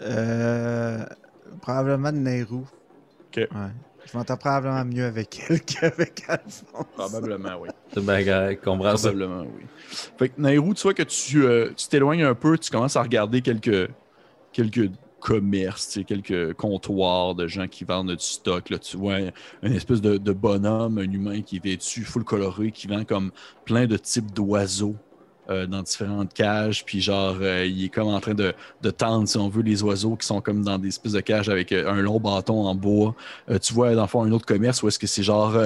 Euh, 0.03 1.05
probablement 1.61 2.13
de 2.13 2.19
Nehru. 2.19 2.63
Ok. 3.29 3.37
Ouais. 3.37 3.49
Je 4.05 4.17
m'entends 4.17 4.37
probablement 4.37 4.85
mieux 4.85 5.05
avec 5.05 5.41
elle 5.49 5.61
qu'avec 5.65 6.23
Alphonse. 6.29 6.65
Probablement, 6.95 7.57
oui. 7.61 7.69
C'est 7.93 8.05
bien 8.05 8.25
correct, 8.25 8.65
comprends 8.65 8.97
ça. 8.97 9.09
Probablement, 9.09 9.43
oui. 9.43 9.65
Fait 10.19 10.29
que 10.29 10.41
Nairou, 10.41 10.75
tu 10.75 10.83
vois 10.83 10.95
que 10.95 11.03
tu 11.03 11.45
euh, 11.45 11.71
tu 11.77 11.89
t'éloignes 11.89 12.23
un 12.23 12.35
peu, 12.35 12.57
tu 12.59 12.71
commences 12.71 12.97
à 12.97 13.03
regarder 13.03 13.43
quelques, 13.43 13.91
quelques 14.57 14.91
commerces, 15.21 15.99
quelques 16.07 16.55
comptoirs 16.55 17.35
de 17.35 17.47
gens 17.47 17.69
qui 17.69 17.85
vendent 17.85 18.13
du 18.13 18.25
stock. 18.25 18.71
Là. 18.71 18.79
Tu 18.79 18.97
vois 18.97 19.19
une 19.63 19.73
espèce 19.73 20.01
de, 20.01 20.33
bonhomme, 20.33 20.99
un 20.99 21.11
humain 21.11 21.43
qui 21.43 21.57
est 21.57 21.65
vêtu 21.65 22.05
full 22.05 22.25
coloré, 22.25 22.71
qui 22.71 22.87
vend 22.87 23.05
comme 23.05 23.33
plein 23.65 23.87
de 23.87 23.97
types 23.97 24.33
d'oiseaux. 24.33 24.97
euh, 25.49 25.65
dans 25.65 25.81
différentes 25.81 26.35
cages, 26.35 26.85
puis 26.85 27.01
genre, 27.01 27.37
euh, 27.41 27.65
il 27.65 27.85
est 27.85 27.89
comme 27.89 28.09
en 28.09 28.19
train 28.19 28.35
de, 28.35 28.53
tendre, 28.91 29.29
si 29.29 29.37
on 29.37 29.49
veut, 29.49 29.63
les 29.63 29.81
oiseaux 29.85 30.17
qui 30.17 30.27
sont 30.27 30.41
comme 30.41 30.65
dans 30.65 30.77
des 30.77 30.89
espèces 30.89 31.13
de 31.13 31.21
cages 31.21 31.49
avec 31.49 31.71
euh, 31.71 31.89
un 31.89 32.03
long 32.03 32.19
bâton 32.19 32.67
en 32.67 32.75
bois. 32.75 33.15
Tu 33.63 33.73
vois, 33.73 33.95
dans 33.95 34.03
le 34.03 34.09
fond, 34.09 34.23
un 34.25 34.33
autre 34.33 34.47
commerce 34.47 34.83
où 34.83 34.89
est-ce 34.89 34.99
que 34.99 35.07
c'est 35.07 35.23
genre 35.23 35.57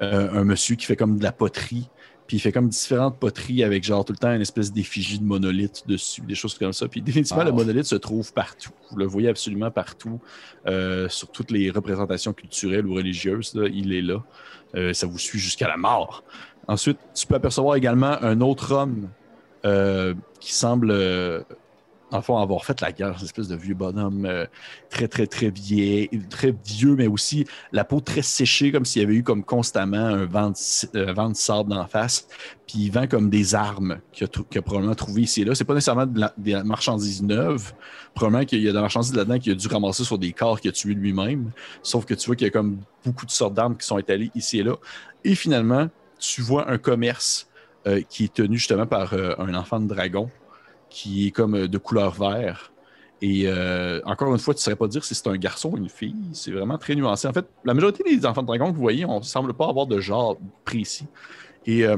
un 0.00 0.44
monsieur 0.44 0.76
qui 0.76 0.86
fait 0.86 0.96
comme 0.96 1.18
de 1.18 1.22
la 1.22 1.32
poterie, 1.32 1.88
puis 2.26 2.38
il 2.38 2.40
fait 2.40 2.52
comme 2.52 2.68
différentes 2.68 3.18
poteries 3.18 3.62
avec 3.64 3.84
genre 3.84 4.04
tout 4.04 4.12
le 4.14 4.18
temps 4.18 4.32
une 4.32 4.40
espèce 4.40 4.72
d'effigie 4.72 5.18
de 5.18 5.24
monolithe 5.24 5.82
dessus, 5.86 6.22
des 6.22 6.34
choses 6.34 6.54
comme 6.56 6.72
ça. 6.72 6.88
Puis 6.88 7.02
définitivement, 7.02 7.42
Wow. 7.42 7.48
le 7.48 7.52
monolithe 7.52 7.84
se 7.84 7.96
trouve 7.96 8.32
partout. 8.32 8.70
Vous 8.90 8.96
le 8.96 9.04
voyez 9.04 9.28
absolument 9.28 9.70
partout, 9.70 10.20
euh, 10.66 11.08
sur 11.10 11.28
toutes 11.30 11.50
les 11.50 11.70
représentations 11.70 12.32
culturelles 12.32 12.86
ou 12.86 12.94
religieuses. 12.94 13.54
là, 13.54 13.68
il 13.70 13.92
est 13.92 14.00
là. 14.02 14.22
Euh, 14.74 14.92
ça 14.94 15.06
vous 15.06 15.18
suit 15.18 15.38
jusqu'à 15.38 15.68
la 15.68 15.76
mort. 15.76 16.24
Ensuite, 16.66 16.98
tu 17.14 17.26
peux 17.26 17.34
apercevoir 17.34 17.76
également 17.76 18.16
un 18.22 18.40
autre 18.40 18.72
homme 18.72 19.10
euh, 19.66 20.14
qui 20.40 20.52
semble, 20.54 20.90
euh, 22.14 22.18
en 22.18 22.22
fond, 22.22 22.38
avoir 22.38 22.64
fait 22.64 22.80
la 22.80 22.92
guerre, 22.92 23.16
une 23.18 23.24
espèce 23.24 23.48
de 23.48 23.56
vieux 23.56 23.74
bonhomme 23.74 24.26
euh, 24.26 24.46
très, 24.90 25.08
très, 25.08 25.26
très 25.26 25.50
vieux, 25.50 26.08
très 26.30 26.54
vieux, 26.64 26.94
mais 26.96 27.06
aussi 27.06 27.46
la 27.72 27.84
peau 27.84 28.00
très 28.00 28.22
séchée, 28.22 28.72
comme 28.72 28.84
s'il 28.84 29.02
y 29.02 29.04
avait 29.04 29.14
eu 29.14 29.22
comme 29.22 29.44
constamment 29.44 29.96
un 29.96 30.24
vent 30.24 30.50
de, 30.50 30.98
euh, 30.98 31.12
vent 31.12 31.32
sable 31.34 31.70
d'en 31.70 31.86
face. 31.86 32.28
Puis 32.66 32.78
il 32.78 32.90
vend 32.90 33.06
comme 33.06 33.30
des 33.30 33.54
armes 33.54 33.98
qu'il 34.12 34.26
a, 34.26 34.62
probablement 34.62 34.94
trouvées 34.94 35.22
ici 35.22 35.42
et 35.42 35.44
là. 35.44 35.54
C'est 35.54 35.64
pas 35.64 35.74
nécessairement 35.74 36.06
des 36.38 36.62
marchandises 36.62 37.22
neuves. 37.22 37.72
Probablement 38.14 38.44
qu'il 38.44 38.62
y 38.62 38.68
a 38.68 38.70
de 38.70 38.76
la 38.76 38.82
marchandise 38.82 39.14
là-dedans 39.14 39.38
qu'il 39.38 39.52
a 39.52 39.54
dû 39.54 39.68
ramasser 39.68 40.04
sur 40.04 40.18
des 40.18 40.32
corps 40.32 40.60
qu'il 40.60 40.70
a 40.70 40.72
tués 40.72 40.94
lui-même. 40.94 41.50
Sauf 41.82 42.04
que 42.06 42.14
tu 42.14 42.26
vois 42.26 42.36
qu'il 42.36 42.46
y 42.46 42.48
a 42.48 42.52
comme 42.52 42.78
beaucoup 43.04 43.26
de 43.26 43.30
sortes 43.30 43.54
d'armes 43.54 43.76
qui 43.76 43.86
sont 43.86 43.98
étalées 43.98 44.30
ici 44.34 44.60
et 44.60 44.62
là. 44.62 44.76
Et 45.24 45.34
finalement, 45.34 45.88
tu 46.18 46.42
vois 46.42 46.70
un 46.70 46.78
commerce 46.78 47.48
euh, 47.86 48.00
qui 48.08 48.24
est 48.24 48.32
tenu 48.32 48.56
justement 48.56 48.86
par 48.86 49.12
euh, 49.12 49.34
un 49.38 49.52
enfant 49.54 49.78
de 49.78 49.86
dragon 49.86 50.30
qui 50.94 51.26
est 51.26 51.30
comme 51.32 51.56
euh, 51.56 51.68
de 51.68 51.76
couleur 51.76 52.12
vert. 52.12 52.72
Et 53.20 53.44
euh, 53.46 54.00
encore 54.04 54.32
une 54.32 54.38
fois, 54.38 54.54
tu 54.54 54.58
ne 54.58 54.62
saurais 54.62 54.76
pas 54.76 54.86
dire 54.86 55.02
si 55.02 55.14
c'est 55.14 55.26
un 55.26 55.36
garçon 55.36 55.70
ou 55.72 55.76
une 55.76 55.88
fille. 55.88 56.14
C'est 56.32 56.52
vraiment 56.52 56.78
très 56.78 56.94
nuancé. 56.94 57.26
En 57.26 57.32
fait, 57.32 57.46
la 57.64 57.74
majorité 57.74 58.04
des 58.04 58.24
enfants 58.24 58.42
de 58.42 58.46
dragon 58.46 58.70
que 58.70 58.76
vous 58.76 58.82
voyez, 58.82 59.04
on 59.04 59.18
ne 59.18 59.24
semble 59.24 59.54
pas 59.54 59.68
avoir 59.68 59.86
de 59.86 59.98
genre 59.98 60.38
précis. 60.64 61.06
Et 61.66 61.84
euh, 61.84 61.96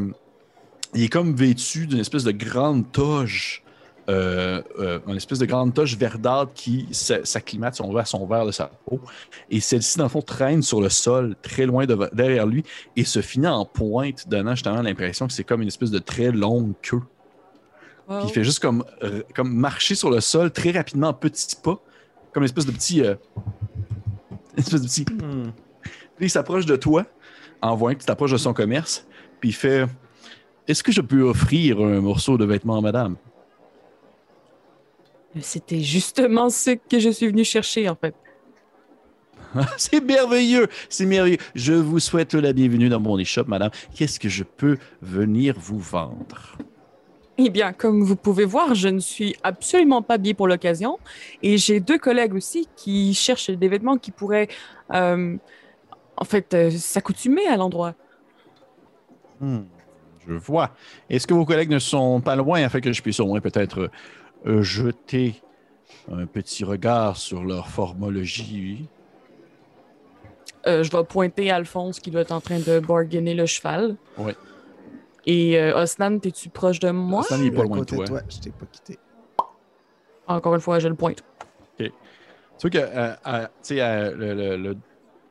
il 0.95 1.03
est 1.05 1.09
comme 1.09 1.35
vêtu 1.35 1.87
d'une 1.87 1.99
espèce 1.99 2.25
de 2.25 2.31
grande 2.31 2.91
toge, 2.91 3.63
une 4.09 5.17
espèce 5.17 5.41
de 5.41 5.47
grande 5.47 5.75
toge 5.75 5.97
verdâtre 5.97 6.53
qui 6.55 6.87
s'acclimate, 6.93 7.75
si 7.75 7.83
on 7.83 7.95
à 7.97 8.05
son 8.05 8.25
verre 8.27 8.47
de 8.47 8.53
sa 8.53 8.71
peau. 8.87 9.01
Et 9.51 9.61
celle-ci, 9.61 9.99
dans 9.99 10.05
le 10.05 10.11
fond, 10.11 10.23
traîne 10.23 10.63
sur 10.63 10.81
le 10.81 10.89
sol, 10.89 11.35
très 11.43 11.67
loin 11.67 11.87
de- 11.87 12.09
derrière 12.13 12.47
lui, 12.47 12.63
et 12.95 13.05
se 13.05 13.21
finit 13.21 13.49
en 13.49 13.65
pointe, 13.67 14.29
donnant 14.29 14.55
justement 14.55 14.81
l'impression 14.81 15.27
que 15.27 15.33
c'est 15.33 15.45
comme 15.45 15.61
une 15.61 15.69
espèce 15.69 15.91
de 15.91 15.99
très 15.99 16.31
longue 16.31 16.73
queue. 16.83 17.03
Puis 18.09 18.17
il 18.25 18.31
fait 18.31 18.45
juste 18.45 18.61
comme, 18.61 18.85
euh, 19.03 19.23
comme 19.35 19.53
marcher 19.53 19.95
sur 19.97 20.11
le 20.11 20.21
sol 20.21 20.53
très 20.53 20.71
rapidement 20.71 21.09
en 21.09 21.15
petits 21.15 21.57
pas, 21.57 21.81
comme 22.33 22.43
une 22.43 22.47
espèce 22.47 22.67
de 22.67 22.73
petit. 22.73 23.03
euh, 23.03 23.17
une 24.57 24.59
espèce 24.59 24.81
de 24.81 24.87
petit. 24.87 25.05
Hmm. 25.05 25.51
Puis 26.17 26.27
il 26.27 26.31
s'approche 26.31 26.67
de 26.67 26.77
toi, 26.77 27.05
en 27.61 27.75
voyant 27.75 27.97
que 27.97 28.01
tu 28.03 28.07
t'approches 28.07 28.33
de 28.33 28.37
son 28.37 28.53
commerce, 28.55 29.07
puis 29.41 29.51
il 29.51 29.55
fait 29.55 29.87
Est-ce 30.69 30.83
que 30.83 30.93
je 30.93 31.01
peux 31.01 31.23
offrir 31.23 31.81
un 31.81 32.01
morceau 32.01 32.39
de 32.39 32.45
vêtement, 32.45 32.81
madame? 32.81 33.17
C'était 35.41 35.83
justement 35.83 36.49
ce 36.49 36.71
que 36.71 36.99
je 36.99 37.11
suis 37.11 37.27
venu 37.27 37.45
chercher, 37.45 37.89
en 37.89 37.97
fait. 37.97 38.15
C'est 39.77 40.03
merveilleux, 40.05 40.67
c'est 40.89 41.07
merveilleux. 41.07 41.39
Je 41.55 41.73
vous 41.73 41.99
souhaite 41.99 42.35
la 42.35 42.53
bienvenue 42.53 42.89
dans 42.89 43.01
mon 43.01 43.19
échoppe, 43.19 43.49
madame. 43.49 43.71
Qu'est-ce 43.95 44.21
que 44.21 44.29
je 44.29 44.45
peux 44.45 44.77
venir 45.01 45.55
vous 45.59 45.79
vendre? 45.79 46.59
Eh 47.39 47.51
bien, 47.51 47.73
comme 47.73 48.03
vous 48.03 48.17
pouvez 48.17 48.47
voir, 48.47 48.75
je 48.75 48.89
ne 48.89 48.99
suis 48.99 49.37
absolument 49.43 50.01
pas 50.01 50.15
habillée 50.15 50.35
pour 50.35 50.49
l'occasion. 50.49 50.99
Et 51.43 51.59
j'ai 51.59 51.81
deux 51.81 51.99
collègues 51.99 52.35
aussi 52.35 52.67
qui 52.77 53.13
cherchent 53.13 53.51
des 53.51 53.69
vêtements 53.69 53.99
qui 53.99 54.11
pourraient, 54.11 54.49
euh, 54.93 55.37
en 56.17 56.25
fait, 56.25 56.55
euh, 56.55 56.71
s'accoutumer 56.71 57.47
à 57.47 57.57
l'endroit. 57.57 57.95
Hmm, 59.41 59.65
Je 60.27 60.33
vois. 60.33 60.71
Est-ce 61.11 61.27
que 61.27 61.35
vos 61.35 61.45
collègues 61.45 61.71
ne 61.71 61.79
sont 61.79 62.23
pas 62.23 62.37
loin 62.37 62.63
afin 62.63 62.81
que 62.81 62.91
je 62.93 63.03
puisse 63.03 63.21
au 63.21 63.27
moins 63.27 63.41
peut-être 63.41 63.91
euh, 64.47 64.63
jeter 64.63 65.43
un 66.11 66.25
petit 66.25 66.65
regard 66.65 67.19
sur 67.19 67.45
leur 67.45 67.69
formologie? 67.69 68.87
Je 70.65 70.91
vais 70.91 71.05
pointer 71.05 71.53
Alphonse 71.53 72.01
qui 72.01 72.11
doit 72.11 72.23
être 72.23 72.33
en 72.33 72.41
train 72.41 72.59
de 72.59 72.81
bargainer 72.81 73.35
le 73.35 73.47
cheval. 73.47 73.95
Ouais. 74.19 74.35
Et 75.27 75.59
euh, 75.59 75.77
Osnan, 75.83 76.19
es-tu 76.23 76.49
proche 76.49 76.79
de 76.79 76.91
moi? 76.91 77.21
Osnan, 77.21 77.41
il 77.41 77.47
est 77.49 77.51
pas 77.51 77.63
loin 77.65 77.79
de 77.79 77.85
côté 77.85 77.97
toi. 78.05 78.21
Je 78.29 78.39
t'ai 78.39 78.51
pas 78.51 78.67
quitté. 78.67 78.99
Encore 80.27 80.55
une 80.55 80.61
fois, 80.61 80.79
je 80.79 80.89
le 80.89 80.95
pointe. 80.95 81.23
Tu 81.79 81.91
vois 82.63 82.71
que 82.71 82.79
euh, 82.79 83.13
euh, 83.27 83.43
tu 83.43 83.51
sais, 83.63 83.83
euh, 83.83 84.15
le- 84.17 84.33
le- 84.35 84.57
le- 84.57 84.77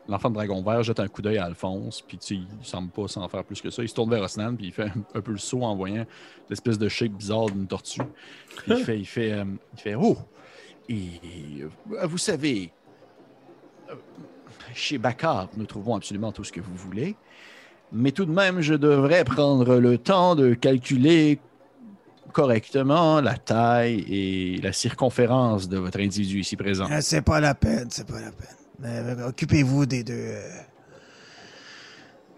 l'enfant 0.07 0.29
de 0.29 0.35
dragon 0.35 0.61
vert 0.61 0.83
jette 0.83 0.99
un 0.99 1.07
coup 1.07 1.23
d'œil 1.23 1.39
à 1.39 1.45
Alphonse, 1.45 2.03
puis 2.03 2.19
tu 2.19 2.27
sais, 2.27 2.35
il 2.35 2.65
semble 2.65 2.91
pas 2.91 3.07
s'en 3.07 3.27
faire 3.27 3.43
plus 3.43 3.59
que 3.61 3.71
ça. 3.71 3.81
Il 3.81 3.89
se 3.89 3.95
tourne 3.95 4.11
vers 4.11 4.21
Osnan, 4.21 4.55
puis 4.55 4.67
il 4.67 4.71
fait 4.71 4.83
un, 4.83 4.93
un 5.15 5.21
peu 5.21 5.31
le 5.31 5.39
saut 5.39 5.63
en 5.63 5.75
voyant 5.75 6.05
l'espèce 6.51 6.77
de 6.77 6.87
shape 6.87 7.13
bizarre 7.13 7.47
d'une 7.47 7.65
tortue. 7.65 8.01
Puis 8.57 8.73
il 8.73 8.83
fait, 8.83 8.99
il 8.99 9.05
fait, 9.07 9.31
euh, 9.31 9.45
il 9.73 9.79
fait 9.79 9.95
Oh! 9.95 10.17
Et 10.87 11.63
vous 12.03 12.19
savez, 12.19 12.71
chez 14.75 14.99
Baccar, 14.99 15.49
nous 15.57 15.65
trouvons 15.65 15.95
absolument 15.95 16.31
tout 16.31 16.43
ce 16.43 16.51
que 16.51 16.61
vous 16.61 16.75
voulez, 16.75 17.15
mais 17.95 18.11
tout 18.11 18.25
de 18.25 18.31
même, 18.31 18.61
je 18.61 18.73
devrais 18.75 19.23
prendre 19.23 19.77
le 19.77 19.97
temps 19.97 20.35
de 20.35 20.53
calculer 20.53 21.39
correctement 22.33 23.21
la 23.21 23.35
taille 23.37 24.03
et 24.09 24.59
la 24.61 24.73
circonférence 24.73 25.69
de 25.69 25.77
votre 25.77 25.99
individu 25.99 26.39
ici 26.41 26.55
présent. 26.57 26.87
Euh, 26.91 26.97
c'est 27.01 27.21
pas 27.21 27.39
la 27.39 27.55
peine, 27.55 27.87
c'est 27.89 28.05
pas 28.07 28.19
la 28.19 28.31
peine. 28.31 28.55
Euh, 28.83 29.29
Occupez-vous 29.29 29.85
des 29.85 30.03
deux. 30.03 30.13
euh, 30.13 30.41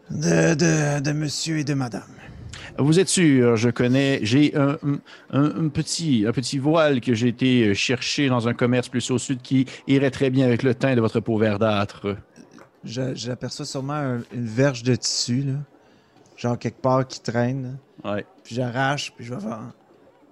De, 0.09 0.53
de, 0.55 1.01
de 1.01 1.11
monsieur 1.11 1.57
et 1.57 1.63
de 1.63 1.73
madame. 1.73 2.03
Vous 2.79 2.99
êtes 2.99 3.09
sûr, 3.09 3.55
je 3.57 3.69
connais, 3.69 4.19
j'ai 4.21 4.55
un, 4.55 4.77
un- 5.33 5.65
un 5.65 5.67
petit, 5.69 6.25
un 6.27 6.31
petit 6.31 6.59
voile 6.59 7.01
que 7.01 7.13
j'ai 7.15 7.27
été 7.29 7.73
chercher 7.73 8.29
dans 8.29 8.47
un 8.47 8.53
commerce 8.53 8.87
plus 8.87 9.09
au 9.11 9.17
sud 9.17 9.41
qui 9.41 9.65
irait 9.87 10.11
très 10.11 10.29
bien 10.29 10.45
avec 10.45 10.61
le 10.63 10.75
teint 10.75 10.95
de 10.95 11.01
votre 11.01 11.19
peau 11.19 11.37
verdâtre. 11.37 12.15
Je- 12.87 13.13
J'aperçois 13.15 13.65
sûrement 13.65 13.93
un- 13.93 14.21
une 14.33 14.45
verge 14.45 14.81
de 14.83 14.95
tissu, 14.95 15.41
là. 15.43 15.53
Genre 16.37 16.57
quelque 16.57 16.81
part 16.81 17.05
qui 17.07 17.19
traîne. 17.21 17.77
Ouais. 18.03 18.25
Puis 18.43 18.55
j'arrache, 18.55 19.11
puis 19.15 19.25
je 19.25 19.33
vais 19.33 19.41
faire. 19.41 19.71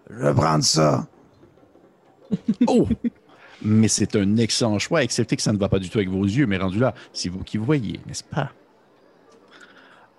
Je 0.10 0.16
vais 0.16 0.34
prendre 0.34 0.64
ça. 0.64 1.08
Oh! 2.68 2.88
Mais 3.62 3.88
c'est 3.88 4.16
un 4.16 4.38
excellent 4.38 4.78
choix, 4.80 5.02
excepté 5.04 5.36
que 5.36 5.42
ça 5.42 5.54
ne 5.54 5.58
va 5.58 5.70
pas 5.70 5.80
du 5.80 5.90
tout 5.90 5.98
avec 5.98 6.10
vos 6.10 6.24
yeux, 6.26 6.46
mais 6.46 6.58
rendu 6.58 6.78
là, 6.80 6.94
c'est 7.14 7.30
vous 7.30 7.44
qui 7.44 7.58
voyez, 7.58 8.00
n'est-ce 8.06 8.24
pas? 8.24 8.52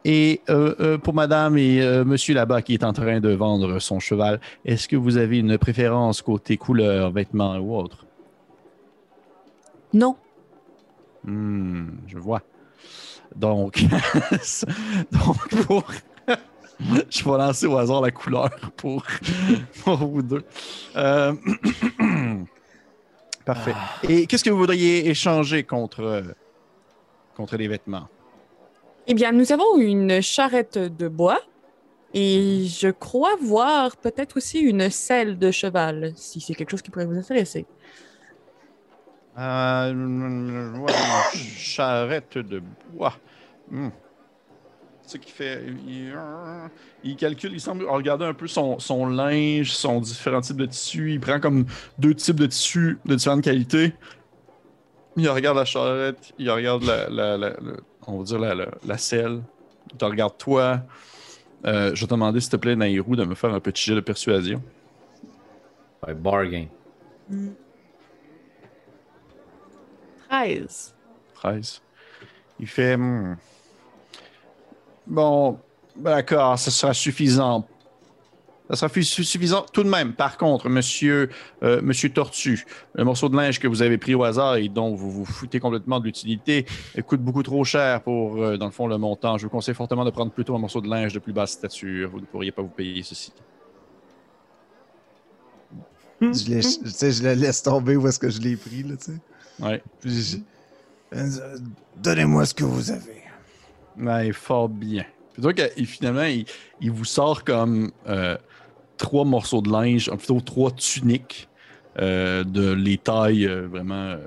Et 0.04 0.40
euh, 0.48 0.74
euh, 0.80 0.98
pour 0.98 1.14
madame 1.14 1.58
et 1.58 1.82
euh, 1.82 2.04
monsieur 2.04 2.34
là-bas 2.34 2.62
qui 2.62 2.74
est 2.74 2.84
en 2.84 2.92
train 2.92 3.20
de 3.20 3.28
vendre 3.30 3.78
son 3.80 3.98
cheval, 4.00 4.40
est-ce 4.64 4.86
que 4.88 4.96
vous 4.96 5.16
avez 5.16 5.38
une 5.38 5.58
préférence 5.58 6.22
côté 6.22 6.56
couleur, 6.56 7.10
vêtements 7.10 7.56
ou 7.58 7.76
autre? 7.76 8.06
Non. 9.92 10.16
Hmm, 11.26 11.88
je 12.06 12.18
vois. 12.18 12.42
Donc, 13.34 13.82
donc 15.10 15.66
pour... 15.66 15.84
je 17.10 17.24
vais 17.24 17.38
lancer 17.38 17.66
au 17.66 17.76
hasard 17.76 18.00
la 18.00 18.10
couleur 18.10 18.50
pour, 18.76 19.04
pour 19.84 19.96
vous 19.96 20.22
deux. 20.22 20.44
Euh, 20.96 21.34
Parfait. 23.44 23.74
Et 24.08 24.26
qu'est-ce 24.26 24.42
que 24.42 24.50
vous 24.50 24.58
voudriez 24.58 25.08
échanger 25.08 25.62
contre, 25.62 26.24
contre 27.36 27.56
les 27.56 27.68
vêtements? 27.68 28.08
Eh 29.06 29.14
bien, 29.14 29.30
nous 29.30 29.52
avons 29.52 29.78
une 29.78 30.20
charrette 30.20 30.78
de 30.78 31.06
bois 31.06 31.40
et 32.12 32.64
je 32.66 32.88
crois 32.88 33.36
voir 33.40 33.96
peut-être 33.96 34.36
aussi 34.36 34.58
une 34.58 34.90
selle 34.90 35.38
de 35.38 35.52
cheval, 35.52 36.12
si 36.16 36.40
c'est 36.40 36.54
quelque 36.54 36.70
chose 36.70 36.82
qui 36.82 36.90
pourrait 36.90 37.06
vous 37.06 37.18
intéresser. 37.18 37.66
Euh, 39.38 40.86
charrette 41.56 42.38
de 42.38 42.62
bois. 42.92 43.14
Hmm. 43.70 43.88
C'est 45.02 45.12
ça 45.12 45.18
qu'il 45.18 45.32
fait. 45.32 45.62
Il, 45.86 46.14
il 47.04 47.16
calcule, 47.16 47.52
il 47.52 47.60
semble 47.60 47.84
regarder 47.84 48.24
un 48.24 48.34
peu 48.34 48.46
son, 48.48 48.78
son 48.78 49.06
linge, 49.06 49.72
son 49.72 50.00
différents 50.00 50.40
types 50.40 50.56
de 50.56 50.66
tissus. 50.66 51.12
Il 51.12 51.20
prend 51.20 51.38
comme 51.38 51.66
deux 51.98 52.14
types 52.14 52.40
de 52.40 52.46
tissus 52.46 52.98
de 53.04 53.14
différentes 53.14 53.44
qualités. 53.44 53.92
Il 55.16 55.28
regarde 55.28 55.56
la 55.56 55.64
charrette, 55.64 56.32
il 56.38 56.50
regarde 56.50 56.82
la, 56.84 57.08
la, 57.08 57.36
la- 57.36 57.50
la- 57.50 57.56
on 58.06 58.18
va 58.18 58.24
dire 58.24 58.38
la, 58.38 58.54
la, 58.54 58.66
la 58.84 58.98
selle. 58.98 59.42
Il 59.92 59.96
te 59.98 60.04
regarde 60.04 60.36
toi. 60.38 60.80
Euh, 61.64 61.94
je 61.94 62.00
vais 62.00 62.06
te 62.06 62.14
demander, 62.14 62.40
s'il 62.40 62.50
te 62.50 62.56
plaît, 62.56 62.76
Nairou, 62.76 63.16
de 63.16 63.24
me 63.24 63.34
faire 63.34 63.52
un 63.54 63.60
petit 63.60 63.84
jet 63.84 63.94
de 63.94 64.00
persuasion. 64.00 64.62
Ouais, 66.06 66.14
bargain. 66.14 66.66
13. 70.44 70.94
13. 71.34 71.82
Il 72.60 72.66
fait. 72.66 72.96
hmm, 72.96 73.36
Bon, 75.06 75.58
d'accord, 75.96 76.58
ça 76.58 76.70
sera 76.70 76.92
suffisant. 76.92 77.66
Ça 78.68 78.74
sera 78.74 78.88
fi- 78.88 79.04
suffisant 79.04 79.64
tout 79.72 79.84
de 79.84 79.88
même. 79.88 80.12
Par 80.14 80.36
contre, 80.36 80.68
monsieur, 80.68 81.30
euh, 81.62 81.80
monsieur 81.80 82.10
Tortue, 82.10 82.66
le 82.94 83.04
morceau 83.04 83.28
de 83.28 83.36
linge 83.36 83.60
que 83.60 83.68
vous 83.68 83.80
avez 83.82 83.96
pris 83.96 84.16
au 84.16 84.24
hasard 84.24 84.56
et 84.56 84.68
dont 84.68 84.96
vous 84.96 85.08
vous 85.12 85.24
foutez 85.24 85.60
complètement 85.60 86.00
de 86.00 86.04
l'utilité 86.06 86.66
euh, 86.98 87.02
coûte 87.02 87.20
beaucoup 87.22 87.44
trop 87.44 87.62
cher 87.62 88.02
pour, 88.02 88.42
euh, 88.42 88.56
dans 88.56 88.66
le 88.66 88.72
fond, 88.72 88.88
le 88.88 88.98
montant. 88.98 89.38
Je 89.38 89.44
vous 89.44 89.50
conseille 89.50 89.76
fortement 89.76 90.04
de 90.04 90.10
prendre 90.10 90.32
plutôt 90.32 90.56
un 90.56 90.58
morceau 90.58 90.80
de 90.80 90.88
linge 90.88 91.12
de 91.12 91.20
plus 91.20 91.32
basse 91.32 91.52
stature. 91.52 92.10
Vous 92.10 92.18
ne 92.20 92.26
pourriez 92.26 92.50
pas 92.50 92.62
vous 92.62 92.68
payer 92.68 93.04
ceci. 93.04 93.32
Je, 96.20 97.22
le 97.22 97.34
laisse 97.34 97.62
tomber 97.62 97.94
où 97.94 98.08
est-ce 98.08 98.18
que 98.18 98.30
je 98.30 98.40
l'ai 98.40 98.56
pris, 98.56 98.82
là, 98.82 98.96
tu 98.96 99.12
sais. 99.12 99.18
Ouais. 99.60 99.82
Puis 100.00 100.44
Euh, 101.14 101.56
Donnez-moi 101.96 102.44
ce 102.46 102.54
que 102.54 102.64
vous 102.64 102.90
avez. 102.90 103.22
Ouais, 103.98 104.32
fort 104.32 104.68
bien. 104.68 105.04
Que 105.40 105.70
il- 105.76 105.86
finalement, 105.86 106.24
il, 106.24 106.44
il 106.80 106.90
vous 106.90 107.04
sort 107.04 107.44
comme 107.44 107.90
euh, 108.08 108.36
trois 108.96 109.24
morceaux 109.24 109.62
de 109.62 109.70
linge, 109.70 110.08
euh, 110.08 110.16
plutôt 110.16 110.40
trois 110.40 110.70
tuniques 110.70 111.48
euh, 111.98 112.42
de 112.44 112.72
les 112.72 112.98
tailles 112.98 113.46
euh, 113.46 113.66
vraiment, 113.68 113.94
euh, 114.12 114.18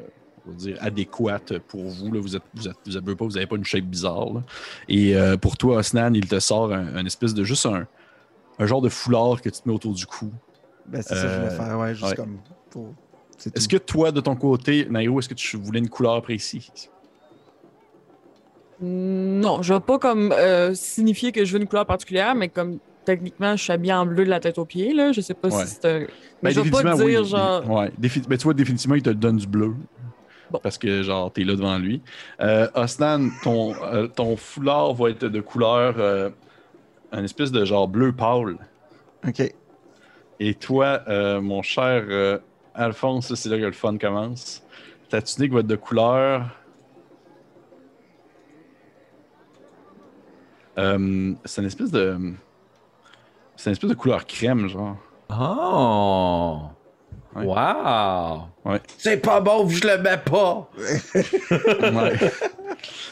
dire, 0.47 0.77
adéquates 0.81 1.59
pour 1.59 1.83
vous. 1.89 2.11
Là. 2.11 2.19
Vous 2.21 2.35
êtes, 2.35 2.43
vous 2.55 2.67
êtes, 2.67 2.77
vous 2.85 2.97
avez 2.97 3.15
pas, 3.15 3.25
vous 3.25 3.37
avez 3.37 3.45
pas 3.47 3.55
une 3.57 3.65
shape 3.65 3.83
bizarre. 3.83 4.33
là. 4.33 4.43
Et 4.87 5.15
euh, 5.15 5.35
pour 5.37 5.57
toi, 5.57 5.77
Osnan, 5.77 6.13
il 6.15 6.27
te 6.27 6.39
sort 6.39 6.71
un, 6.73 6.95
un 6.95 7.05
espèce 7.05 7.33
de 7.33 7.43
juste 7.43 7.65
un, 7.65 7.85
un 8.57 8.65
genre 8.65 8.81
de 8.81 8.89
foulard 8.89 9.41
que 9.41 9.49
tu 9.49 9.61
te 9.61 9.67
mets 9.67 9.75
autour 9.75 9.93
du 9.93 10.05
cou. 10.07 10.31
Ben, 10.87 11.01
c'est 11.03 11.15
ça 11.15 11.21
que 11.23 11.27
je 11.29 11.35
voulais 11.35 11.51
Euh, 11.53 11.57
faire, 11.57 11.77
ouais, 11.79 11.93
juste 11.93 12.09
ouais. 12.09 12.15
comme 12.15 12.37
pour. 12.71 12.93
Est-ce 13.55 13.67
que 13.67 13.77
toi, 13.77 14.11
de 14.11 14.19
ton 14.21 14.35
côté, 14.35 14.85
Nairo, 14.89 15.19
est-ce 15.19 15.29
que 15.29 15.33
tu 15.33 15.57
voulais 15.57 15.79
une 15.79 15.89
couleur 15.89 16.21
précise? 16.21 16.71
Non, 18.81 19.61
je 19.61 19.73
vais 19.73 19.79
pas 19.81 19.99
comme 19.99 20.31
euh, 20.31 20.73
signifier 20.73 21.31
que 21.31 21.43
je 21.43 21.53
veux 21.53 21.61
une 21.61 21.67
couleur 21.67 21.85
particulière, 21.85 22.33
mais 22.33 22.47
comme 22.47 22.79
techniquement, 23.03 23.55
je 23.57 23.63
suis 23.63 23.73
habillée 23.73 23.93
en 23.93 24.05
bleu 24.05 24.23
de 24.23 24.29
la 24.29 24.39
tête 24.39 24.57
aux 24.57 24.65
pieds, 24.65 24.93
là. 24.93 25.11
Je 25.11 25.19
sais 25.21 25.33
pas 25.33 25.49
Ouais. 25.49 25.65
si 25.65 25.73
c'est 25.75 25.85
un. 25.85 25.99
Ben, 25.99 26.07
Mais 26.43 26.51
je 26.51 26.61
vais 26.61 26.69
pas 26.69 26.83
définitivement, 26.83 27.09
dire 27.09 27.21
oui. 27.21 27.27
genre. 27.27 27.69
Ouais, 27.69 27.91
défi- 27.99 28.25
ben, 28.27 28.37
tu 28.37 28.43
vois, 28.45 28.53
définitivement, 28.53 28.95
il 28.95 29.01
te 29.03 29.09
donne 29.09 29.37
du 29.37 29.47
bleu. 29.47 29.73
Bon. 30.51 30.59
Parce 30.63 30.77
que, 30.77 31.03
genre, 31.03 31.31
t'es 31.31 31.43
là 31.43 31.55
devant 31.55 31.77
lui. 31.77 32.01
Euh, 32.41 32.67
Osnan, 32.73 33.29
ton, 33.43 33.75
euh, 33.83 34.07
ton 34.07 34.35
foulard 34.37 34.93
va 34.93 35.09
être 35.09 35.25
de 35.25 35.41
couleur. 35.41 35.95
euh, 35.97 36.29
un 37.11 37.23
espèce 37.23 37.51
de 37.51 37.65
genre 37.65 37.87
bleu 37.87 38.11
pâle. 38.13 38.57
Ok. 39.27 39.41
Et 40.39 40.53
toi, 40.53 41.01
euh, 41.07 41.41
mon 41.41 41.63
cher 41.63 42.05
euh, 42.07 42.37
Alphonse, 42.73 43.33
c'est 43.33 43.49
là 43.49 43.57
que 43.57 43.63
le 43.63 43.71
fun 43.71 43.97
commence. 43.97 44.63
Ta 45.09 45.21
tunique 45.21 45.51
va 45.51 45.61
être 45.61 45.67
de 45.67 45.75
couleur. 45.75 46.49
Euh, 50.77 51.33
c'est 51.45 51.61
une 51.61 51.67
espèce 51.67 51.91
de. 51.91 52.33
C'est 53.55 53.69
une 53.69 53.73
espèce 53.73 53.89
de 53.89 53.95
couleur 53.95 54.25
crème, 54.25 54.67
genre. 54.67 54.97
Oh! 55.29 56.69
Ouais. 57.35 57.45
Wow! 57.45 58.41
Ouais. 58.65 58.81
C'est 58.97 59.17
pas 59.17 59.39
bon, 59.39 59.67
je 59.69 59.85
le 59.87 59.97
mets 60.01 60.17
pas! 60.17 60.69
Ouais. 61.51 62.31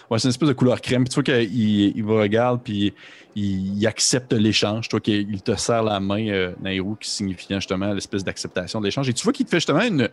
Ouais, 0.09 0.19
c'est 0.19 0.25
une 0.25 0.29
espèce 0.29 0.47
de 0.49 0.53
couleur 0.53 0.79
crème. 0.79 1.03
Puis 1.03 1.09
tu 1.09 1.15
vois 1.15 1.23
qu'il 1.23 1.53
il 1.97 2.03
vous 2.03 2.15
regarde, 2.17 2.61
puis 2.63 2.93
il, 3.35 3.77
il 3.77 3.87
accepte 3.87 4.31
l'échange. 4.33 4.87
Tu 4.87 4.93
vois 4.93 5.01
qu'il 5.01 5.41
te 5.41 5.55
serre 5.55 5.83
la 5.83 5.99
main, 5.99 6.25
euh, 6.29 6.53
Nairou, 6.61 6.95
qui 6.95 7.09
signifie 7.09 7.47
justement 7.55 7.93
l'espèce 7.93 8.23
d'acceptation 8.23 8.79
de 8.79 8.85
l'échange. 8.85 9.09
Et 9.09 9.13
tu 9.13 9.23
vois 9.23 9.33
qu'il 9.33 9.45
te 9.45 9.51
fait 9.51 9.57
justement 9.57 9.81
une, 9.81 10.09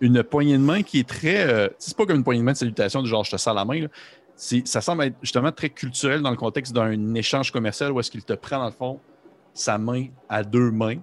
une 0.00 0.22
poignée 0.22 0.58
de 0.58 0.62
main 0.62 0.82
qui 0.82 1.00
est 1.00 1.08
très. 1.08 1.48
euh, 1.48 1.68
c'est 1.78 1.96
pas 1.96 2.04
comme 2.06 2.16
une 2.16 2.24
poignée 2.24 2.40
de 2.40 2.44
main 2.44 2.52
de 2.52 2.58
salutation 2.58 3.02
du 3.02 3.08
genre 3.08 3.24
je 3.24 3.30
te 3.30 3.36
serre 3.36 3.54
la 3.54 3.64
main. 3.64 3.80
là. 3.82 3.88
Ça 4.36 4.80
semble 4.80 5.04
être 5.04 5.16
justement 5.22 5.50
très 5.50 5.70
culturel 5.70 6.20
dans 6.20 6.30
le 6.30 6.36
contexte 6.36 6.72
d'un 6.74 7.14
échange 7.14 7.50
commercial 7.50 7.90
où 7.92 7.98
est-ce 8.00 8.10
qu'il 8.10 8.22
te 8.24 8.34
prend, 8.34 8.58
dans 8.58 8.66
le 8.66 8.70
fond, 8.72 9.00
sa 9.54 9.78
main 9.78 10.06
à 10.28 10.42
deux 10.44 10.70
mains. 10.70 10.98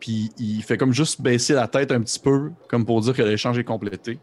Puis 0.00 0.30
il 0.38 0.62
fait 0.62 0.78
comme 0.78 0.92
juste 0.92 1.20
baisser 1.20 1.52
la 1.52 1.68
tête 1.68 1.92
un 1.92 2.00
petit 2.00 2.18
peu, 2.18 2.50
comme 2.68 2.84
pour 2.84 3.00
dire 3.02 3.14
que 3.14 3.22
l'échange 3.22 3.58
est 3.58 3.64
complété. 3.64 4.18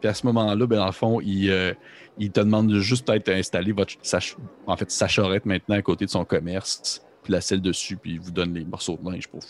Puis 0.00 0.08
à 0.08 0.14
ce 0.14 0.26
moment-là, 0.26 0.66
ben, 0.66 0.76
dans 0.76 0.86
le 0.86 0.92
fond, 0.92 1.20
il, 1.20 1.50
euh, 1.50 1.72
te 2.18 2.40
demande 2.40 2.68
de 2.68 2.80
juste 2.80 3.06
peut-être 3.06 3.28
installer 3.28 3.72
votre, 3.72 3.94
sa, 4.02 4.18
en 4.66 4.76
fait, 4.76 4.90
sa 4.90 5.06
maintenant 5.44 5.76
à 5.76 5.82
côté 5.82 6.06
de 6.06 6.10
son 6.10 6.24
commerce, 6.24 7.02
puis 7.22 7.32
la 7.32 7.40
selle 7.40 7.60
dessus, 7.60 7.96
puis 7.96 8.12
il 8.12 8.20
vous 8.20 8.30
donne 8.30 8.54
les 8.54 8.64
morceaux 8.64 8.98
de 9.00 9.10
linge 9.10 9.28
pour 9.28 9.40
vous. 9.40 9.46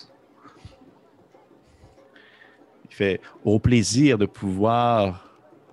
Il 2.90 2.94
fait 2.94 3.20
au 3.44 3.58
plaisir 3.58 4.18
de 4.18 4.26
pouvoir 4.26 5.28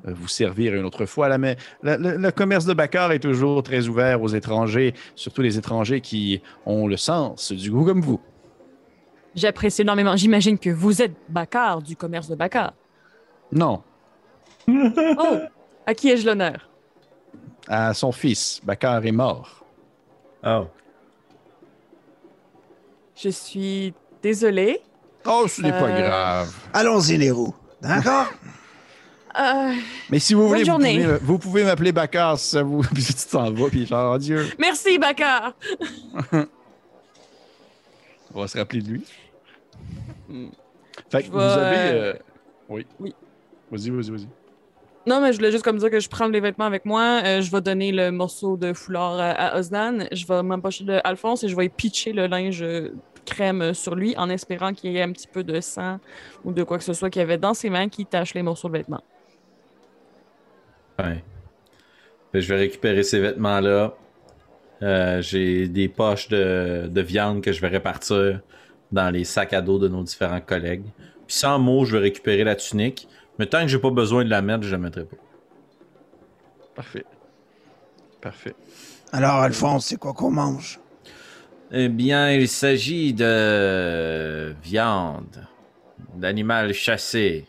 euh, 0.07 0.13
vous 0.13 0.27
servir 0.27 0.75
une 0.75 0.85
autre 0.85 1.05
fois. 1.05 1.29
Le 1.37 2.29
commerce 2.29 2.65
de 2.65 2.73
Baccar 2.73 3.11
est 3.11 3.19
toujours 3.19 3.61
très 3.63 3.87
ouvert 3.87 4.21
aux 4.21 4.29
étrangers, 4.29 4.93
surtout 5.15 5.41
les 5.41 5.57
étrangers 5.57 6.01
qui 6.01 6.41
ont 6.65 6.87
le 6.87 6.97
sens 6.97 7.51
du 7.51 7.71
goût 7.71 7.85
comme 7.85 8.01
vous. 8.01 8.19
J'apprécie 9.35 9.81
énormément. 9.83 10.15
J'imagine 10.15 10.57
que 10.57 10.69
vous 10.69 11.01
êtes 11.01 11.13
Bacard 11.29 11.81
du 11.81 11.95
commerce 11.95 12.27
de 12.27 12.35
Bacard. 12.35 12.73
Non, 13.51 13.81
Oh! 14.67 15.37
À 15.85 15.93
qui 15.93 16.09
ai-je 16.09 16.25
l'honneur? 16.25 16.67
à 17.67 17.93
son 17.93 18.11
fils, 18.11 18.59
Baccar 18.63 19.05
est 19.05 19.11
mort. 19.11 19.63
Oh. 20.45 20.65
Je 23.15 23.29
suis 23.29 23.93
désolée. 24.21 24.81
Oh, 25.25 25.45
ce 25.47 25.61
n'est 25.61 25.71
pas 25.71 25.89
Euh, 25.89 26.07
grave. 26.07 26.53
Allons-y, 26.73 27.17
les 27.17 27.31
roues. 27.31 27.55
D'accord? 27.81 28.27
Euh, 29.39 29.73
Mais 30.09 30.19
si 30.19 30.33
vous 30.33 30.41
Bonne 30.41 30.49
voulez, 30.49 30.63
vous 30.63 30.65
journée. 30.71 31.01
pouvez, 31.01 31.17
vous 31.21 31.37
pouvez 31.39 31.63
m'appeler 31.63 31.93
Baccar 31.93 32.37
si 32.37 32.49
ça 32.49 32.63
vous. 32.63 32.81
Puis 32.93 33.01
tu 33.05 33.13
t'en 33.31 33.49
vas, 33.49 33.69
puis 33.69 33.85
genre, 33.85 34.15
adieu. 34.15 34.45
merci, 34.59 34.97
Bacard! 34.99 35.53
On 38.33 38.41
va 38.41 38.47
se 38.47 38.57
rappeler 38.57 38.81
de 38.81 38.89
lui. 38.89 39.03
Fait 41.09 41.23
que 41.23 41.29
vous 41.29 41.39
avez. 41.39 41.75
euh, 41.77 42.13
euh, 42.13 42.19
Oui. 42.69 42.85
oui. 42.99 43.15
Vas-y, 43.71 43.89
vas-y, 43.89 44.11
vas-y. 44.11 44.27
Non, 45.07 45.19
mais 45.19 45.31
je 45.33 45.37
voulais 45.37 45.51
juste 45.51 45.63
comme 45.63 45.77
dire 45.77 45.89
que 45.89 45.99
je 45.99 46.07
prends 46.09 46.27
les 46.27 46.39
vêtements 46.39 46.65
avec 46.65 46.85
moi. 46.85 47.21
euh, 47.25 47.41
je 47.41 47.51
vais 47.51 47.61
donner 47.61 47.91
le 47.91 48.11
morceau 48.11 48.55
de 48.57 48.71
foulard 48.73 49.19
à, 49.19 49.31
à 49.31 49.57
Osnan. 49.59 50.05
Je 50.11 50.25
vais 50.27 50.43
m'empocher 50.43 50.83
de 50.83 50.99
Alphonse 51.03 51.43
et 51.43 51.47
je 51.47 51.55
vais 51.55 51.69
pitcher 51.69 52.13
le 52.13 52.27
linge 52.27 52.63
crème 53.25 53.73
sur 53.73 53.95
lui 53.95 54.15
en 54.17 54.29
espérant 54.29 54.73
qu'il 54.73 54.91
y 54.91 54.97
ait 54.97 55.01
un 55.01 55.11
petit 55.11 55.27
peu 55.27 55.43
de 55.43 55.59
sang 55.61 55.99
ou 56.43 56.51
de 56.51 56.63
quoi 56.63 56.77
que 56.77 56.83
ce 56.83 56.93
soit 56.93 57.09
qu'il 57.09 57.19
y 57.19 57.23
avait 57.23 57.37
dans 57.37 57.53
ses 57.53 57.69
mains 57.69 57.87
qui 57.89 58.05
tache 58.05 58.33
les 58.33 58.43
morceaux 58.43 58.67
de 58.67 58.73
vêtements. 58.73 59.03
Ouais. 60.99 61.23
Fait 62.31 62.37
que 62.37 62.41
je 62.41 62.53
vais 62.53 62.59
récupérer 62.59 63.03
ces 63.03 63.19
vêtements-là. 63.19 63.93
Euh, 64.81 65.21
J'ai 65.21 65.67
des 65.67 65.87
poches 65.87 66.27
de, 66.29 66.87
de 66.89 67.01
viande 67.01 67.41
que 67.41 67.51
je 67.51 67.61
vais 67.61 67.67
répartir 67.67 68.41
dans 68.91 69.09
les 69.09 69.23
sacs 69.23 69.53
à 69.53 69.61
dos 69.61 69.79
de 69.79 69.87
nos 69.87 70.03
différents 70.03 70.41
collègues. 70.41 70.85
Puis 71.27 71.37
sans 71.37 71.59
mots, 71.59 71.85
je 71.85 71.97
vais 71.97 72.03
récupérer 72.03 72.43
la 72.43 72.55
tunique. 72.55 73.07
Mais 73.39 73.45
tant 73.45 73.61
que 73.61 73.67
j'ai 73.67 73.79
pas 73.79 73.91
besoin 73.91 74.23
de 74.25 74.29
la 74.29 74.41
mettre, 74.41 74.63
je 74.63 74.71
la 74.71 74.77
mettrai 74.77 75.05
pas. 75.05 75.17
Parfait. 76.75 77.05
Parfait. 78.19 78.55
Alors, 79.11 79.35
Alphonse, 79.35 79.87
c'est 79.87 79.97
quoi 79.97 80.13
qu'on 80.13 80.31
mange? 80.31 80.79
Eh 81.71 81.87
bien, 81.89 82.31
il 82.31 82.47
s'agit 82.47 83.13
de 83.13 84.53
viande, 84.61 85.47
d'animal 86.15 86.73
chassé. 86.73 87.45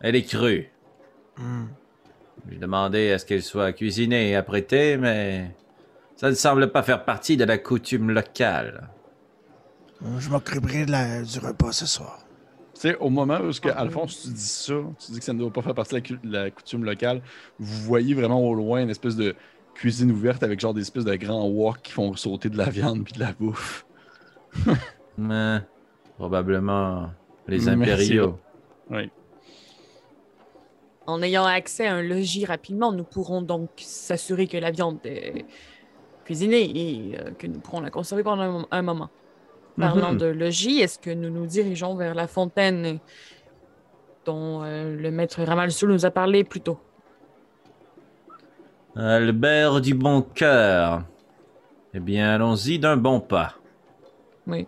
Elle 0.00 0.16
est 0.16 0.24
crue. 0.24 0.70
Hmm. 1.36 1.66
J'ai 2.50 2.58
demandé 2.58 3.10
à 3.12 3.18
ce 3.18 3.24
qu'elle 3.26 3.42
soit 3.42 3.72
cuisinée 3.72 4.30
et 4.30 4.36
apprêtée, 4.36 4.96
mais 4.96 5.54
ça 6.16 6.28
ne 6.30 6.34
semble 6.34 6.70
pas 6.70 6.82
faire 6.82 7.04
partie 7.04 7.36
de 7.36 7.44
la 7.44 7.58
coutume 7.58 8.10
locale. 8.10 8.88
Je 10.18 10.28
m'occuperai 10.28 10.84
de 10.86 10.90
la- 10.90 11.22
du 11.22 11.38
repas 11.38 11.72
ce 11.72 11.86
soir. 11.86 12.20
Tu 12.74 12.80
sais, 12.80 12.96
au 12.98 13.08
moment 13.08 13.38
où, 13.40 13.52
ce 13.52 13.60
que, 13.60 13.68
Alphonse, 13.68 14.22
tu 14.22 14.28
dis 14.28 14.40
ça, 14.40 14.74
tu 14.98 15.12
dis 15.12 15.18
que 15.20 15.24
ça 15.24 15.32
ne 15.32 15.38
doit 15.38 15.52
pas 15.52 15.62
faire 15.62 15.74
partie 15.74 15.94
de 15.94 15.96
la, 15.96 16.00
cu- 16.02 16.18
de 16.22 16.32
la 16.32 16.50
coutume 16.50 16.84
locale, 16.84 17.22
vous 17.58 17.82
voyez 17.84 18.14
vraiment 18.14 18.40
au 18.42 18.54
loin 18.54 18.82
une 18.82 18.90
espèce 18.90 19.16
de 19.16 19.34
cuisine 19.74 20.10
ouverte 20.10 20.42
avec 20.42 20.60
genre 20.60 20.74
des 20.74 20.82
espèces 20.82 21.04
de 21.04 21.14
grands 21.14 21.46
wok 21.48 21.78
qui 21.82 21.92
font 21.92 22.14
sauter 22.14 22.48
de 22.50 22.58
la 22.58 22.68
viande 22.68 23.04
puis 23.04 23.12
de 23.14 23.20
la 23.20 23.32
bouffe. 23.32 23.86
Mais 25.18 25.60
probablement 26.18 27.10
les 27.46 27.58
Merci. 27.58 27.70
impériaux. 27.70 28.38
Oui. 28.90 29.10
En 31.06 31.20
ayant 31.22 31.44
accès 31.44 31.86
à 31.86 31.94
un 31.94 32.02
logis 32.02 32.46
rapidement, 32.46 32.90
nous 32.92 33.04
pourrons 33.04 33.42
donc 33.42 33.70
s'assurer 33.76 34.46
que 34.46 34.56
la 34.56 34.70
viande 34.70 34.98
est 35.04 35.44
cuisinée 36.24 36.62
et 36.74 37.18
euh, 37.18 37.30
que 37.38 37.46
nous 37.46 37.60
pourrons 37.60 37.80
la 37.80 37.90
conserver 37.90 38.22
pendant 38.22 38.42
un, 38.42 38.66
un 38.70 38.82
moment. 38.82 39.10
Parlant 39.78 40.12
Mhm. 40.12 40.18
de 40.18 40.26
logis, 40.26 40.80
est-ce 40.80 40.98
que 40.98 41.10
nous 41.10 41.30
nous 41.30 41.46
dirigeons 41.46 41.94
vers 41.96 42.14
la 42.14 42.26
fontaine 42.26 42.98
dont 44.24 44.62
euh, 44.62 44.96
le 44.96 45.10
maître 45.10 45.42
Ramalsoul 45.42 45.92
nous 45.92 46.06
a 46.06 46.10
parlé 46.10 46.44
plus 46.44 46.60
tôt? 46.60 46.78
Albert 48.96 49.80
du 49.80 49.94
bon 49.94 50.22
cœur. 50.22 51.02
Eh 51.92 52.00
bien, 52.00 52.30
allons-y 52.34 52.78
d'un 52.78 52.96
bon 52.96 53.20
pas. 53.20 53.54
Oui. 54.46 54.66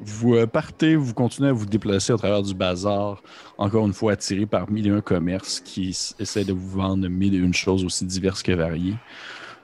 Vous 0.00 0.34
euh, 0.34 0.46
partez, 0.46 0.96
vous 0.96 1.14
continuez 1.14 1.48
à 1.48 1.52
vous 1.52 1.66
déplacer 1.66 2.12
à 2.12 2.16
travers 2.16 2.42
du 2.42 2.54
bazar, 2.54 3.22
encore 3.58 3.86
une 3.86 3.92
fois 3.92 4.12
attiré 4.12 4.46
par 4.46 4.70
mille 4.70 4.86
et 4.86 4.90
un 4.90 5.00
commerces 5.00 5.60
qui 5.60 5.96
essaient 6.18 6.44
de 6.44 6.52
vous 6.52 6.78
vendre 6.78 7.08
mille 7.08 7.34
et 7.34 7.38
une 7.38 7.54
choses 7.54 7.84
aussi 7.84 8.04
diverses 8.04 8.42
que 8.42 8.52
variées. 8.52 8.96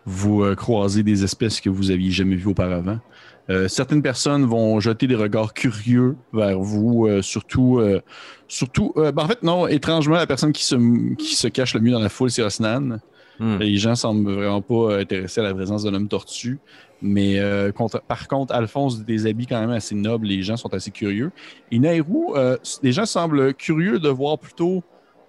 Vous 0.05 0.43
euh, 0.43 0.55
croisez 0.55 1.03
des 1.03 1.25
espèces 1.25 1.61
que 1.61 1.69
vous 1.69 1.91
aviez 1.91 2.11
jamais 2.11 2.37
vues 2.37 2.51
auparavant. 2.51 3.01
Euh, 3.49 3.69
certaines 3.69 4.03
personnes 4.03 4.45
vont 4.45 4.81
jeter 4.81 5.07
des 5.07 5.15
regards 5.15 5.55
curieux 5.55 6.17
vers 6.33 6.59
vous, 6.59 7.07
euh, 7.07 7.23
surtout, 7.23 7.79
euh, 7.79 8.01
surtout, 8.49 8.93
ben, 8.97 9.13
en 9.19 9.29
fait 9.29 9.43
non, 9.43 9.69
étrangement 9.69 10.17
la 10.17 10.27
personne 10.27 10.53
qui 10.53 10.65
se, 10.65 11.15
qui 11.15 11.37
se 11.37 11.47
cache 11.49 11.75
le 11.75 11.81
mieux 11.81 11.93
dans 11.93 12.01
la 12.01 12.09
foule, 12.09 12.31
c'est 12.31 12.43
Osnan. 12.43 12.99
Hmm. 13.39 13.59
Les 13.59 13.77
gens 13.77 13.95
semblent 13.95 14.33
vraiment 14.33 14.63
pas 14.63 14.99
intéressés 14.99 15.41
à 15.41 15.45
la 15.45 15.55
présence 15.55 15.85
d'un 15.85 15.95
homme 15.95 16.09
tortue. 16.09 16.59
Mais 17.03 17.39
euh, 17.39 17.73
contre- 17.73 18.01
par 18.03 18.27
contre, 18.27 18.55
Alphonse 18.55 19.05
des 19.05 19.27
habits 19.27 19.47
quand 19.47 19.61
même 19.61 19.71
assez 19.71 19.95
nobles, 19.95 20.27
les 20.27 20.43
gens 20.43 20.57
sont 20.57 20.73
assez 20.73 20.91
curieux. 20.91 21.31
Et 21.71 21.79
Nairou, 21.79 22.35
euh, 22.37 22.57
les 22.83 22.93
gens 22.93 23.05
semblent 23.05 23.53
curieux 23.55 23.99
de 23.99 24.09
voir 24.09 24.39
plutôt, 24.39 24.83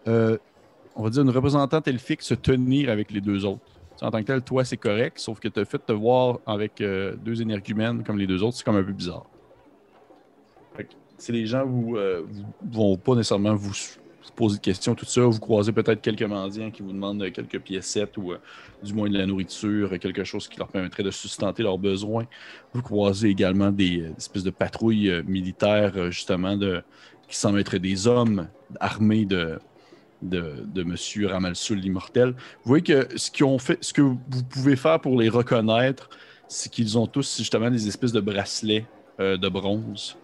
euh, 0.08 0.38
on 0.96 1.04
va 1.04 1.10
dire, 1.10 1.24
une 1.24 1.30
représentante 1.30 1.88
elfique 1.88 2.22
se 2.22 2.34
tenir 2.34 2.90
avec 2.90 3.12
les 3.12 3.22
deux 3.22 3.44
autres. 3.46 3.66
Tu 3.92 4.00
sais, 4.00 4.06
en 4.06 4.12
tant 4.12 4.20
que 4.20 4.28
tel, 4.28 4.42
toi, 4.42 4.64
c'est 4.64 4.78
correct, 4.78 5.20
sauf 5.20 5.40
que 5.40 5.48
tu 5.50 5.60
as 5.60 5.66
fait 5.66 5.80
te 5.86 5.92
voir 5.92 6.40
avec 6.46 6.82
deux 6.82 7.42
énergumènes 7.42 8.04
comme 8.04 8.18
les 8.18 8.28
deux 8.28 8.42
autres, 8.44 8.58
c'est 8.58 8.64
comme 8.64 8.78
un 8.78 8.84
peu 8.84 8.94
bizarre. 8.94 9.26
Si 11.18 11.32
les 11.32 11.48
gens 11.48 11.66
vous, 11.66 11.98
vous 11.98 12.46
vont 12.72 12.96
pas 12.98 13.16
nécessairement 13.16 13.56
vous 13.56 13.74
s- 14.28 14.32
poser 14.36 14.58
de 14.58 14.62
questions, 14.62 14.96
tout 14.96 15.06
ça, 15.06 15.22
vous 15.22 15.40
croisez 15.40 15.72
peut-être 15.72 16.02
quelques 16.02 16.24
mendiants 16.24 16.72
qui 16.72 16.82
vous 16.82 16.92
demandent 16.92 17.22
euh, 17.24 17.32
quelques 17.32 17.60
piécettes 17.60 18.18
ou 18.18 18.32
euh, 18.34 18.38
du 18.84 18.94
moins 18.94 19.10
de 19.10 19.18
la 19.18 19.26
nourriture, 19.26 19.94
euh, 19.94 19.98
quelque 19.98 20.24
chose 20.24 20.48
qui 20.48 20.58
leur 20.60 20.68
permettrait 20.68 21.04
de 21.04 21.12
sustenter 21.12 21.64
leurs 21.64 21.78
besoins. 21.78 22.26
Vous 22.74 22.82
croisez 22.82 23.30
également 23.30 23.72
des 23.72 24.12
espèces 24.18 24.44
de 24.44 24.50
patrouilles 24.52 25.24
militaires, 25.26 26.12
justement, 26.12 26.56
de, 26.58 26.82
qui 27.28 27.36
semblent 27.36 27.60
être 27.60 27.78
des 27.78 28.08
hommes 28.08 28.48
armés 28.80 29.26
de, 29.26 29.60
de, 30.22 30.84
Monsieur 30.84 31.28
Ramalsoul 31.28 31.78
l'immortel. 31.80 32.30
Vous 32.64 32.70
voyez 32.70 32.84
que 32.84 33.08
ce, 33.18 33.32
qu'ils 33.32 33.46
ont 33.46 33.60
fait, 33.60 33.78
ce 33.84 33.94
que 33.94 34.02
vous 34.02 34.20
pouvez 34.50 34.76
faire 34.76 35.00
pour 35.00 35.20
les 35.20 35.30
reconnaître, 35.30 36.10
c'est 36.48 36.72
qu'ils 36.72 36.98
ont 36.98 37.08
tous 37.08 37.38
justement 37.38 37.70
des 37.70 37.88
espèces 37.88 38.14
de 38.14 38.22
bracelets 38.22 38.86
de 39.20 39.50
bronze 39.50 40.18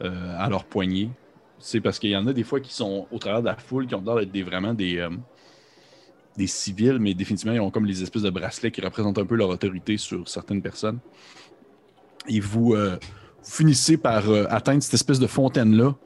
à 0.00 0.48
leurs 0.48 0.64
poignets. 0.64 1.10
C'est 1.58 1.80
parce 1.80 1.98
qu'il 1.98 2.10
y 2.10 2.16
en 2.16 2.26
a 2.26 2.32
des 2.32 2.44
fois 2.44 2.60
qui 2.60 2.72
sont 2.72 3.06
au 3.10 3.18
travers 3.18 3.40
de 3.40 3.46
la 3.46 3.56
foule 3.56 3.86
qui 3.86 3.94
ont 3.94 4.02
l'air 4.02 4.16
d'être 4.16 4.30
des, 4.30 4.42
vraiment 4.42 4.74
des, 4.74 4.98
euh, 4.98 5.10
des 6.36 6.46
civils, 6.46 6.98
mais 7.00 7.14
définitivement, 7.14 7.54
ils 7.54 7.60
ont 7.60 7.70
comme 7.70 7.86
les 7.86 8.02
espèces 8.02 8.22
de 8.22 8.30
bracelets 8.30 8.70
qui 8.70 8.80
représentent 8.80 9.18
un 9.18 9.26
peu 9.26 9.34
leur 9.34 9.48
autorité 9.48 9.96
sur 9.96 10.28
certaines 10.28 10.62
personnes. 10.62 10.98
Et 12.28 12.40
vous, 12.40 12.74
euh, 12.74 12.96
finissez 13.42 13.96
par 13.96 14.28
euh, 14.30 14.44
atteindre 14.50 14.82
cette 14.82 14.94
espèce 14.94 15.18
de 15.18 15.26
fontaine-là, 15.26 15.96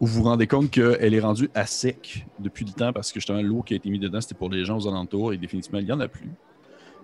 où 0.00 0.06
vous 0.06 0.22
vous 0.22 0.28
rendez 0.28 0.46
compte 0.46 0.70
qu'elle 0.70 1.14
est 1.14 1.20
rendue 1.20 1.50
à 1.54 1.66
sec 1.66 2.26
depuis 2.38 2.64
le 2.64 2.72
temps, 2.72 2.92
parce 2.92 3.12
que 3.12 3.20
justement, 3.20 3.42
l'eau 3.42 3.62
qui 3.62 3.74
a 3.74 3.76
été 3.76 3.90
mise 3.90 4.00
dedans, 4.00 4.20
c'était 4.20 4.34
pour 4.34 4.48
les 4.48 4.64
gens 4.64 4.78
aux 4.78 4.88
alentours, 4.88 5.32
et 5.32 5.36
définitivement, 5.36 5.80
il 5.80 5.86
n'y 5.86 5.92
en 5.92 6.00
a 6.00 6.08
plus. 6.08 6.30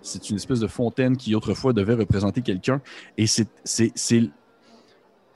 C'est 0.01 0.29
une 0.29 0.35
espèce 0.35 0.59
de 0.59 0.67
fontaine 0.67 1.17
qui, 1.17 1.33
autrefois, 1.35 1.73
devait 1.73 1.95
représenter 1.95 2.41
quelqu'un. 2.41 2.81
Et 3.17 3.25
c'est 3.27 4.29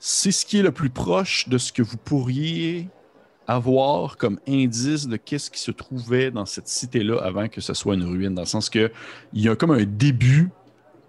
c'est- 0.00 0.32
ce 0.32 0.44
qui 0.44 0.58
est 0.58 0.62
le 0.62 0.72
plus 0.72 0.90
proche 0.90 1.48
de 1.48 1.58
ce 1.58 1.72
que 1.72 1.82
vous 1.82 1.96
pourriez 1.96 2.88
avoir 3.46 4.16
comme 4.16 4.38
indice 4.48 5.06
de 5.08 5.16
qu'est-ce 5.16 5.50
qui 5.50 5.60
se 5.60 5.70
trouvait 5.70 6.30
dans 6.30 6.46
cette 6.46 6.68
cité-là 6.68 7.18
avant 7.22 7.48
que 7.48 7.60
ce 7.60 7.74
soit 7.74 7.94
une 7.94 8.04
ruine, 8.04 8.34
dans 8.34 8.42
le 8.42 8.46
sens 8.46 8.70
que 8.70 8.90
il 9.32 9.42
y 9.42 9.48
a 9.48 9.56
comme 9.56 9.72
un 9.72 9.84
début 9.84 10.50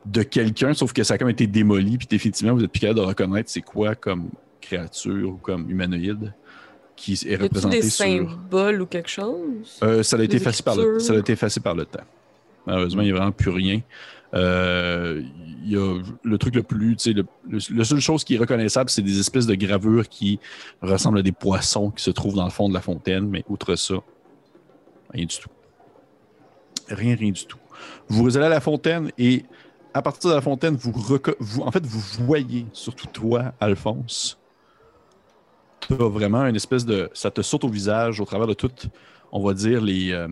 de 0.06 0.24
quelqu'un, 0.24 0.74
sauf 0.74 0.94
que 0.94 1.04
ça 1.04 1.14
a 1.14 1.18
comme 1.18 1.30
été 1.30 1.46
démoli, 1.48 1.98
puis 1.98 2.08
définitivement, 2.08 2.56
vous 2.56 2.64
êtes 2.64 2.72
plus 2.72 2.80
capable 2.80 3.00
de 3.00 3.06
reconnaître 3.06 3.50
c'est 3.50 3.62
quoi 3.62 3.96
comme 3.96 4.30
créature 4.60 5.30
ou 5.30 5.38
comme 5.38 5.70
humanoïde 5.70 6.34
qui 6.96 7.20
est 7.28 7.36
représenté 7.36 7.82
des 7.82 7.90
sur... 7.90 8.06
symboles 8.06 8.82
ou 8.82 8.86
quelque 8.86 9.10
chose? 9.10 9.80
Euh, 9.84 10.04
ça, 10.04 10.18
a 10.18 10.24
été 10.24 10.38
effacé 10.38 10.64
par 10.64 10.76
le, 10.76 11.00
ça 11.00 11.14
a 11.14 11.18
été 11.18 11.34
effacé 11.34 11.60
par 11.60 11.76
le 11.76 11.86
temps. 11.86 12.04
Malheureusement, 12.66 13.02
il 13.02 13.06
n'y 13.06 13.12
a 13.12 13.16
vraiment 13.16 13.32
plus 13.32 13.50
rien. 13.50 13.82
Euh, 14.34 15.22
y 15.66 15.76
a 15.76 16.02
le 16.24 16.38
truc 16.38 16.56
le 16.56 16.64
plus. 16.64 16.96
tu 16.96 17.14
sais, 17.14 17.14
Le, 17.14 17.60
la 17.76 17.84
seule 17.84 18.00
chose 18.00 18.24
qui 18.24 18.36
est 18.36 18.38
reconnaissable, 18.38 18.90
c'est 18.90 19.02
des 19.02 19.20
espèces 19.20 19.46
de 19.46 19.56
gravures 19.56 20.08
qui 20.08 20.40
ressemblent 20.82 21.20
à 21.20 21.24
des 21.24 21.32
poissons 21.32 21.92
qui 21.92 22.04
se 22.04 22.12
trouvent 22.12 22.36
dans 22.36 22.46
le 22.46 22.52
fond 22.52 22.70
de 22.70 22.74
la 22.74 22.82
fontaine, 22.82 23.28
mais 23.28 23.44
outre 23.50 23.76
ça, 23.76 23.96
rien 25.12 25.26
du 25.26 25.38
tout. 25.38 25.50
Rien, 26.90 27.16
rien 27.16 27.32
du 27.32 27.46
tout. 27.46 27.60
Vous 28.08 28.38
allez 28.38 28.48
à 28.48 28.50
la 28.50 28.62
fontaine 28.62 29.12
et 29.18 29.44
à 29.94 30.02
partir 30.02 30.30
de 30.30 30.36
la 30.36 30.42
fontaine, 30.42 30.76
vous, 30.76 30.94
en 31.62 31.72
fait, 31.72 31.86
vous 31.86 32.26
voyez, 32.26 32.66
surtout 32.74 33.08
toi, 33.08 33.54
Alphonse, 33.60 34.40
tu 35.82 35.94
as 35.94 36.10
vraiment 36.10 36.46
une 36.46 36.56
espèce 36.56 36.86
de. 36.86 37.10
Ça 37.14 37.32
te 37.32 37.42
saute 37.42 37.64
au 37.64 37.70
visage 37.70 38.20
au 38.20 38.26
travers 38.26 38.48
de 38.48 38.54
tout, 38.54 38.72
on 39.32 39.44
va 39.44 39.54
dire, 39.54 39.82
les. 39.82 40.12
euh, 40.12 40.28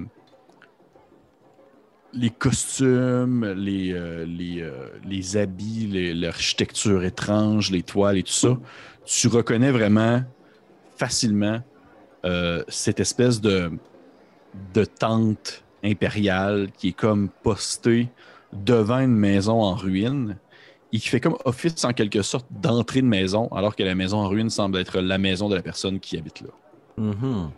les 2.14 2.30
costumes, 2.30 3.45
les, 3.53 3.93
euh, 3.93 4.26
les, 4.26 4.62
euh, 4.62 4.89
les 5.05 5.38
habits, 5.38 6.14
l'architecture 6.14 7.03
étrange, 7.03 7.72
les 7.72 7.84
toiles 7.84 8.18
et 8.18 8.24
tout 8.24 8.34
ça, 8.34 8.57
tu 9.05 9.28
reconnais 9.28 9.72
vraiment 9.72 10.24
facilement 10.97 11.62
euh, 12.26 12.64
cette 12.68 12.99
espèce 12.99 13.41
de, 13.41 13.72
de 14.74 14.86
tente 14.86 15.64
impériale 15.84 16.70
qui 16.78 16.89
est 16.89 16.93
comme 16.93 17.30
postée 17.43 18.10
devant 18.51 18.99
une 18.99 19.16
maison 19.16 19.62
en 19.62 19.76
ruine 19.76 20.38
et 20.91 20.97
qui 20.97 21.07
fait 21.07 21.20
comme 21.20 21.38
office 21.45 21.86
en 21.86 21.93
quelque 21.93 22.24
sorte 22.24 22.47
d'entrée 22.49 23.01
de 23.01 23.07
maison, 23.07 23.47
alors 23.49 23.76
que 23.76 23.84
la 23.84 23.93
maison 23.93 24.18
en 24.18 24.28
ruine 24.28 24.49
semble 24.49 24.80
être 24.80 24.99
la 24.99 25.20
maison 25.20 25.47
de 25.47 25.55
la 25.55 25.62
personne 25.62 25.99
qui 25.99 26.18
habite 26.18 26.41
là. 26.41 26.49
Mhm. 26.97 27.51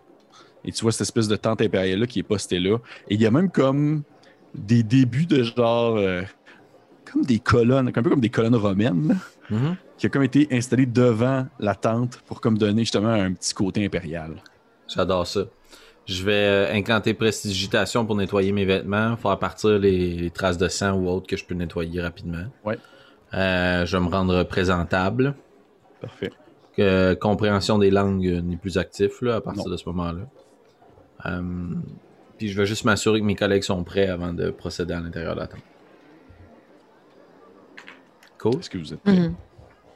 Et 0.63 0.71
tu 0.71 0.81
vois 0.83 0.91
cette 0.91 1.01
espèce 1.01 1.27
de 1.27 1.37
tente 1.37 1.61
impériale-là 1.61 2.05
qui 2.05 2.19
est 2.19 2.23
postée 2.23 2.59
là. 2.59 2.77
Et 3.07 3.15
il 3.15 3.21
y 3.21 3.25
a 3.25 3.31
même 3.31 3.49
comme 3.49 4.03
des 4.55 4.83
débuts 4.83 5.25
de 5.25 5.43
genre. 5.43 5.95
euh, 5.97 6.21
comme 7.11 7.23
des 7.25 7.39
colonnes, 7.39 7.89
un 7.89 7.91
peu 7.91 8.09
comme 8.09 8.21
des 8.21 8.29
colonnes 8.29 8.55
romaines, 8.55 9.17
Mhm. 9.49 9.75
qui 9.97 10.05
a 10.05 10.09
comme 10.09 10.23
été 10.23 10.47
installées 10.51 10.85
devant 10.85 11.45
la 11.59 11.75
tente 11.75 12.21
pour 12.25 12.39
comme 12.39 12.57
donner 12.57 12.83
justement 12.83 13.09
un 13.09 13.33
petit 13.33 13.53
côté 13.53 13.83
impérial. 13.85 14.35
J'adore 14.87 15.27
ça. 15.27 15.41
Je 16.05 16.23
vais 16.23 16.31
euh, 16.33 16.73
incanter 16.73 17.13
prestidigitation 17.13 18.05
pour 18.05 18.15
nettoyer 18.15 18.51
mes 18.53 18.63
vêtements, 18.65 19.17
faire 19.17 19.37
partir 19.39 19.71
les, 19.77 20.15
les 20.15 20.29
traces 20.31 20.57
de 20.57 20.67
sang 20.69 20.93
ou 20.93 21.09
autres 21.09 21.27
que 21.27 21.35
je 21.35 21.43
peux 21.45 21.53
nettoyer 21.53 22.01
rapidement. 22.01 22.45
Ouais. 22.65 22.77
Euh, 23.33 23.85
je 23.85 23.97
vais 23.97 24.03
me 24.03 24.09
rendre 24.09 24.43
présentable. 24.43 25.35
Parfait. 25.99 26.31
Compréhension 27.19 27.77
des 27.77 27.91
langues 27.91 28.41
n'est 28.43 28.57
plus 28.57 28.77
actif 28.77 29.21
là, 29.21 29.35
à 29.35 29.41
partir 29.41 29.65
Non. 29.65 29.71
de 29.71 29.77
ce 29.77 29.83
moment-là. 29.89 30.21
Euh, 31.27 31.41
puis 32.41 32.49
je 32.49 32.57
vais 32.57 32.65
juste 32.65 32.85
m'assurer 32.85 33.19
que 33.19 33.25
mes 33.25 33.35
collègues 33.35 33.61
sont 33.61 33.83
prêts 33.83 34.07
avant 34.07 34.33
de 34.33 34.49
procéder 34.49 34.95
à 34.95 34.99
l'intérieur 34.99 35.35
de 35.35 35.41
la 35.41 35.45
tente. 35.47 35.61
Cool. 38.39 38.55
Est-ce 38.59 38.69
que 38.71 38.79
vous 38.79 38.91
êtes 38.93 38.99
prêts? 39.01 39.13
Mhm. 39.13 39.35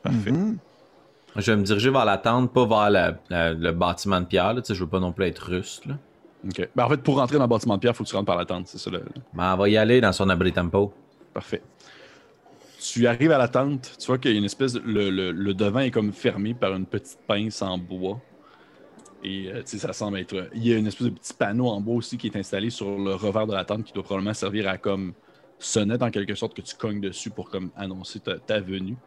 Parfait. 0.03 0.31
Mhm. 0.31 0.57
Je 1.37 1.51
vais 1.51 1.57
me 1.57 1.63
diriger 1.63 1.89
vers 1.89 2.05
la 2.05 2.19
tente, 2.19 2.53
pas 2.53 2.67
vers 2.67 2.91
la- 2.91 3.17
la- 3.31 3.53
le 3.55 3.71
bâtiment 3.71 4.21
de 4.21 4.27
pierre. 4.27 4.53
Là. 4.53 4.61
Tu 4.61 4.67
sais, 4.67 4.75
Je 4.75 4.83
veux 4.83 4.89
pas 4.89 4.99
non 4.99 5.11
plus 5.11 5.25
être 5.25 5.39
russe. 5.39 5.81
Là. 5.87 5.97
OK. 6.47 6.69
Ben, 6.75 6.83
en 6.85 6.89
fait, 6.89 6.97
pour 6.97 7.15
rentrer 7.17 7.37
dans 7.37 7.45
le 7.45 7.49
bâtiment 7.49 7.73
de 7.75 7.79
pierre, 7.79 7.93
il 7.93 7.95
faut 7.97 8.03
que 8.03 8.09
tu 8.09 8.15
rentres 8.15 8.27
par 8.27 8.37
la 8.37 8.45
tente. 8.45 8.67
C'est 8.67 8.77
ça 8.77 8.91
le. 8.91 9.01
Mais 9.33 9.43
elle 9.51 9.57
va 9.57 9.67
y 9.69 9.75
aller 9.77 9.99
dans 10.01 10.11
son 10.13 10.29
abri 10.29 10.53
tempo. 10.53 10.93
Parfait. 11.33 11.63
Tu 12.79 13.07
arrives 13.07 13.31
à 13.31 13.39
la 13.39 13.47
tente, 13.47 13.95
tu 13.99 14.05
vois 14.05 14.19
qu'il 14.19 14.31
y 14.33 14.35
a 14.35 14.37
une 14.37 14.43
espèce. 14.45 14.73
de- 14.73 14.81
le, 14.85 15.09
le- 15.09 15.31
le 15.31 15.53
devant 15.55 15.79
est 15.79 15.89
comme 15.89 16.13
fermé 16.13 16.53
par 16.53 16.75
une 16.75 16.85
petite 16.85 17.17
pince 17.27 17.63
en 17.63 17.79
bois. 17.79 18.21
Et 19.23 19.47
euh, 19.47 19.61
tu 19.61 19.71
sais, 19.71 19.77
ça 19.77 19.93
semble 19.93 20.19
être. 20.19 20.49
Il 20.53 20.65
y 20.65 20.73
a 20.73 20.77
une 20.77 20.87
espèce 20.87 21.07
de 21.07 21.11
petit 21.11 21.33
panneau 21.33 21.67
en 21.67 21.81
bois 21.81 21.95
aussi 21.95 22.17
qui 22.17 22.27
est 22.27 22.35
installé 22.35 22.69
sur 22.69 22.97
le 22.97 23.15
revers 23.15 23.47
de 23.47 23.53
la 23.53 23.65
tente 23.65 23.83
qui 23.83 23.93
doit 23.93 24.03
probablement 24.03 24.33
servir 24.33 24.67
à 24.67 24.77
comme 24.77 25.13
sonnette 25.57 26.01
en 26.03 26.11
quelque 26.11 26.35
sorte 26.35 26.55
que 26.55 26.61
tu 26.61 26.75
cognes 26.75 27.01
dessus 27.01 27.29
pour 27.29 27.49
comme 27.49 27.71
annoncer 27.75 28.19
ta, 28.19 28.37
ta 28.37 28.59
venue. 28.59 28.97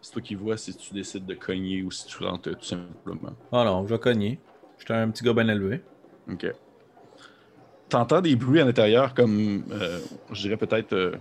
C'est 0.00 0.12
toi 0.12 0.22
qui 0.22 0.34
vois 0.34 0.56
si 0.56 0.74
tu 0.76 0.94
décides 0.94 1.26
de 1.26 1.34
cogner 1.34 1.82
ou 1.82 1.90
si 1.90 2.06
tu 2.06 2.22
rentres 2.22 2.56
tout 2.56 2.64
simplement. 2.64 3.32
Oh 3.50 3.64
non, 3.64 3.86
je 3.86 3.94
vais 3.94 3.98
cogner. 3.98 4.38
J'étais 4.78 4.94
un 4.94 5.10
petit 5.10 5.24
gars 5.24 5.32
bien 5.32 5.48
élevé. 5.48 5.82
Ok. 6.30 6.46
T'entends 7.88 8.20
des 8.20 8.36
bruits 8.36 8.60
à 8.60 8.64
l'intérieur 8.64 9.14
comme, 9.14 9.64
euh, 9.70 10.00
je 10.32 10.42
dirais 10.42 10.56
peut-être 10.56 10.92
euh, 10.92 11.12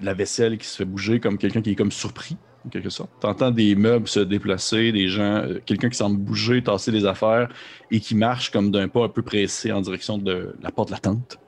la 0.00 0.14
vaisselle 0.14 0.58
qui 0.58 0.66
se 0.66 0.76
fait 0.76 0.84
bouger, 0.84 1.20
comme 1.20 1.38
quelqu'un 1.38 1.62
qui 1.62 1.70
est 1.70 1.76
comme 1.76 1.92
surpris. 1.92 2.36
En 2.64 2.68
quelque 2.68 2.90
sorte. 2.90 3.10
Tu 3.20 3.26
entends 3.26 3.50
des 3.50 3.74
meubles 3.74 4.06
se 4.08 4.20
déplacer, 4.20 4.92
des 4.92 5.08
gens, 5.08 5.36
euh, 5.42 5.60
quelqu'un 5.66 5.88
qui 5.88 5.96
semble 5.96 6.16
bouger, 6.18 6.62
tasser 6.62 6.92
des 6.92 7.04
affaires 7.06 7.48
et 7.90 7.98
qui 8.00 8.14
marche 8.14 8.50
comme 8.50 8.70
d'un 8.70 8.88
pas 8.88 9.04
un 9.04 9.08
peu 9.08 9.22
pressé 9.22 9.72
en 9.72 9.80
direction 9.80 10.18
de 10.18 10.54
la 10.62 10.70
porte 10.70 10.88
de 10.88 10.94
la 10.94 11.00
tente. 11.00 11.38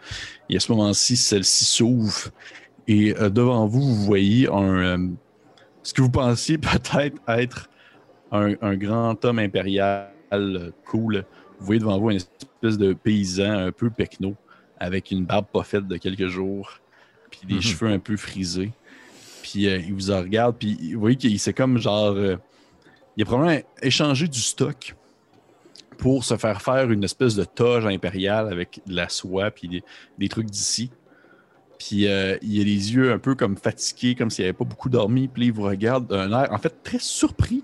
Et 0.48 0.56
à 0.56 0.60
ce 0.60 0.70
moment-ci, 0.72 1.16
celle-ci 1.16 1.64
s'ouvre 1.64 2.30
et 2.88 3.16
euh, 3.16 3.30
devant 3.30 3.66
vous, 3.66 3.80
vous 3.82 4.04
voyez 4.04 4.48
un, 4.48 4.62
euh, 4.98 5.08
ce 5.82 5.94
que 5.94 6.02
vous 6.02 6.10
pensiez 6.10 6.58
peut-être 6.58 7.20
être 7.28 7.68
un, 8.32 8.54
un 8.60 8.76
grand 8.76 9.24
homme 9.24 9.38
impérial 9.38 10.10
cool. 10.84 11.24
Vous 11.60 11.66
voyez 11.66 11.78
devant 11.80 11.98
vous 11.98 12.10
une 12.10 12.16
espèce 12.16 12.76
de 12.78 12.92
paysan 12.92 13.50
un 13.66 13.72
peu 13.72 13.88
pecno 13.90 14.34
avec 14.78 15.12
une 15.12 15.24
barbe 15.24 15.46
pas 15.52 15.62
faite 15.62 15.86
de 15.86 15.96
quelques 15.96 16.26
jours, 16.26 16.80
puis 17.30 17.42
des 17.46 17.54
Mhm. 17.54 17.60
cheveux 17.62 17.90
un 17.92 17.98
peu 18.00 18.16
frisés. 18.16 18.72
Puis 19.44 19.68
euh, 19.68 19.76
il 19.76 19.92
vous 19.92 20.10
en 20.10 20.20
regarde, 20.20 20.56
puis 20.58 20.94
vous 20.94 21.00
voyez 21.00 21.16
qu'il 21.16 21.38
c'est 21.38 21.52
comme 21.52 21.76
genre. 21.76 22.12
euh, 22.12 22.36
il 23.16 23.22
a 23.22 23.26
probablement 23.26 23.60
échangé 23.82 24.26
du 24.26 24.40
stock 24.40 24.96
pour 25.98 26.24
se 26.24 26.38
faire 26.38 26.62
faire 26.62 26.90
une 26.90 27.04
espèce 27.04 27.34
de 27.34 27.44
toge 27.44 27.84
impériale 27.84 28.50
avec 28.50 28.80
de 28.86 28.96
la 28.96 29.10
soie, 29.10 29.50
puis 29.50 29.84
des, 30.18 30.28
trucs 30.30 30.46
d'ici. 30.46 30.90
Puis 31.78 32.08
euh, 32.08 32.38
il 32.40 32.58
a 32.58 32.64
les 32.64 32.94
yeux 32.94 33.12
un 33.12 33.18
peu 33.18 33.34
comme 33.34 33.58
fatigués, 33.58 34.14
comme 34.14 34.30
s'il 34.30 34.46
n'avait 34.46 34.54
pas 34.54 34.64
beaucoup 34.64 34.88
dormi. 34.88 35.28
Puis 35.28 35.44
il 35.44 35.52
vous 35.52 35.64
regarde 35.64 36.06
d'un 36.06 36.32
air, 36.32 36.50
en 36.50 36.58
fait, 36.58 36.82
très 36.82 36.98
surpris. 36.98 37.62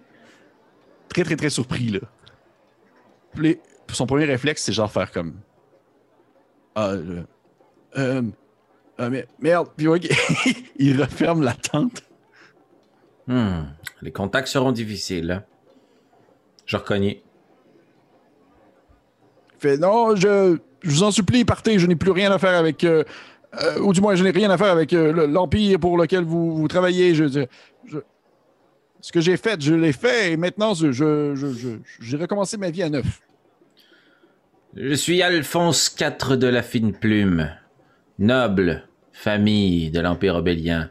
Très, 1.08 1.24
très, 1.24 1.36
très 1.36 1.50
surpris, 1.50 1.88
là. 1.88 3.52
Son 3.90 4.06
premier 4.06 4.26
réflexe, 4.26 4.62
c'est 4.64 4.72
genre 4.74 4.92
faire 4.92 5.10
comme. 5.10 5.34
Ah, 6.74 6.92
ah, 9.00 9.10
mais- 9.10 9.26
merde. 9.40 9.68
Puis 9.76 9.88
ouais, 9.88 10.00
il 10.78 11.00
referme 11.00 11.42
la 11.42 11.54
tente. 11.54 12.02
Hmm, 13.26 13.62
Les 14.02 14.12
contacts 14.12 14.48
seront 14.48 14.72
difficiles. 14.72 15.30
hein. 15.30 15.44
Je 16.66 16.76
reconnais. 16.76 17.22
Il 19.54 19.60
fait 19.60 19.76
non, 19.78 20.14
je, 20.16 20.56
je 20.82 20.90
vous 20.90 21.02
en 21.02 21.10
supplie, 21.10 21.44
partez, 21.44 21.78
je 21.78 21.86
n'ai 21.86 21.96
plus 21.96 22.10
rien 22.12 22.30
à 22.32 22.38
faire 22.38 22.58
avec. 22.58 22.84
euh, 22.84 23.04
euh, 23.62 23.78
ou 23.80 23.92
du 23.92 24.00
moins, 24.00 24.14
je 24.14 24.22
n'ai 24.22 24.30
rien 24.30 24.50
à 24.50 24.56
faire 24.58 24.70
avec 24.70 24.92
euh, 24.92 25.12
le- 25.12 25.26
l'Empire 25.26 25.78
pour 25.80 25.98
lequel 25.98 26.22
vous, 26.24 26.56
vous 26.56 26.68
travaillez. 26.68 27.14
Je, 27.14 27.26
je- 27.28 27.40
je- 27.86 27.98
ce 29.00 29.12
que 29.12 29.20
j'ai 29.20 29.36
fait, 29.36 29.60
je 29.60 29.74
l'ai 29.74 29.92
fait 29.92 30.32
et 30.32 30.36
maintenant, 30.36 30.74
je, 30.74 30.92
j'ai 32.00 32.16
recommencé 32.16 32.56
ma 32.58 32.70
vie 32.70 32.82
à 32.82 32.90
neuf. 32.90 33.20
Je 34.76 34.94
suis 34.94 35.20
Alphonse 35.22 35.94
IV 36.00 36.36
de 36.36 36.46
la 36.46 36.62
Fine 36.62 36.92
Plume, 36.92 37.50
noble 38.18 38.86
famille 39.20 39.90
de 39.90 40.00
l'Empire 40.00 40.34
obélien. 40.36 40.90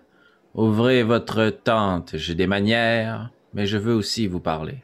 Ouvrez 0.54 1.02
votre 1.02 1.50
tente, 1.50 2.16
j'ai 2.16 2.36
des 2.36 2.46
manières, 2.46 3.32
mais 3.56 3.66
je 3.66 3.78
veux 3.78 3.94
aussi 3.94 4.28
vous 4.28 4.40
parler. 4.40 4.84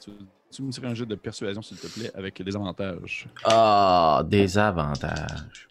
Tu, 0.00 0.10
tu 0.50 0.62
me 0.62 0.70
tirer 0.70 0.86
un 0.86 0.94
jeu 0.94 1.04
de 1.04 1.14
persuasion, 1.14 1.60
s'il 1.60 1.76
te 1.76 1.86
plaît, 1.86 2.10
avec 2.14 2.42
des 2.42 2.56
avantages. 2.56 3.28
Ah, 3.44 4.22
des 4.26 4.56
avantages. 4.56 5.68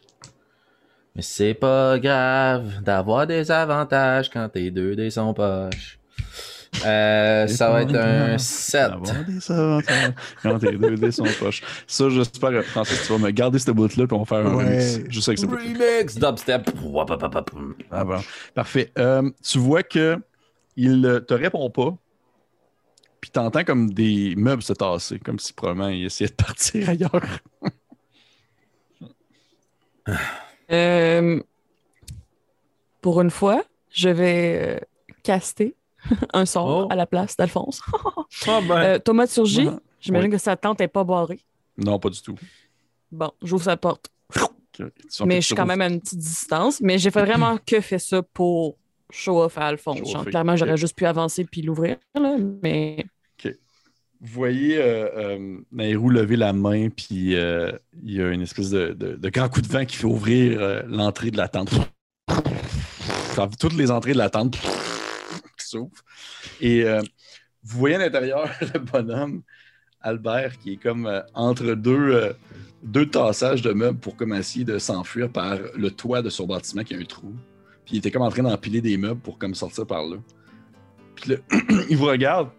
Mais 1.16 1.24
c'est 1.24 1.56
pas 1.56 1.98
grave 1.98 2.84
d'avoir 2.84 3.26
des 3.26 3.50
avantages 3.50 4.30
quand 4.30 4.50
tes 4.50 4.70
deux 4.70 4.96
dés 4.96 5.10
sont 5.10 5.34
poches. 5.34 5.97
Euh, 6.86 7.48
ça 7.48 7.70
va 7.72 7.82
être 7.84 7.96
un 7.96 8.38
7. 8.38 8.82
Avoir 8.82 9.24
des 9.26 9.52
avantages 9.52 10.14
quand 10.44 10.60
tes 10.60 10.72
deux 10.74 10.96
dés 10.96 11.12
sont 11.12 11.24
proches. 11.40 11.64
Ça, 11.88 12.10
j'espère, 12.10 12.50
euh, 12.50 12.62
Francis, 12.62 13.02
tu 13.06 13.14
vas 13.14 13.18
me 13.20 13.32
garder 13.32 13.58
cette 13.60 13.74
bout-là 13.76 14.06
puis 14.08 14.16
on 14.16 14.24
va 14.24 14.26
faire 14.26 14.46
un 14.46 14.56
Ouais. 14.56 14.64
remix. 14.66 15.10
Juste 15.12 15.30
avec 15.30 15.40
ça. 15.40 15.48
Remix 15.48 16.16
dubstep. 16.16 16.70
Ah 17.92 18.04
bon. 18.04 18.20
Parfait. 18.54 18.92
Euh, 18.98 19.30
tu 19.44 19.58
vois 19.60 19.84
que 19.84 20.18
il 20.76 21.24
te 21.28 21.34
répond 21.34 21.70
pas. 21.70 21.96
Puis 23.20 23.32
t'entends 23.32 23.64
comme 23.64 23.92
des 23.92 24.36
meubles 24.38 24.62
se 24.62 24.74
tasser, 24.74 25.18
comme 25.20 25.40
si 25.40 25.52
probablement 25.54 25.90
il 25.90 26.06
essayait 26.06 26.30
de 26.30 26.36
partir 26.36 26.90
ailleurs. 26.90 27.12
Euh, 30.72 31.42
pour 33.02 33.22
une 33.22 33.32
fois, 33.32 33.64
je 33.90 34.10
vais 34.10 34.78
euh, 34.78 34.80
caster 35.24 35.76
un 36.34 36.46
sort 36.46 36.86
Oh. 36.86 36.88
à 36.92 36.96
la 36.96 37.06
place 37.06 37.36
d'Alphonse. 37.38 37.82
Ah 38.48 38.60
ben. 38.68 38.76
Euh, 38.78 39.00
Thomas 39.00 39.28
Surgi, 39.28 39.68
Ouais. 39.68 39.74
j'imagine 40.00 40.30
Oui. 40.30 40.36
que 40.38 40.42
sa 40.42 40.56
tente 40.56 40.80
n'est 40.80 40.88
pas 40.88 41.04
barrée. 41.04 41.40
Non, 41.78 41.98
pas 42.00 42.10
du 42.10 42.22
tout. 42.22 42.36
Bon, 43.12 43.32
j'ouvre 43.42 43.64
sa 43.64 43.78
porte. 43.78 44.10
Ok. 44.42 44.86
Mais 45.26 45.42
je 45.42 45.48
suis 45.48 45.56
quand 45.56 45.66
même 45.66 45.82
à 45.82 45.88
une 45.88 46.00
petite 46.00 46.20
distance. 46.20 46.82
Mais 46.82 46.98
j'ai 46.98 47.10
fait 47.12 47.24
vraiment 47.26 47.58
que 47.66 47.80
fait 47.82 48.00
ça 48.00 48.22
pour 48.22 48.78
show 49.10 49.42
off 49.42 49.58
à 49.58 49.68
Alphonse. 49.68 50.08
Genre, 50.10 50.26
clairement, 50.26 50.52
ok. 50.54 50.58
j'aurais 50.60 50.78
juste 50.78 50.96
pu 50.96 51.06
avancer 51.06 51.46
puis 51.46 51.62
l'ouvrir. 51.62 51.98
là, 52.16 52.36
Mais 52.62 53.06
Vous 54.20 54.34
voyez 54.34 54.78
euh, 54.78 55.08
euh, 55.38 55.58
Nairou 55.72 56.10
lever 56.10 56.36
la 56.36 56.52
main, 56.54 56.90
puis 56.90 57.36
euh, 57.36 57.72
il 58.04 58.14
y 58.16 58.22
a 58.22 58.30
une 58.32 58.42
espèce 58.42 58.72
de, 58.72 58.90
de- 58.94 59.16
de 59.16 59.30
grand 59.30 59.48
coup 59.48 59.62
de 59.62 59.68
vent 59.68 59.86
qui 59.86 59.96
fait 59.96 60.06
ouvrir 60.08 60.60
euh, 60.60 60.82
l'entrée 60.88 61.30
de 61.32 61.38
la 61.38 61.48
tente. 61.48 61.70
Enfin, 63.32 63.48
toutes 63.60 63.74
les 63.76 63.92
entrées 63.92 64.14
de 64.14 64.18
la 64.18 64.32
tente 64.32 64.58
Et 66.62 66.84
euh, 66.84 67.02
vous 67.64 67.80
voyez 67.80 67.96
à 67.96 68.00
l'intérieur 68.00 68.50
le 68.74 68.80
bonhomme, 68.80 69.42
Albert, 70.02 70.58
qui 70.60 70.74
est 70.74 70.78
comme 70.78 71.06
euh, 71.06 71.22
entre 71.34 71.74
deux, 71.74 72.14
euh, 72.14 72.34
deux 72.84 73.08
tassages 73.08 73.62
de 73.62 73.74
meubles 73.74 74.00
pour 74.00 74.16
comme 74.16 74.34
essayer 74.34 74.66
de 74.66 74.78
s'enfuir 74.78 75.30
par 75.30 75.58
le 75.76 75.92
toit 75.92 76.22
de 76.22 76.30
son 76.30 76.46
bâtiment 76.46 76.84
qui 76.84 76.96
a 76.96 76.98
un 76.98 77.04
trou. 77.04 77.34
Puis 77.86 77.96
il 77.96 77.98
était 78.00 78.12
comme 78.12 78.22
en 78.22 78.30
train 78.30 78.44
d'empiler 78.44 78.82
des 78.82 78.98
meubles 78.98 79.22
pour 79.22 79.38
comme 79.38 79.56
sortir 79.56 79.86
par 79.86 80.04
là. 80.04 80.18
Puis 81.16 81.32
là, 81.32 81.38
il 81.90 81.98
vous 81.98 82.06
regarde, 82.06 82.50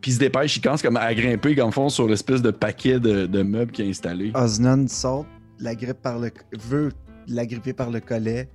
puis 0.00 0.12
il 0.12 0.14
se 0.14 0.18
dépêche, 0.18 0.56
il 0.56 0.62
commence 0.62 0.82
comme 0.82 0.96
à 0.96 1.12
grimper 1.14 1.54
comme 1.54 1.72
fond 1.72 1.90
sur 1.90 2.08
l'espèce 2.08 2.40
de 2.40 2.50
paquet 2.50 2.98
de, 2.98 3.42
meubles 3.42 3.70
qu'il 3.70 3.86
a 3.86 3.88
installé. 3.88 4.32
Osnan 4.34 4.88
saute, 4.88 5.26
la 5.58 5.74
grippe 5.74 6.00
par 6.00 6.18
le 6.18 6.30
veut 6.58 6.90
la 7.26 7.46
gripper 7.46 7.72
par 7.72 7.90
le 7.90 8.00
collet, 8.00 8.48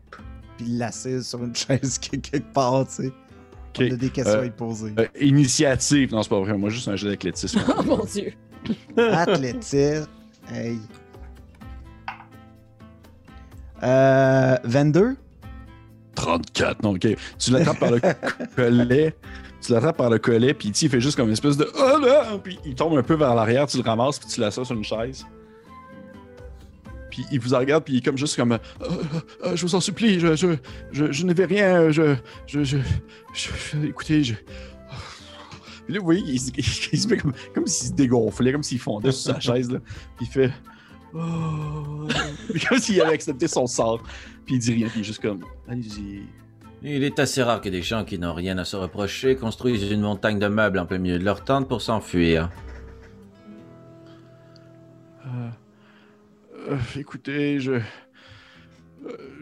puis 0.58 0.68
l'assise 0.68 1.28
sur 1.28 1.44
une 1.44 1.56
chaise 1.56 1.98
quelque 2.00 2.38
part, 2.54 2.86
tu 2.88 2.94
sais. 2.94 3.08
Ok. 3.08 3.88
On 3.90 3.94
a 3.94 3.98
des 3.98 4.10
questions 4.10 4.36
Euh, 4.36 4.40
à 4.40 4.44
lui 4.44 4.52
poser. 4.52 4.94
Euh, 4.98 5.08
initiative, 5.20 6.12
non, 6.14 6.24
c'est 6.24 6.30
pas 6.30 6.40
vrai, 6.40 6.58
moi 6.58 6.70
juste 6.70 6.88
un 6.88 6.96
jeu 6.96 7.10
d'athlétisme. 7.10 7.60
oh 7.78 7.84
mon 7.84 8.06
Dieu. 8.06 8.34
Athlétisme. 8.98 10.08
Hey. 10.52 10.80
Euh, 13.84 14.58
22? 14.64 15.16
34, 16.16 16.82
non, 16.84 16.92
ok. 16.92 17.08
Tu 17.38 17.52
l'attrapes 17.52 17.80
par 17.80 17.92
le 17.92 18.00
collet, 18.56 19.16
tu 19.62 19.74
l'attrapes 19.74 19.98
par 19.98 20.10
le 20.10 20.18
collet, 20.18 20.54
puis 20.54 20.70
il 20.70 20.90
fait 20.90 21.02
juste 21.02 21.18
comme 21.18 21.28
une 21.28 21.34
espèce 21.34 21.58
de 21.58 21.70
oh 21.78 22.00
là, 22.00 22.38
puis 22.42 22.58
il 22.66 22.74
tombe 22.74 22.98
un 22.98 23.04
peu 23.04 23.16
vers 23.16 23.36
l'arrière, 23.36 23.68
tu 23.68 23.78
le 23.78 23.84
ramasses, 23.84 24.20
puis 24.20 24.30
tu 24.30 24.40
l'assois 24.40 24.64
sur 24.64 24.76
une 24.76 24.84
chaise. 24.84 25.26
Puis 27.16 27.26
il 27.32 27.40
vous 27.40 27.54
en 27.54 27.60
regarde, 27.60 27.86
puis 27.86 27.94
il 27.94 27.98
est 28.00 28.02
comme 28.02 28.18
juste 28.18 28.36
comme 28.36 28.52
Euh, 28.52 28.58
euh, 28.82 28.88
euh, 29.46 29.56
je 29.56 29.62
vous 29.66 29.74
en 29.74 29.80
supplie, 29.80 30.20
je, 30.20 30.36
je, 30.36 30.48
je, 30.92 31.14
je 31.14 31.26
ne 31.26 31.34
vais 31.34 31.46
rien, 31.46 31.90
je, 31.90 32.16
je, 32.46 32.62
je, 32.66 32.78
écoutez, 33.86 34.22
je. 34.26 34.34
Puis 35.86 35.94
là, 35.94 36.00
vous 36.00 36.04
voyez, 36.06 36.22
il, 36.28 36.40
se- 36.42 36.52
il 36.92 37.00
se 37.00 37.08
met 37.08 37.16
comme, 37.16 37.32
comme 37.54 37.68
s'il 37.68 37.88
se 37.88 37.94
dégonflait, 37.94 38.52
comme 38.52 38.64
s'il 38.64 38.80
fondait 38.80 39.14
sur 39.14 39.34
sa 39.34 39.40
chaise, 39.54 39.72
là. 39.72 39.80
Puis 40.18 40.26
il 40.26 40.28
fait. 40.28 40.52
Oh. 41.14 42.06
Comme 42.68 42.78
s'il 42.80 43.00
avait 43.00 43.14
accepté 43.14 43.48
son 43.48 43.66
sort. 43.68 44.04
Puis 44.46 44.56
il 44.56 44.60
dit 44.60 44.74
rien, 44.74 44.88
puis 44.90 44.98
il 44.98 45.02
est 45.02 45.06
juste 45.06 45.22
comme. 45.22 45.40
Allez-y. 45.70 46.24
Il 46.84 47.04
est 47.06 47.18
assez 47.20 47.42
rare 47.42 47.62
que 47.62 47.70
des 47.70 47.82
gens 47.82 48.04
qui 48.04 48.20
n'ont 48.20 48.34
rien 48.34 48.58
à 48.58 48.66
se 48.66 48.76
reprocher 48.76 49.38
construisent 49.38 49.90
une 49.90 50.02
montagne 50.02 50.40
de 50.40 50.48
meubles 50.48 50.78
en 50.78 50.86
plein 50.86 50.98
milieu 50.98 51.18
de 51.18 51.24
leur 51.24 51.46
tente 51.46 51.70
pour 51.70 51.82
s'enfuir. 51.82 52.50
Euh, 55.26 55.50
euh, 56.70 56.78
écoutez, 57.00 57.60
je. 57.60 57.72
euh, 57.74 57.82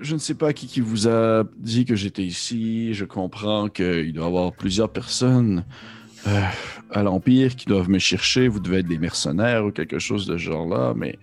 Je 0.02 0.14
ne 0.14 0.20
sais 0.20 0.34
pas 0.36 0.54
qui, 0.54 0.68
qui 0.68 0.82
vous 0.82 1.08
a 1.08 1.44
dit 1.58 1.86
que 1.86 1.96
j'étais 1.96 2.24
ici. 2.24 2.94
Je 2.94 3.06
comprends 3.06 3.70
qu'il 3.70 4.14
doit 4.14 4.26
y 4.26 4.28
avoir 4.28 4.52
plusieurs 4.54 4.92
personnes 4.92 5.66
euh, 6.28 6.42
à 6.92 7.04
l'Empire 7.04 7.56
qui 7.56 7.66
doivent 7.66 7.90
me 7.90 8.00
chercher. 8.00 8.48
Vous 8.48 8.60
devez 8.60 8.80
être 8.80 8.88
des 8.88 8.98
mercenaires 8.98 9.66
ou 9.66 9.72
quelque 9.72 10.00
chose 10.00 10.26
de 10.28 10.38
ce 10.38 10.44
genre-là, 10.44 10.94
mais 10.96 11.18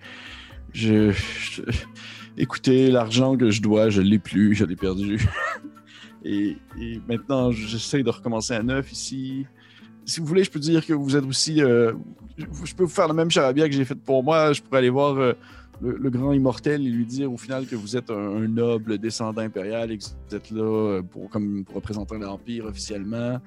je. 0.73 1.13
Écoutez, 2.37 2.89
l'argent 2.89 3.35
que 3.35 3.51
je 3.51 3.61
dois, 3.61 3.89
je 3.89 4.01
l'ai 4.01 4.17
plus, 4.19 4.55
je 4.55 4.63
l'ai 4.65 4.77
perdu. 4.77 5.19
et, 6.23 6.55
et 6.79 7.01
maintenant, 7.07 7.51
j'essaie 7.51 8.03
de 8.03 8.09
recommencer 8.09 8.53
à 8.53 8.63
neuf 8.63 8.91
ici. 8.91 9.45
Si 10.05 10.19
vous 10.19 10.25
voulez, 10.25 10.43
je 10.43 10.49
peux 10.49 10.59
dire 10.59 10.85
que 10.85 10.93
vous 10.93 11.15
êtes 11.17 11.25
aussi. 11.25 11.57
je 11.57 11.93
peux 12.75 12.83
vous 12.83 12.89
faire 12.89 13.07
le 13.09 13.13
même 13.13 13.29
charabia 13.29 13.67
que 13.67 13.75
j'ai 13.75 13.85
fait 13.85 13.95
pour 13.95 14.23
moi. 14.23 14.53
Je 14.53 14.61
pourrais 14.61 14.79
aller 14.79 14.89
voir 14.89 15.35
le, 15.81 15.97
le 15.97 16.09
grand 16.09 16.31
immortel 16.31 16.85
et 16.85 16.89
lui 16.89 17.05
dire 17.05 17.31
au 17.31 17.37
final 17.37 17.65
que 17.65 17.75
vous 17.75 17.97
êtes 17.97 18.09
un, 18.09 18.43
un 18.43 18.47
noble 18.47 18.97
descendant 18.97 19.41
impérial 19.41 19.91
et 19.91 19.97
que 19.97 20.03
vous 20.03 20.35
êtes 20.35 20.51
là 20.51 20.63
euh, 20.63 21.01
pour, 21.01 21.29
comme, 21.29 21.63
pour 21.65 21.75
représenter 21.75 22.17
l'Empire 22.17 22.65
officiellement. 22.65 23.39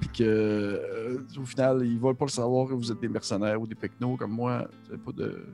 Puis 0.00 0.08
que, 0.08 0.24
euh, 0.24 1.18
au 1.38 1.44
final, 1.44 1.82
ils 1.84 1.96
ne 1.96 2.00
veulent 2.00 2.16
pas 2.16 2.24
le 2.24 2.30
savoir 2.30 2.68
que 2.68 2.74
vous 2.74 2.90
êtes 2.90 3.00
des 3.00 3.08
mercenaires 3.08 3.60
ou 3.60 3.66
des 3.66 3.74
pecnos 3.74 4.16
comme 4.16 4.32
moi. 4.32 4.66
Pas 5.04 5.12
de. 5.12 5.44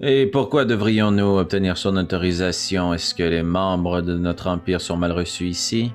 Et 0.00 0.26
pourquoi 0.26 0.64
devrions-nous 0.64 1.38
obtenir 1.38 1.78
son 1.78 1.96
autorisation? 1.96 2.92
Est-ce 2.94 3.14
que 3.14 3.22
les 3.22 3.42
membres 3.42 4.02
de 4.02 4.16
notre 4.16 4.46
empire 4.48 4.80
sont 4.80 4.96
mal 4.96 5.10
reçus 5.10 5.46
ici? 5.46 5.90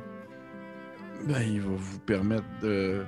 Ben, 1.28 1.42
il 1.42 1.62
va 1.62 1.70
vous 1.76 2.00
permettre 2.00 2.44
de, 2.64 3.04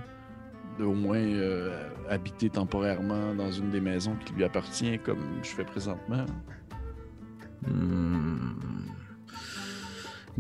de 0.79 0.83
au 0.85 0.93
moins 0.93 1.17
euh, 1.17 1.75
habiter 2.09 2.49
temporairement 2.49 3.33
dans 3.35 3.51
une 3.51 3.69
des 3.69 3.79
maisons 3.79 4.15
qui 4.25 4.33
lui 4.33 4.43
appartient, 4.43 4.99
comme 4.99 5.19
je 5.41 5.49
fais 5.49 5.63
présentement. 5.63 6.25
Hmm. 7.67 8.53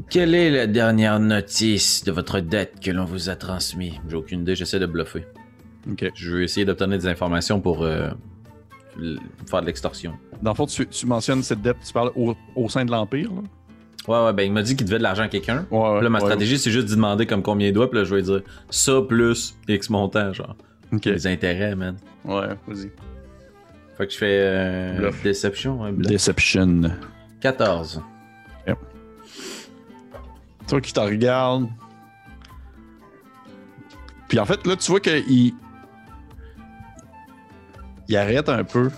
Quelle 0.09 0.33
est 0.33 0.49
la 0.49 0.67
dernière 0.67 1.19
notice 1.19 2.03
de 2.03 2.11
votre 2.11 2.39
dette 2.39 2.79
que 2.79 2.91
l'on 2.91 3.05
vous 3.05 3.29
a 3.29 3.35
transmise? 3.35 3.93
J'ai 4.07 4.15
aucune 4.15 4.41
idée, 4.41 4.55
j'essaie 4.55 4.79
de 4.79 4.87
bluffer. 4.87 5.25
Ok. 5.89 6.11
Je 6.15 6.35
vais 6.35 6.43
essayer 6.43 6.65
d'obtenir 6.65 6.97
des 6.97 7.07
informations 7.07 7.61
pour 7.61 7.83
euh, 7.83 8.09
faire 9.47 9.61
de 9.61 9.65
l'extorsion. 9.67 10.13
Dans 10.41 10.51
le 10.51 10.55
fond, 10.55 10.65
tu, 10.65 10.87
tu 10.87 11.05
mentionnes 11.05 11.43
cette 11.43 11.61
dette, 11.61 11.77
tu 11.85 11.93
parles 11.93 12.11
au, 12.15 12.35
au 12.55 12.69
sein 12.69 12.85
de 12.85 12.91
l'Empire, 12.91 13.31
là? 13.31 13.41
Ouais, 14.05 14.25
ouais, 14.25 14.33
ben 14.33 14.43
il 14.43 14.51
m'a 14.51 14.63
dit 14.63 14.75
qu'il 14.75 14.85
devait 14.85 14.97
de 14.97 15.03
l'argent 15.03 15.23
à 15.23 15.27
quelqu'un. 15.29 15.65
Ouais, 15.71 16.01
là, 16.01 16.09
ma 16.09 16.19
ouais. 16.19 16.25
stratégie, 16.25 16.57
c'est 16.57 16.71
juste 16.71 16.87
d'y 16.87 16.95
demander 16.95 17.25
comme 17.25 17.41
combien 17.41 17.67
il 17.69 17.73
doit, 17.73 17.89
puis 17.89 17.99
là, 17.99 18.03
je 18.03 18.13
vais 18.13 18.21
dire 18.21 18.41
ça 18.69 19.01
plus 19.01 19.55
X 19.69 19.89
montant, 19.89 20.33
genre. 20.33 20.57
Les 21.03 21.27
intérêts, 21.27 21.75
man. 21.75 21.97
Ouais, 22.25 22.47
vas-y. 22.67 22.91
Fait 23.97 24.07
que 24.07 24.13
je 24.13 24.17
fais 24.17 24.37
euh, 24.39 24.97
Bluff. 24.97 25.23
déception, 25.23 25.83
hein, 25.83 25.91
bluff. 25.91 26.11
Deception. 26.11 26.81
14. 27.41 28.01
Toi 30.67 30.81
qui 30.81 30.93
te 30.93 30.99
regarde. 30.99 31.67
Puis 34.27 34.39
en 34.39 34.45
fait, 34.45 34.65
là, 34.65 34.75
tu 34.75 34.91
vois 34.91 34.99
qu'il. 34.99 35.53
Il 38.07 38.17
arrête 38.17 38.49
un 38.49 38.63
peu. 38.63 38.89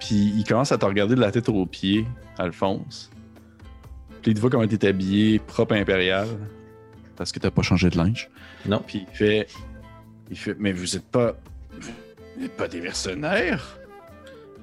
Puis 0.00 0.32
il 0.36 0.44
commence 0.44 0.72
à 0.72 0.78
te 0.78 0.84
regarder 0.84 1.14
de 1.14 1.20
la 1.20 1.30
tête 1.30 1.48
aux 1.48 1.66
pieds, 1.66 2.06
Alphonse. 2.38 3.10
Puis 4.22 4.30
il 4.32 4.34
te 4.34 4.40
voit 4.40 4.50
comment 4.50 4.66
t'es 4.66 4.86
habillé, 4.86 5.38
propre 5.38 5.74
impérial. 5.74 6.28
Parce 7.16 7.32
que 7.32 7.38
t'as 7.38 7.50
pas 7.50 7.62
changé 7.62 7.90
de 7.90 7.96
linge. 7.96 8.30
Non. 8.66 8.82
Puis 8.86 9.06
il 9.10 9.16
fait. 9.16 9.46
Il 10.30 10.38
fait. 10.38 10.56
Mais 10.58 10.72
vous 10.72 10.96
êtes 10.96 11.04
pas. 11.04 11.36
Vous 11.78 12.40
n'êtes 12.40 12.56
pas 12.56 12.68
des 12.68 12.80
mercenaires? 12.80 13.78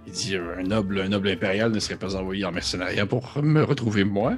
Il 0.08 0.14
dit 0.14 0.36
un 0.36 0.64
noble, 0.64 1.00
un 1.00 1.10
noble 1.10 1.30
impérial 1.30 1.72
ne 1.72 1.80
serait 1.80 1.96
pas 1.96 2.16
envoyé 2.16 2.44
en 2.46 2.52
mercenariat 2.52 3.06
pour 3.06 3.38
me 3.42 3.64
retrouver 3.64 4.04
moi. 4.04 4.34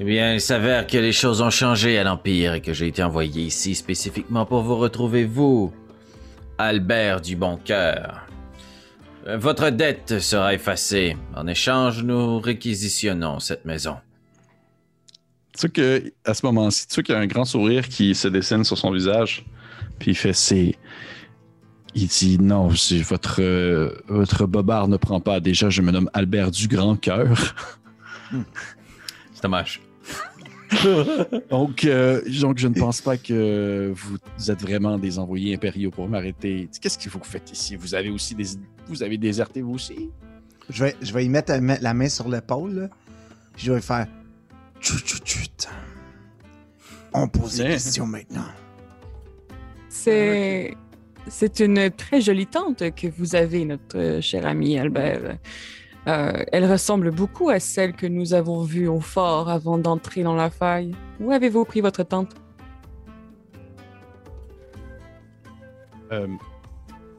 Eh 0.00 0.04
bien, 0.04 0.32
il 0.32 0.40
s'avère 0.40 0.86
que 0.86 0.96
les 0.96 1.12
choses 1.12 1.42
ont 1.42 1.50
changé 1.50 1.98
à 1.98 2.04
l'Empire 2.04 2.54
et 2.54 2.62
que 2.62 2.72
j'ai 2.72 2.88
été 2.88 3.02
envoyé 3.02 3.42
ici 3.42 3.74
spécifiquement 3.74 4.46
pour 4.46 4.62
vous 4.62 4.76
retrouver, 4.76 5.26
vous, 5.26 5.72
Albert 6.56 7.20
du 7.20 7.36
Bon 7.36 7.58
Cœur. 7.58 8.26
Votre 9.26 9.68
dette 9.68 10.18
sera 10.18 10.54
effacée. 10.54 11.16
En 11.36 11.46
échange, 11.46 12.02
nous 12.02 12.40
réquisitionnons 12.40 13.38
cette 13.38 13.66
maison. 13.66 13.96
Tu 15.52 15.60
sais 15.60 15.68
que 15.68 16.12
à 16.24 16.32
ce 16.32 16.46
moment-ci, 16.46 16.88
tu 16.88 16.94
sais 16.94 17.02
qu'il 17.02 17.14
y 17.14 17.18
a 17.18 17.20
un 17.20 17.26
grand 17.26 17.44
sourire 17.44 17.86
qui 17.86 18.14
se 18.14 18.28
dessine 18.28 18.64
sur 18.64 18.78
son 18.78 18.90
visage. 18.90 19.44
Puis 20.02 20.10
il 20.10 20.14
fait 20.16 20.32
c'est. 20.32 20.74
Il 21.94 22.08
dit 22.08 22.36
non, 22.40 22.74
c'est 22.74 22.98
votre 23.02 23.40
euh, 23.40 23.94
votre 24.08 24.46
bobard 24.46 24.88
ne 24.88 24.96
prend 24.96 25.20
pas. 25.20 25.38
Déjà, 25.38 25.70
je 25.70 25.80
me 25.80 25.92
nomme 25.92 26.10
Albert 26.12 26.50
du 26.50 26.66
Grand 26.66 26.96
Cœur. 26.96 27.54
C'est 29.32 29.42
dommage. 29.44 29.80
Donc, 31.50 31.84
euh, 31.84 32.22
donc 32.40 32.56
je 32.58 32.66
ne 32.66 32.74
pense 32.74 33.02
pas 33.02 33.16
que 33.18 33.92
vous 33.94 34.50
êtes 34.50 34.62
vraiment 34.62 34.98
des 34.98 35.18
envoyés 35.18 35.54
impériaux 35.54 35.90
pour 35.90 36.08
m'arrêter. 36.08 36.68
Qu'est-ce 36.80 36.96
qu'il 36.98 37.10
faut 37.10 37.18
que 37.18 37.26
vous 37.26 37.30
faites 37.30 37.52
ici? 37.52 37.76
Vous 37.76 37.94
avez 37.94 38.08
aussi 38.10 38.34
des 38.34 38.46
vous 38.88 39.02
avez 39.02 39.18
déserté 39.18 39.60
vous 39.60 39.74
aussi? 39.74 40.10
Je 40.70 40.84
vais, 40.84 40.96
je 41.02 41.12
vais 41.12 41.26
y 41.26 41.28
mettre 41.28 41.52
la 41.52 41.60
main, 41.60 41.76
la 41.80 41.94
main 41.94 42.08
sur 42.08 42.28
l'épaule, 42.28 42.88
je 43.56 43.70
vais 43.70 43.82
faire. 43.82 44.08
Tchut, 44.80 44.96
tchut, 45.04 45.18
tchut. 45.24 45.68
On 47.12 47.28
pose 47.28 47.58
des 47.58 47.64
Bien. 47.64 47.72
questions 47.74 48.06
maintenant. 48.06 48.48
C'est. 49.92 50.74
C'est 51.28 51.60
une 51.60 51.88
très 51.90 52.20
jolie 52.20 52.48
tante 52.48 52.92
que 52.96 53.06
vous 53.06 53.36
avez, 53.36 53.64
notre 53.64 53.96
euh, 53.96 54.20
cher 54.20 54.44
ami 54.44 54.76
Albert. 54.76 55.38
Euh, 56.08 56.42
elle 56.50 56.68
ressemble 56.68 57.12
beaucoup 57.12 57.48
à 57.48 57.60
celle 57.60 57.92
que 57.92 58.08
nous 58.08 58.34
avons 58.34 58.62
vue 58.62 58.88
au 58.88 58.98
fort 58.98 59.48
avant 59.48 59.78
d'entrer 59.78 60.24
dans 60.24 60.34
la 60.34 60.50
faille. 60.50 60.96
Où 61.20 61.30
avez-vous 61.30 61.64
pris 61.64 61.80
votre 61.80 62.02
tante? 62.02 62.34
Euh, 66.10 66.26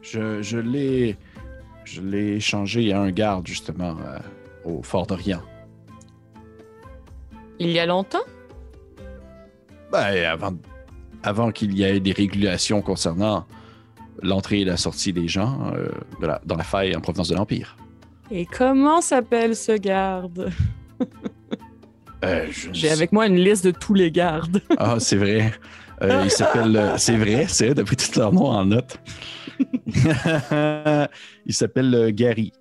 Je, 0.01 0.41
je 0.41 0.57
l'ai 0.57 1.15
je 1.85 2.01
l'ai 2.01 2.35
échangé 2.35 2.91
à 2.91 2.99
un 2.99 3.11
garde 3.11 3.47
justement 3.47 3.95
euh, 4.05 4.19
au 4.65 4.83
Fort 4.83 5.07
d'Orient. 5.07 5.43
Il 7.59 7.69
y 7.71 7.79
a 7.79 7.85
longtemps? 7.85 8.27
Ben, 9.91 10.25
avant, 10.25 10.53
avant 11.23 11.51
qu'il 11.51 11.73
y 11.77 11.83
ait 11.83 11.99
des 11.99 12.11
régulations 12.11 12.81
concernant 12.81 13.45
l'entrée 14.21 14.61
et 14.61 14.65
la 14.65 14.77
sortie 14.77 15.11
des 15.13 15.27
gens 15.27 15.71
euh, 15.75 15.87
de 16.21 16.27
la- 16.27 16.41
dans 16.45 16.55
la 16.55 16.63
faille 16.63 16.95
en 16.95 17.01
provenance 17.01 17.29
de 17.29 17.35
l'Empire. 17.35 17.75
Et 18.31 18.45
comment 18.45 19.01
s'appelle 19.01 19.55
ce 19.55 19.73
garde? 19.77 20.51
Euh, 22.23 22.47
J'ai 22.71 22.89
avec 22.89 23.11
moi 23.11 23.27
une 23.27 23.35
liste 23.35 23.65
de 23.65 23.71
tous 23.71 23.93
les 23.93 24.11
gardes. 24.11 24.61
Ah, 24.77 24.95
c'est 24.99 25.17
vrai. 25.17 25.51
Euh, 26.01 26.21
il 26.23 26.31
s'appelle. 26.31 26.93
c'est 26.97 27.17
vrai, 27.17 27.45
c'est 27.47 27.65
vrai, 27.67 27.75
depuis 27.75 27.95
tout 27.95 28.17
leur 28.19 28.31
nom 28.33 28.45
en 28.45 28.65
note. 28.65 28.97
il 31.45 31.53
s'appelle 31.53 31.93
euh, 31.93 32.11
Gary. 32.11 32.51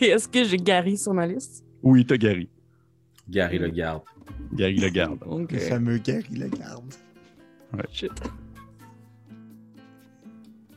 Et 0.00 0.06
est-ce 0.06 0.28
que 0.28 0.44
j'ai 0.44 0.56
Gary 0.56 0.96
sur 0.96 1.12
ma 1.14 1.26
liste? 1.26 1.64
Oui, 1.82 2.04
t'as 2.04 2.16
Gary. 2.16 2.48
Gary 3.28 3.58
le 3.58 3.68
garde. 3.68 4.02
Gary 4.52 4.76
le 4.76 4.88
garde. 4.88 5.18
Donc, 5.26 5.52
Le 5.52 5.58
fameux 5.58 5.98
Gary 5.98 6.34
le 6.36 6.48
garde. 6.48 6.94
shit. 7.92 8.12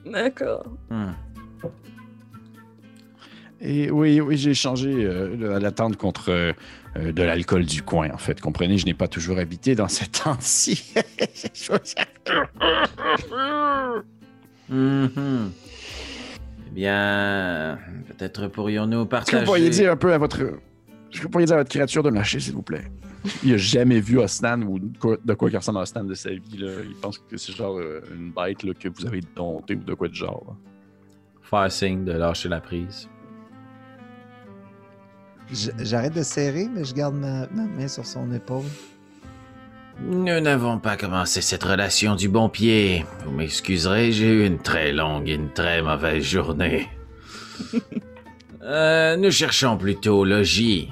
D'accord. 0.06 0.66
Hmm. 0.90 1.12
Et 3.66 3.90
oui, 3.90 4.20
oui, 4.20 4.36
j'ai 4.36 4.54
changé 4.54 4.92
euh, 4.94 5.58
la, 5.60 5.72
tente 5.72 5.96
contre 5.96 6.30
euh, 6.30 6.52
euh, 6.98 7.14
de 7.14 7.24
l'alcool 7.24 7.66
du 7.66 7.82
coin, 7.82 8.10
en 8.12 8.18
fait. 8.18 8.42
Comprenez, 8.42 8.78
je 8.78 8.86
n'ai 8.86 8.94
pas 8.94 9.08
toujours 9.08 9.40
habité 9.40 9.74
dans 9.74 9.88
cette 9.88 10.22
tente-ci. 10.24 10.94
Mhm. 14.70 15.52
Eh 16.68 16.72
bien, 16.74 17.80
peut-être 18.08 18.48
pourrions-nous 18.48 18.98
Est-ce 19.02 19.06
que 19.06 19.10
partager. 19.10 19.40
vous 19.40 19.46
pourriez 19.46 19.70
dire 19.70 19.92
un 19.92 19.96
peu 19.96 20.14
à 20.14 20.18
votre. 20.18 20.42
Est-ce 20.42 21.20
que 21.20 21.24
vous 21.24 21.30
pourriez 21.30 21.46
dire 21.46 21.56
à 21.56 21.60
votre 21.60 21.70
créature 21.70 22.04
de 22.04 22.10
me 22.10 22.16
lâcher, 22.16 22.40
s'il 22.42 22.54
vous 22.54 22.64
plaît? 22.64 22.84
Il 23.44 23.54
a 23.54 23.58
jamais 23.58 24.00
vu 24.00 24.20
Ostan 24.20 24.62
ou 24.64 24.80
de 24.80 25.34
quoi, 25.34 25.50
il 25.50 25.58
ressemble 25.58 25.80
à 25.80 25.82
Ostan 25.84 26.04
de 26.04 26.14
sa 26.14 26.30
vie. 26.32 26.58
Là. 26.58 26.72
Il 26.86 26.96
pense 26.96 27.18
que 27.18 27.38
c'est 27.38 27.54
genre 27.54 27.78
euh, 27.78 28.02
une 28.14 28.32
bête 28.32 28.64
là, 28.64 28.74
que 28.74 28.90
vous 28.90 29.06
avez 29.06 29.22
domptée 29.36 29.76
ou 29.76 29.84
de 29.84 29.94
quoi 29.94 30.08
de 30.08 30.14
genre. 30.14 30.44
là. 30.48 30.56
Faire 31.42 31.72
signe 31.72 32.04
de 32.04 32.12
lâcher 32.14 32.50
la 32.50 32.60
prise. 32.60 33.08
J'arrête 35.80 36.14
de 36.16 36.24
serrer, 36.24 36.68
mais 36.74 36.84
je 36.84 36.94
garde 36.94 37.16
ma, 37.16 37.48
ma 37.48 37.64
main 37.64 37.88
sur 37.88 38.06
son 38.06 38.32
épaule. 38.32 38.64
Nous 40.02 40.40
n'avons 40.40 40.80
pas 40.80 40.98
commencé 40.98 41.42
cette 41.42 41.64
relation 41.64 42.16
du 42.16 42.28
bon 42.28 42.50
pied. 42.50 43.06
Vous 43.26 43.32
m'excuserez, 43.32 44.12
j'ai 44.12 44.28
eu 44.28 44.46
une 44.48 44.58
très 44.58 44.92
longue 44.92 45.30
et 45.30 45.36
une 45.36 45.52
très 45.52 45.82
mauvaise 45.82 46.24
journée. 46.24 46.90
Euh, 48.66 49.18
nous 49.18 49.30
cherchons 49.30 49.76
plutôt 49.78 50.24
logis. 50.24 50.88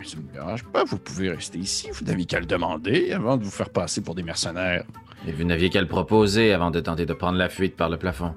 Mais 0.00 0.06
ça 0.06 0.16
me 0.16 0.32
dérange 0.32 0.64
pas, 0.64 0.82
vous 0.84 0.98
pouvez 0.98 1.30
rester 1.30 1.58
ici. 1.58 1.90
Vous 1.92 2.06
n'avez 2.06 2.24
qu'à 2.24 2.40
le 2.40 2.46
demander 2.46 3.12
avant 3.12 3.36
de 3.36 3.44
vous 3.44 3.50
faire 3.50 3.68
passer 3.68 4.00
pour 4.00 4.14
des 4.14 4.22
mercenaires. 4.22 4.84
Et 5.28 5.32
vous 5.32 5.44
n'aviez 5.44 5.68
qu'à 5.68 5.82
le 5.82 5.88
proposer 5.88 6.54
avant 6.54 6.70
de 6.70 6.80
tenter 6.80 7.04
de 7.04 7.12
prendre 7.12 7.36
la 7.36 7.50
fuite 7.50 7.76
par 7.76 7.90
le 7.90 7.98
plafond. 7.98 8.34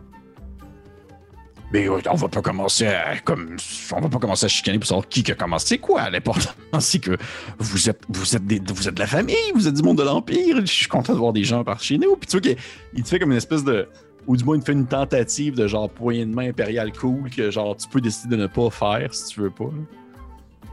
Mais 1.71 1.87
euh, 1.87 1.99
on 2.11 2.15
va 2.15 2.27
pas 2.27 2.41
commencer 2.41 2.85
à 2.85 3.17
comme 3.17 3.55
on 3.93 4.01
va 4.01 4.09
pas 4.09 4.19
commencer 4.19 4.45
à 4.45 4.49
chicaner 4.49 4.77
pour 4.77 4.87
savoir 4.87 5.07
qui 5.07 5.23
a 5.31 5.35
commencé. 5.35 5.67
C'est 5.69 5.77
quoi 5.79 6.09
l'important? 6.09 6.51
C'est 6.79 6.99
que 6.99 7.17
vous 7.57 7.89
êtes 7.89 8.03
vous 8.09 8.35
êtes 8.35 8.45
des, 8.45 8.61
vous 8.67 8.87
êtes 8.87 8.93
de 8.93 8.99
la 8.99 9.07
famille, 9.07 9.51
vous 9.55 9.67
êtes 9.67 9.73
du 9.73 9.81
monde 9.81 9.97
de 9.97 10.03
l'empire. 10.03 10.57
Je 10.59 10.71
suis 10.71 10.87
content 10.87 11.13
de 11.13 11.17
voir 11.17 11.33
des 11.33 11.45
gens 11.45 11.63
par 11.63 11.81
chez 11.81 11.97
nous. 11.97 12.15
Puis 12.17 12.27
tu 12.27 12.31
vois 12.33 12.41
qu'il 12.41 12.57
il 12.93 13.03
te 13.03 13.07
fait 13.07 13.17
comme 13.17 13.31
une 13.31 13.37
espèce 13.37 13.63
de 13.63 13.87
ou 14.27 14.35
du 14.35 14.43
moins 14.43 14.57
il 14.57 14.59
te 14.59 14.65
fait 14.65 14.73
une 14.73 14.85
tentative 14.85 15.55
de 15.55 15.65
genre 15.65 15.89
poignée 15.89 16.25
de 16.25 16.35
main 16.35 16.49
impériale 16.49 16.91
cool 16.91 17.29
que 17.29 17.49
genre 17.49 17.75
tu 17.75 17.87
peux 17.87 18.01
décider 18.01 18.35
de 18.35 18.41
ne 18.41 18.47
pas 18.47 18.69
faire 18.69 19.13
si 19.13 19.33
tu 19.33 19.41
veux 19.41 19.49
pas. 19.49 19.63
là. 19.63 20.02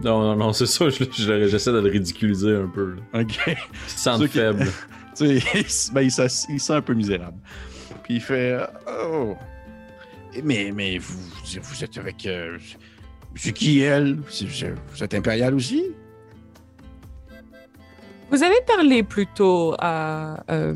Non, 0.02 0.20
non, 0.22 0.36
non, 0.36 0.52
c'est 0.52 0.66
ça, 0.66 0.88
je- 0.88 1.04
je- 1.04 1.46
j'essaie 1.48 1.72
de 1.72 1.78
le 1.80 1.90
ridiculiser 1.90 2.54
un 2.56 2.66
peu. 2.68 2.94
là. 3.12 3.20
Ok. 3.20 3.38
Il 3.46 3.56
se 3.90 3.98
sent 3.98 4.10
Ceux 4.18 4.26
qui- 4.28 4.38
faible. 4.38 4.66
tu 5.16 5.40
sais, 5.40 5.58
il, 5.60 5.70
se- 5.70 5.92
ben, 5.92 6.00
il, 6.00 6.06
il 6.06 6.10
se 6.10 6.26
sent 6.58 6.72
un 6.72 6.80
peu 6.82 6.94
misérable. 6.94 7.38
Puis 8.04 8.14
il 8.14 8.20
fait 8.20 8.58
Oh. 9.04 9.36
Mais, 10.42 10.72
mais 10.74 10.96
vous, 10.98 11.18
vous 11.62 11.84
êtes 11.84 11.98
avec. 11.98 12.24
euh, 12.26 12.56
c'est 13.34 13.52
qui 13.52 13.80
elle 13.80 14.18
Vous 14.92 15.04
êtes 15.04 15.14
impérial 15.14 15.54
aussi? 15.54 15.84
Vous 18.30 18.42
avez 18.42 18.60
parlé 18.66 19.02
plutôt 19.02 19.74
à. 19.78 20.42
euh, 20.50 20.74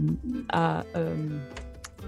à. 0.53 0.85
euh, 0.97 1.15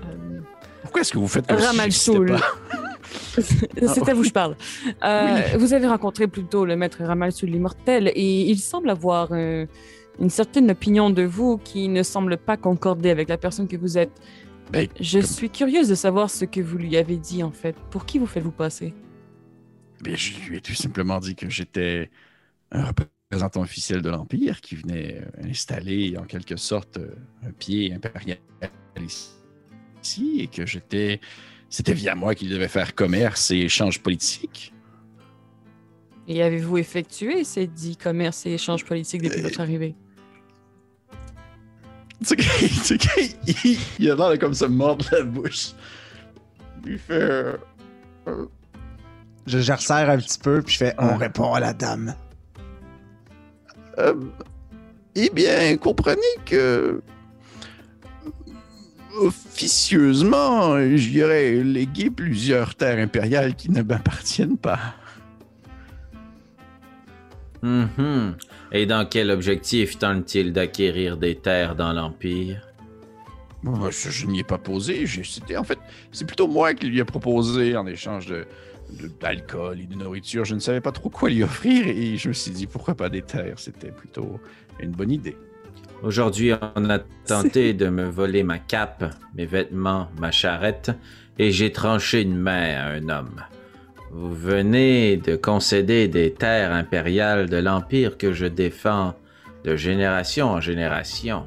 euh, 0.04 0.40
Pourquoi 0.82 1.00
est-ce 1.02 1.12
que 1.12 1.18
vous 1.18 1.28
faites 1.28 1.46
comme 1.46 1.58
si 1.58 1.64
Ramal 1.66 1.84
j'existais 1.84 2.12
Soul. 2.12 2.26
pas? 2.32 2.40
C'est 3.38 4.08
à 4.08 4.14
vous 4.14 4.22
que 4.22 4.28
je 4.28 4.32
parle. 4.32 4.56
Euh, 5.04 5.40
Vous 5.58 5.72
avez 5.72 5.86
rencontré 5.86 6.26
plutôt 6.26 6.64
le 6.64 6.76
maître 6.76 7.02
Ramal 7.04 7.32
sous 7.32 7.46
l'immortel 7.46 8.10
et 8.14 8.42
il 8.50 8.58
semble 8.58 8.90
avoir 8.90 9.28
euh, 9.32 9.66
une 10.20 10.30
certaine 10.30 10.70
opinion 10.70 11.10
de 11.10 11.22
vous 11.22 11.58
qui 11.58 11.88
ne 11.88 12.02
semble 12.02 12.36
pas 12.36 12.56
concorder 12.56 13.10
avec 13.10 13.28
la 13.28 13.36
personne 13.38 13.68
que 13.68 13.76
vous 13.76 13.98
êtes. 13.98 14.12
Ben, 14.72 14.88
Je 15.00 15.18
comme- 15.20 15.28
suis 15.28 15.50
curieuse 15.50 15.88
de 15.88 15.94
savoir 15.94 16.28
ce 16.30 16.44
que 16.44 16.60
vous 16.60 16.78
lui 16.78 16.96
avez 16.96 17.16
dit 17.16 17.42
en 17.42 17.52
fait. 17.52 17.76
Pour 17.90 18.04
qui 18.06 18.18
vous 18.18 18.26
faites-vous 18.26 18.50
passer? 18.50 18.94
Ben, 20.02 20.16
je 20.16 20.32
lui 20.48 20.56
ai 20.58 20.60
tout 20.60 20.74
simplement 20.74 21.18
dit 21.20 21.34
que 21.36 21.48
j'étais 21.48 22.10
un 22.72 22.86
représentant 22.86 23.60
officiel 23.60 24.02
de 24.02 24.10
l'Empire 24.10 24.60
qui 24.60 24.74
venait 24.76 25.20
euh, 25.20 25.48
installer 25.50 26.16
en 26.18 26.24
quelque 26.24 26.56
sorte 26.56 26.98
un 27.46 27.50
pied 27.52 27.92
impérial 27.94 28.38
ici 29.00 30.40
et 30.40 30.46
que 30.48 30.66
j'étais. 30.66 31.20
C'était 31.68 31.94
via 31.94 32.14
moi 32.14 32.34
qu'il 32.34 32.48
devait 32.48 32.68
faire 32.68 32.94
commerce 32.94 33.50
et 33.50 33.56
échanges 33.58 34.00
politiques. 34.00 34.72
Et 36.28 36.42
avez-vous 36.42 36.78
effectué 36.78 37.44
ces 37.44 37.66
dix 37.66 37.96
commerces 37.96 38.46
et 38.46 38.52
échanges 38.52 38.84
politiques 38.84 39.22
depuis 39.22 39.40
Euh, 39.40 39.42
votre 39.44 39.60
arrivée? 39.60 39.94
Tu 42.26 42.42
sais 42.42 42.96
il, 43.64 43.78
il 43.98 44.10
a 44.10 44.14
l'air 44.14 44.30
de 44.30 44.36
comme 44.36 44.54
se 44.54 44.64
mordre 44.64 45.04
la 45.12 45.22
bouche. 45.22 45.72
Il 46.86 46.98
fait. 46.98 47.12
euh, 47.14 47.56
Je, 49.46 49.58
je 49.60 49.72
resserre 49.72 50.08
un 50.10 50.16
petit 50.18 50.38
peu, 50.38 50.62
puis 50.62 50.72
je 50.74 50.78
fais 50.78 50.94
On 50.98 51.08
Ouais. 51.08 51.16
répond 51.16 51.52
à 51.52 51.60
la 51.60 51.72
dame. 51.74 52.14
Euh, 53.98 54.14
eh 55.14 55.30
bien, 55.30 55.76
comprenez 55.76 56.20
que 56.44 57.02
officieusement, 59.20 60.78
j'irais 60.96 61.62
léguer 61.62 62.10
plusieurs 62.10 62.74
terres 62.74 62.98
impériales 62.98 63.54
qui 63.54 63.70
ne 63.70 63.82
m'appartiennent 63.82 64.58
pas. 64.58 64.78
Mhm. 67.62 68.36
Et 68.72 68.86
dans 68.86 69.06
quel 69.06 69.30
objectif 69.30 69.98
tente-t-il 69.98 70.52
d'acquérir 70.52 71.16
des 71.16 71.34
terres 71.34 71.74
dans 71.74 71.92
l'Empire? 71.92 72.62
Ben, 73.62 73.90
je 73.90 74.26
n'y 74.26 74.40
ai 74.40 74.44
pas 74.44 74.58
posé. 74.58 75.06
C'était 75.24 75.56
en 75.56 75.64
fait, 75.64 75.78
c'est 76.12 76.26
plutôt 76.26 76.46
moi 76.46 76.74
qui 76.74 76.86
lui 76.86 77.00
ai 77.00 77.04
proposé 77.04 77.76
en 77.76 77.86
échange 77.86 78.26
de 78.26 78.46
de- 79.00 79.10
d'alcool 79.20 79.80
et 79.80 79.86
de 79.86 79.96
nourriture. 79.96 80.44
Je 80.44 80.54
ne 80.54 80.60
savais 80.60 80.80
pas 80.80 80.92
trop 80.92 81.10
quoi 81.10 81.28
lui 81.28 81.42
offrir 81.42 81.88
et 81.88 82.16
je 82.16 82.28
me 82.28 82.32
suis 82.32 82.52
dit 82.52 82.68
pourquoi 82.68 82.94
pas 82.94 83.08
des 83.08 83.22
terres? 83.22 83.58
C'était 83.58 83.90
plutôt 83.90 84.38
une 84.78 84.92
bonne 84.92 85.10
idée. 85.10 85.36
Aujourd'hui, 86.02 86.52
on 86.76 86.90
a 86.90 86.98
tenté 86.98 87.72
de 87.74 87.88
me 87.88 88.04
voler 88.04 88.42
ma 88.42 88.58
cape, 88.58 89.14
mes 89.34 89.46
vêtements, 89.46 90.08
ma 90.18 90.30
charrette, 90.30 90.90
et 91.38 91.50
j'ai 91.50 91.72
tranché 91.72 92.22
une 92.22 92.36
main 92.36 92.76
à 92.76 92.86
un 92.88 93.08
homme. 93.08 93.42
Vous 94.12 94.32
venez 94.32 95.16
de 95.16 95.36
concéder 95.36 96.08
des 96.08 96.32
terres 96.32 96.72
impériales 96.72 97.48
de 97.48 97.56
l'Empire 97.56 98.18
que 98.18 98.32
je 98.32 98.46
défends 98.46 99.14
de 99.64 99.76
génération 99.76 100.48
en 100.48 100.60
génération. 100.60 101.46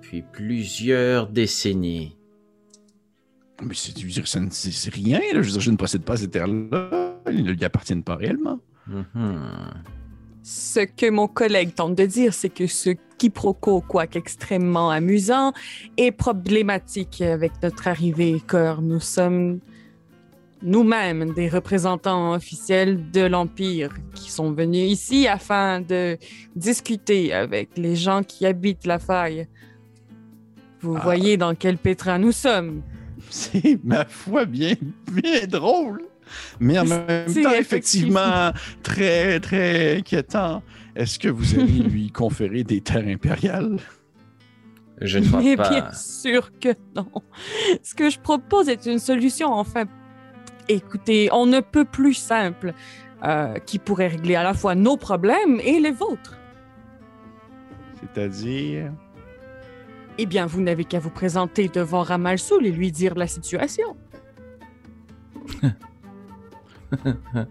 Depuis 0.00 0.22
plusieurs 0.22 1.28
décennies. 1.28 2.16
Mais 3.62 3.74
c'est, 3.74 4.92
rien. 4.92 5.18
là. 5.18 5.42
Je, 5.42 5.46
veux 5.46 5.52
dire, 5.52 5.60
je 5.60 5.70
ne 5.70 5.76
possède 5.76 6.02
pas 6.02 6.16
ces 6.16 6.28
terres-là. 6.28 7.20
Ils 7.30 7.44
ne 7.44 7.52
lui 7.52 7.64
appartiennent 7.64 8.04
pas 8.04 8.16
réellement. 8.16 8.60
Mhm. 8.86 9.40
Ce 10.42 10.80
que 10.80 11.10
mon 11.10 11.26
collègue 11.26 11.74
tente 11.74 11.96
de 11.96 12.06
dire, 12.06 12.32
c'est 12.32 12.50
que 12.50 12.66
ce 12.66 12.90
quiproquo, 13.18 13.80
quoique 13.80 14.18
extrêmement 14.18 14.90
amusant, 14.90 15.52
est 15.96 16.12
problématique 16.12 17.20
avec 17.22 17.52
notre 17.62 17.88
arrivée, 17.88 18.40
car 18.48 18.82
nous 18.82 19.00
sommes 19.00 19.60
nous-mêmes 20.62 21.32
des 21.34 21.48
représentants 21.48 22.32
officiels 22.32 23.10
de 23.10 23.20
l'Empire 23.20 23.90
qui 24.14 24.30
sont 24.30 24.52
venus 24.52 24.90
ici 24.90 25.28
afin 25.28 25.80
de 25.82 26.16
discuter 26.56 27.32
avec 27.32 27.76
les 27.76 27.94
gens 27.94 28.22
qui 28.22 28.46
habitent 28.46 28.86
la 28.86 28.98
faille. 28.98 29.46
Vous 30.80 30.96
Ah. 30.96 31.02
voyez 31.04 31.36
dans 31.36 31.54
quel 31.54 31.76
pétrin 31.78 32.18
nous 32.18 32.32
sommes. 32.32 32.82
C'est, 33.30 33.78
ma 33.84 34.04
foi, 34.06 34.44
bien, 34.44 34.74
bien 35.12 35.46
drôle. 35.46 36.02
Mais 36.60 36.78
en 36.78 36.84
même 36.84 37.06
temps, 37.26 37.30
effectivement. 37.52 37.54
effectivement, 37.58 38.52
très, 38.82 39.40
très 39.40 39.98
inquiétant. 39.98 40.62
Est-ce 40.94 41.18
que 41.18 41.28
vous 41.28 41.54
allez 41.54 41.82
lui 41.82 42.10
conférer 42.10 42.64
des 42.64 42.80
terres 42.80 43.06
impériales? 43.06 43.78
Je 45.00 45.18
ne 45.18 45.26
crois 45.26 45.42
Mais 45.42 45.56
pas. 45.56 45.68
bien 45.68 45.92
sûr 45.92 46.50
que 46.58 46.70
non. 46.94 47.08
Ce 47.82 47.94
que 47.94 48.08
je 48.08 48.18
propose 48.18 48.68
est 48.68 48.86
une 48.86 48.98
solution, 48.98 49.52
enfin. 49.52 49.84
Écoutez, 50.68 51.28
on 51.32 51.46
ne 51.46 51.60
peut 51.60 51.84
plus 51.84 52.14
simple 52.14 52.72
euh, 53.24 53.54
qui 53.66 53.78
pourrait 53.78 54.08
régler 54.08 54.34
à 54.34 54.42
la 54.42 54.52
fois 54.52 54.74
nos 54.74 54.96
problèmes 54.96 55.60
et 55.62 55.78
les 55.78 55.92
vôtres. 55.92 56.36
C'est-à-dire... 58.00 58.92
Eh 60.18 60.26
bien, 60.26 60.46
vous 60.46 60.62
n'avez 60.62 60.84
qu'à 60.84 60.98
vous 60.98 61.10
présenter 61.10 61.68
devant 61.68 62.02
Ramalsoul 62.02 62.66
et 62.66 62.72
lui 62.72 62.90
dire 62.90 63.14
la 63.14 63.26
situation. 63.26 63.96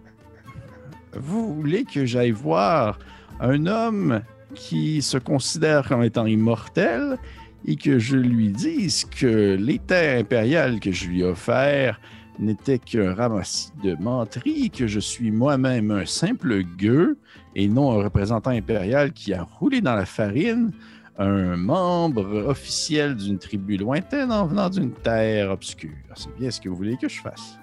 Vous 1.18 1.54
voulez 1.54 1.84
que 1.84 2.04
j'aille 2.04 2.30
voir 2.30 2.98
un 3.40 3.66
homme 3.66 4.20
qui 4.54 5.02
se 5.02 5.18
considère 5.18 5.88
comme 5.88 6.02
étant 6.02 6.26
immortel 6.26 7.18
et 7.66 7.76
que 7.76 7.98
je 7.98 8.16
lui 8.16 8.48
dise 8.48 9.04
que 9.04 9.56
les 9.56 9.78
terres 9.78 10.20
impériales 10.20 10.80
que 10.80 10.92
je 10.92 11.08
lui 11.08 11.20
ai 11.20 11.24
offertes 11.24 12.00
n'étaient 12.38 12.78
qu'un 12.78 13.14
ramassis 13.14 13.72
de 13.82 13.96
menteries, 13.98 14.70
que 14.70 14.86
je 14.86 15.00
suis 15.00 15.30
moi-même 15.30 15.90
un 15.90 16.04
simple 16.04 16.62
gueux 16.62 17.18
et 17.54 17.66
non 17.68 17.98
un 17.98 18.04
représentant 18.04 18.50
impérial 18.50 19.12
qui 19.12 19.32
a 19.32 19.42
roulé 19.42 19.80
dans 19.80 19.94
la 19.94 20.04
farine, 20.04 20.70
un 21.18 21.56
membre 21.56 22.44
officiel 22.46 23.16
d'une 23.16 23.38
tribu 23.38 23.78
lointaine 23.78 24.30
en 24.30 24.46
venant 24.46 24.68
d'une 24.68 24.92
terre 24.92 25.50
obscure. 25.50 25.96
C'est 26.14 26.34
bien 26.38 26.50
ce 26.50 26.60
que 26.60 26.68
vous 26.68 26.76
voulez 26.76 26.98
que 26.98 27.08
je 27.08 27.20
fasse. 27.20 27.58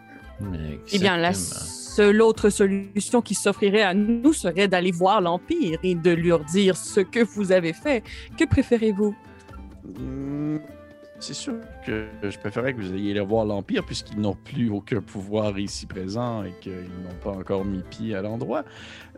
Eh 0.91 0.99
bien, 0.99 1.17
la 1.17 1.33
seule 1.33 2.21
autre 2.21 2.49
solution 2.49 3.21
qui 3.21 3.35
s'offrirait 3.35 3.83
à 3.83 3.93
nous 3.93 4.33
serait 4.33 4.67
d'aller 4.67 4.91
voir 4.91 5.21
l'Empire 5.21 5.79
et 5.83 5.95
de 5.95 6.11
leur 6.11 6.43
dire 6.45 6.75
ce 6.75 6.99
que 6.99 7.23
vous 7.23 7.51
avez 7.51 7.73
fait. 7.73 8.03
Que 8.37 8.45
préférez-vous? 8.45 9.15
Hmm, 9.97 10.57
C'est 11.19 11.33
sûr 11.33 11.53
que 11.85 12.07
je 12.23 12.37
préférerais 12.37 12.73
que 12.73 12.81
vous 12.81 12.93
ayez 12.93 13.11
aller 13.11 13.19
voir 13.21 13.45
l'Empire 13.45 13.85
puisqu'ils 13.85 14.19
n'ont 14.19 14.35
plus 14.35 14.69
aucun 14.69 15.01
pouvoir 15.01 15.57
ici 15.59 15.85
présent 15.85 16.43
et 16.43 16.53
qu'ils 16.61 16.73
n'ont 16.73 17.19
pas 17.23 17.31
encore 17.31 17.63
mis 17.63 17.81
pied 17.83 18.15
à 18.15 18.21
l'endroit. 18.21 18.63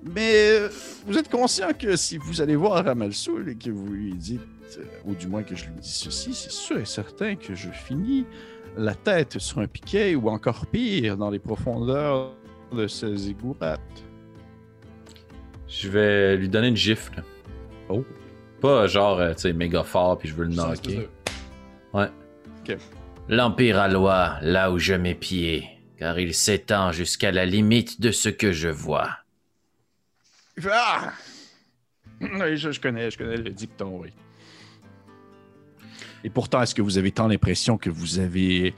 Mais 0.04 0.34
euh, 0.36 0.70
vous 1.08 1.18
êtes 1.18 1.30
conscient 1.30 1.70
que 1.78 1.96
si 1.96 2.18
vous 2.18 2.42
allez 2.42 2.56
voir 2.56 2.84
Ramalsoul 2.86 3.50
et 3.50 3.56
que 3.56 3.72
vous 3.72 3.88
lui 3.92 4.14
dites, 4.14 4.42
euh, 4.78 4.84
ou 5.06 5.16
du 5.16 5.28
moins 5.28 5.42
que 5.44 5.56
je 5.56 5.66
lui 5.66 5.74
dis 5.82 5.90
ceci, 5.90 6.34
c'est 6.36 6.52
sûr 6.52 6.78
et 6.78 6.86
certain 6.86 7.36
que 7.36 7.56
je 7.56 7.70
finis 7.70 8.26
la 8.78 8.96
tête 8.96 9.40
sur 9.40 9.60
un 9.60 9.68
piquet 9.68 10.16
ou 10.16 10.30
encore 10.30 10.66
pire 10.68 11.18
dans 11.18 11.30
les 11.30 11.40
profondeurs 11.40 12.34
de 12.72 12.88
ce 12.88 13.16
ziggurat. 13.16 13.78
Je 15.68 15.90
vais 15.90 16.38
lui 16.38 16.50
donner 16.50 16.68
une 16.68 16.78
gifle. 16.78 17.24
Oh. 17.90 18.04
Pas 18.62 18.88
genre, 18.88 19.20
euh, 19.20 19.34
tu 19.34 19.42
sais, 19.42 19.54
méga 19.54 19.84
fort, 19.84 20.18
puis 20.18 20.30
je 20.30 20.36
veux 20.36 20.46
le 20.46 20.54
knocker. 20.54 21.10
Ouais. 21.94 22.10
Ok. 22.60 22.78
L'Empire 23.28 23.80
a 23.80 23.88
loi 23.88 24.38
là 24.42 24.72
où 24.72 24.80
je 24.80 24.94
mets 24.94 25.16
pied, 25.16 25.68
car 25.98 26.20
il 26.20 26.34
s'étend 26.34 26.92
jusqu'à 26.92 27.32
la 27.32 27.46
limite 27.46 28.00
de 28.00 28.12
ce 28.12 28.30
que 28.30 28.52
je 28.52 28.70
vois. 28.70 29.10
Ah! 30.68 31.14
Oui, 32.22 32.58
je, 32.58 32.72
je 32.72 32.80
connais, 32.80 33.12
je 33.12 33.18
connais 33.18 33.38
le 33.38 33.50
dicton, 33.50 34.00
oui. 34.02 34.14
Et 36.26 36.30
pourtant, 36.32 36.64
est-ce 36.64 36.74
que 36.74 36.82
vous 36.82 36.98
avez 36.98 37.12
tant 37.12 37.28
l'impression 37.28 37.78
que 37.78 37.92
vous 37.92 38.18
avez, 38.18 38.74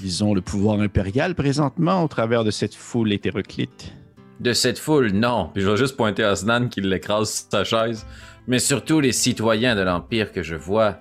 disons, 0.00 0.34
le 0.34 0.40
pouvoir 0.40 0.80
impérial 0.80 1.36
présentement 1.36 2.02
au 2.02 2.08
travers 2.08 2.42
de 2.42 2.50
cette 2.50 2.74
foule 2.74 3.12
hétéroclite? 3.12 3.94
De 4.40 4.52
cette 4.52 4.80
foule, 4.80 5.12
non. 5.12 5.48
Puis 5.54 5.62
je 5.62 5.70
vais 5.70 5.76
juste 5.76 5.96
pointer 5.96 6.24
à 6.24 6.34
Snan 6.34 6.66
qui 6.68 6.80
l'écrase 6.80 7.32
sur 7.32 7.50
sa 7.52 7.62
chaise. 7.62 8.04
Mais 8.48 8.58
surtout 8.58 8.98
les 8.98 9.12
citoyens 9.12 9.76
de 9.76 9.82
l'Empire 9.82 10.32
que 10.32 10.42
je 10.42 10.56
vois, 10.56 10.96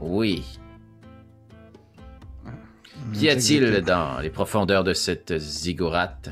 oui. 0.00 0.42
Qu'y 3.12 3.28
a-t-il 3.28 3.82
dans 3.82 4.20
les 4.20 4.30
profondeurs 4.30 4.84
de 4.84 4.94
cette 4.94 5.36
ziggourate 5.36 6.30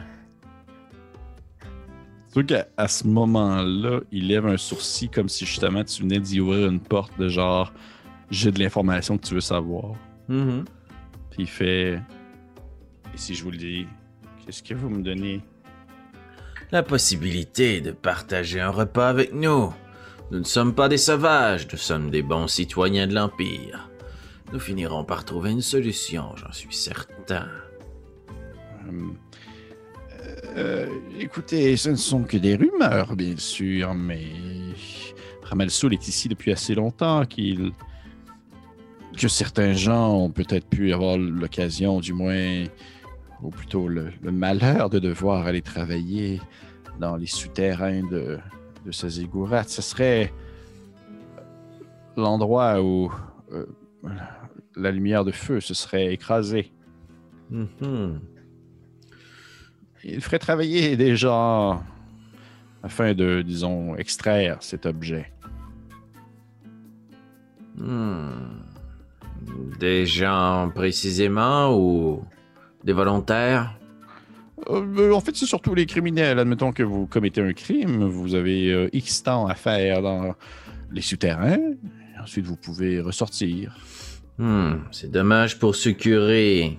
Surtout 2.32 2.46
qu'à 2.46 2.68
à 2.78 2.88
ce 2.88 3.06
moment-là, 3.06 4.00
il 4.12 4.28
lève 4.28 4.46
un 4.46 4.56
sourcil 4.56 5.10
comme 5.10 5.28
si 5.28 5.44
justement 5.44 5.84
tu 5.84 6.04
venais 6.04 6.20
d'y 6.20 6.40
ouvrir 6.40 6.70
une 6.70 6.80
porte 6.80 7.18
de 7.18 7.28
genre 7.28 7.70
j'ai 8.30 8.50
de 8.50 8.58
l'information 8.58 9.18
que 9.18 9.26
tu 9.26 9.34
veux 9.34 9.40
savoir. 9.40 9.94
Mhm. 10.28 10.64
Puis 11.30 11.42
il 11.42 11.48
fait 11.48 12.00
Et 13.12 13.16
si 13.16 13.34
je 13.34 13.42
vous 13.42 13.50
le 13.50 13.56
dis, 13.56 13.86
qu'est-ce 14.44 14.62
que 14.62 14.74
vous 14.74 14.88
me 14.88 15.02
donnez? 15.02 15.40
La 16.70 16.82
possibilité 16.82 17.80
de 17.80 17.90
partager 17.90 18.60
un 18.60 18.70
repas 18.70 19.08
avec 19.08 19.32
nous. 19.32 19.72
Nous 20.30 20.38
ne 20.38 20.44
sommes 20.44 20.74
pas 20.74 20.88
des 20.88 20.98
sauvages, 20.98 21.66
nous 21.72 21.78
sommes 21.78 22.10
des 22.10 22.22
bons 22.22 22.46
citoyens 22.46 23.08
de 23.08 23.14
l'Empire. 23.14 23.90
Nous 24.52 24.60
finirons 24.60 25.04
par 25.04 25.24
trouver 25.24 25.50
une 25.50 25.60
solution, 25.60 26.36
j'en 26.36 26.52
suis 26.52 26.72
certain. 26.72 27.48
euh, 30.56 30.86
écoutez, 31.18 31.76
ce 31.76 31.90
ne 31.90 31.96
sont 31.96 32.22
que 32.22 32.36
des 32.36 32.56
rumeurs, 32.56 33.14
bien 33.16 33.36
sûr, 33.36 33.94
mais 33.94 34.22
Ramal 35.42 35.70
Soul 35.70 35.94
est 35.94 36.08
ici 36.08 36.28
depuis 36.28 36.52
assez 36.52 36.74
longtemps 36.74 37.24
qu'il 37.24 37.72
que 39.16 39.28
certains 39.28 39.72
gens 39.72 40.14
ont 40.14 40.30
peut-être 40.30 40.68
pu 40.68 40.92
avoir 40.92 41.18
l'occasion, 41.18 42.00
du 42.00 42.12
moins, 42.12 42.64
ou 43.42 43.50
plutôt 43.50 43.88
le, 43.88 44.12
le 44.22 44.32
malheur 44.32 44.90
de 44.90 44.98
devoir 44.98 45.46
aller 45.46 45.62
travailler 45.62 46.40
dans 46.98 47.16
les 47.16 47.26
souterrains 47.26 48.02
de, 48.02 48.38
de 48.84 48.92
ce 48.92 49.08
ziggurat. 49.08 49.64
Ce 49.64 49.82
serait 49.82 50.32
l'endroit 52.16 52.82
où 52.82 53.12
euh, 53.52 53.66
la 54.76 54.90
lumière 54.90 55.24
de 55.24 55.32
feu 55.32 55.61
se 55.61 55.74
serait 55.74 56.12
écrasée. 56.12 56.72
Mhm. 57.50 58.20
Il 60.04 60.20
ferait 60.20 60.38
travailler 60.38 60.96
des 60.96 61.14
gens 61.16 61.82
afin 62.82 63.12
de, 63.12 63.42
disons, 63.42 63.96
extraire 63.96 64.58
cet 64.61 64.86
objet. 64.86 65.30
Hmm. 67.76 68.59
Des 69.78 70.07
gens 70.07 70.70
précisément 70.74 71.74
ou 71.76 72.24
des 72.84 72.93
volontaires? 72.93 73.74
Euh, 74.68 75.12
en 75.12 75.20
fait, 75.20 75.34
c'est 75.36 75.47
surtout 75.47 75.74
les 75.74 75.86
criminels. 75.86 76.38
Admettons 76.38 76.72
que 76.72 76.82
vous 76.82 77.07
commettez 77.07 77.41
un 77.41 77.53
crime, 77.53 78.05
vous 78.05 78.34
avez 78.34 78.70
euh, 78.70 78.88
X 78.93 79.22
temps 79.22 79.47
à 79.47 79.55
faire 79.55 80.03
dans 80.03 80.34
les 80.93 81.01
souterrains. 81.01 81.59
Ensuite, 82.22 82.45
vous 82.45 82.57
pouvez 82.57 83.01
ressortir. 83.01 83.74
Hmm, 84.38 84.74
C'est 84.91 85.11
dommage 85.11 85.59
pour 85.59 85.74
ce 85.74 85.88
curé. 85.88 86.78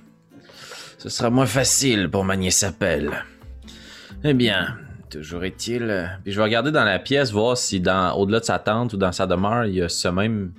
Ce 0.99 1.09
sera 1.09 1.31
moins 1.31 1.47
facile 1.47 2.09
pour 2.09 2.23
manier 2.23 2.51
sa 2.51 2.71
pelle. 2.71 3.11
Eh 4.23 4.35
bien, 4.35 4.77
toujours 5.09 5.43
est-il. 5.43 6.11
Puis 6.23 6.31
je 6.33 6.37
vais 6.37 6.43
regarder 6.43 6.71
dans 6.71 6.83
la 6.83 6.99
pièce, 6.99 7.31
voir 7.31 7.57
si 7.57 7.79
dans 7.79 8.13
au-delà 8.13 8.39
de 8.39 8.45
sa 8.45 8.59
tente 8.59 8.93
ou 8.93 8.97
dans 8.97 9.11
sa 9.11 9.25
demeure, 9.25 9.65
il 9.65 9.75
y 9.75 9.81
a 9.81 9.89
ce 9.89 10.07
même 10.09 10.51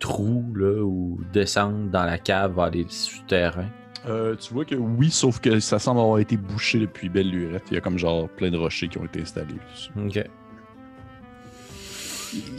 trou 0.00 0.44
là 0.56 0.82
ou 0.82 1.20
descendre 1.32 1.88
dans 1.90 2.04
la 2.04 2.18
cave 2.18 2.54
vers 2.56 2.70
les 2.70 2.86
souterrains? 2.88 3.70
Euh, 4.08 4.34
tu 4.34 4.52
vois 4.54 4.64
que 4.64 4.74
oui, 4.74 5.10
sauf 5.10 5.40
que 5.40 5.60
ça 5.60 5.78
semble 5.78 6.00
avoir 6.00 6.18
été 6.18 6.36
bouché 6.36 6.78
depuis 6.80 7.08
belle 7.10 7.30
lurette. 7.30 7.64
Il 7.70 7.74
y 7.74 7.76
a 7.76 7.80
comme 7.80 7.98
genre 7.98 8.28
plein 8.30 8.50
de 8.50 8.56
rochers 8.56 8.88
qui 8.88 8.96
ont 8.98 9.04
été 9.04 9.20
installés. 9.20 9.54
Ok. 9.96 10.24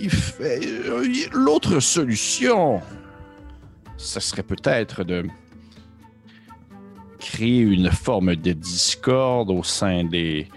Fait- 0.10 0.60
euh, 0.66 1.06
L'autre 1.34 1.80
solution, 1.80 2.82
ce 3.98 4.20
serait 4.20 4.44
peut-être 4.44 5.04
de 5.04 5.26
créer 7.20 7.60
une 7.62 7.90
forme 7.90 8.36
de 8.36 8.52
discorde 8.52 9.50
au 9.50 9.64
sein 9.64 10.04
des 10.04 10.48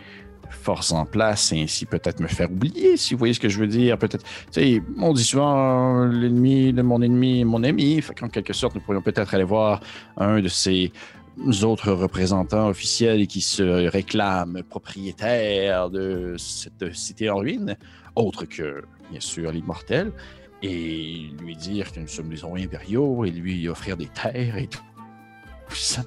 forces 0.64 0.92
en 0.92 1.04
place 1.04 1.52
et 1.52 1.62
ainsi 1.62 1.84
peut-être 1.84 2.20
me 2.20 2.26
faire 2.26 2.50
oublier, 2.50 2.96
si 2.96 3.12
vous 3.12 3.18
voyez 3.18 3.34
ce 3.34 3.40
que 3.40 3.50
je 3.50 3.58
veux 3.58 3.66
dire. 3.66 3.98
Peut-être, 3.98 4.24
tu 4.50 4.60
sais, 4.60 4.82
on 4.98 5.12
dit 5.12 5.24
souvent 5.24 6.00
euh, 6.00 6.08
l'ennemi 6.08 6.72
de 6.72 6.82
mon 6.82 7.02
ennemi 7.02 7.40
est 7.40 7.44
mon 7.44 7.62
ami. 7.62 8.00
Fait 8.00 8.14
qu'en 8.14 8.28
quelque 8.28 8.54
sorte, 8.54 8.74
nous 8.74 8.80
pourrions 8.80 9.02
peut-être 9.02 9.34
aller 9.34 9.44
voir 9.44 9.80
un 10.16 10.40
de 10.40 10.48
ces 10.48 10.90
autres 11.62 11.92
représentants 11.92 12.68
officiels 12.68 13.26
qui 13.26 13.40
se 13.40 13.62
réclament 13.88 14.62
propriétaires 14.62 15.90
de 15.90 16.36
cette 16.38 16.94
cité 16.94 17.28
en 17.28 17.38
ruine, 17.38 17.76
autre 18.14 18.46
que, 18.46 18.84
bien 19.10 19.20
sûr, 19.20 19.52
l'immortel, 19.52 20.12
et 20.62 21.30
lui 21.42 21.56
dire 21.56 21.92
que 21.92 22.00
nous 22.00 22.08
sommes 22.08 22.30
des 22.30 22.42
impériaux 22.44 23.24
et 23.24 23.30
lui 23.30 23.68
offrir 23.68 23.96
des 23.96 24.06
terres 24.06 24.56
et 24.56 24.68
tout 24.68 24.93
ça. 25.77 26.03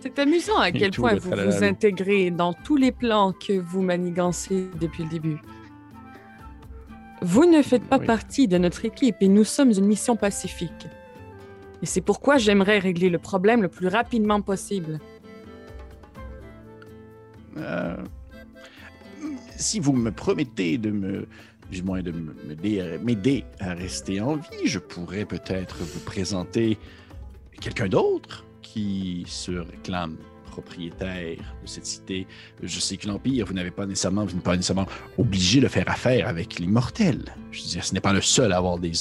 C'est 0.00 0.18
amusant 0.18 0.58
à 0.58 0.70
quel 0.72 0.90
point 0.90 1.14
vous 1.14 1.30
vous 1.30 1.64
intégrez 1.64 2.30
dans 2.30 2.52
tous 2.52 2.76
les 2.76 2.92
plans 2.92 3.32
que 3.32 3.58
vous 3.58 3.82
manigancez 3.82 4.66
depuis 4.80 5.04
le 5.04 5.08
début. 5.10 5.38
Vous 7.22 7.46
ne 7.46 7.62
faites 7.62 7.84
pas 7.84 7.98
Oui. 7.98 8.06
partie 8.06 8.46
de 8.48 8.58
notre 8.58 8.84
équipe 8.84 9.16
et 9.20 9.28
nous 9.28 9.44
sommes 9.44 9.70
une 9.70 9.86
mission 9.86 10.16
pacifique. 10.16 10.86
Et 11.82 11.86
c'est 11.86 12.00
pourquoi 12.00 12.38
j'aimerais 12.38 12.78
régler 12.78 13.08
le 13.08 13.18
problème 13.18 13.62
le 13.62 13.68
plus 13.68 13.88
rapidement 13.88 14.40
possible. 14.40 14.98
Euh, 17.56 17.96
si 19.56 19.80
vous 19.80 19.92
me 19.92 20.10
promettez 20.10 20.78
de 20.78 20.90
me, 20.90 21.26
du 21.70 21.82
moins 21.82 22.02
de 22.02 22.12
m'aider 23.02 23.44
à 23.60 23.74
rester 23.74 24.20
en 24.20 24.36
vie, 24.36 24.66
je 24.66 24.78
pourrais 24.78 25.24
peut-être 25.24 25.78
vous 25.78 26.00
présenter 26.00 26.78
quelqu'un 27.60 27.88
d'autre 27.88 28.44
qui 28.78 29.24
se 29.26 29.52
réclame 29.52 30.16
propriétaire 30.44 31.38
de 31.62 31.66
cette 31.66 31.86
cité. 31.86 32.26
Je 32.62 32.80
sais 32.80 32.96
que 32.96 33.08
l'Empire, 33.08 33.46
vous 33.46 33.54
n'avez 33.54 33.70
pas 33.70 33.86
nécessairement, 33.86 34.24
vous 34.24 34.34
n'êtes 34.34 34.44
pas 34.44 34.56
nécessairement 34.56 34.86
obligé 35.18 35.60
de 35.60 35.68
faire 35.68 35.88
affaire 35.88 36.28
avec 36.28 36.58
l'immortel. 36.58 37.34
Je 37.50 37.62
veux 37.62 37.68
dire, 37.68 37.84
ce 37.84 37.92
n'est 37.92 38.00
pas 38.00 38.12
le 38.12 38.20
seul 38.20 38.52
à 38.52 38.56
avoir 38.56 38.78
des, 38.78 38.92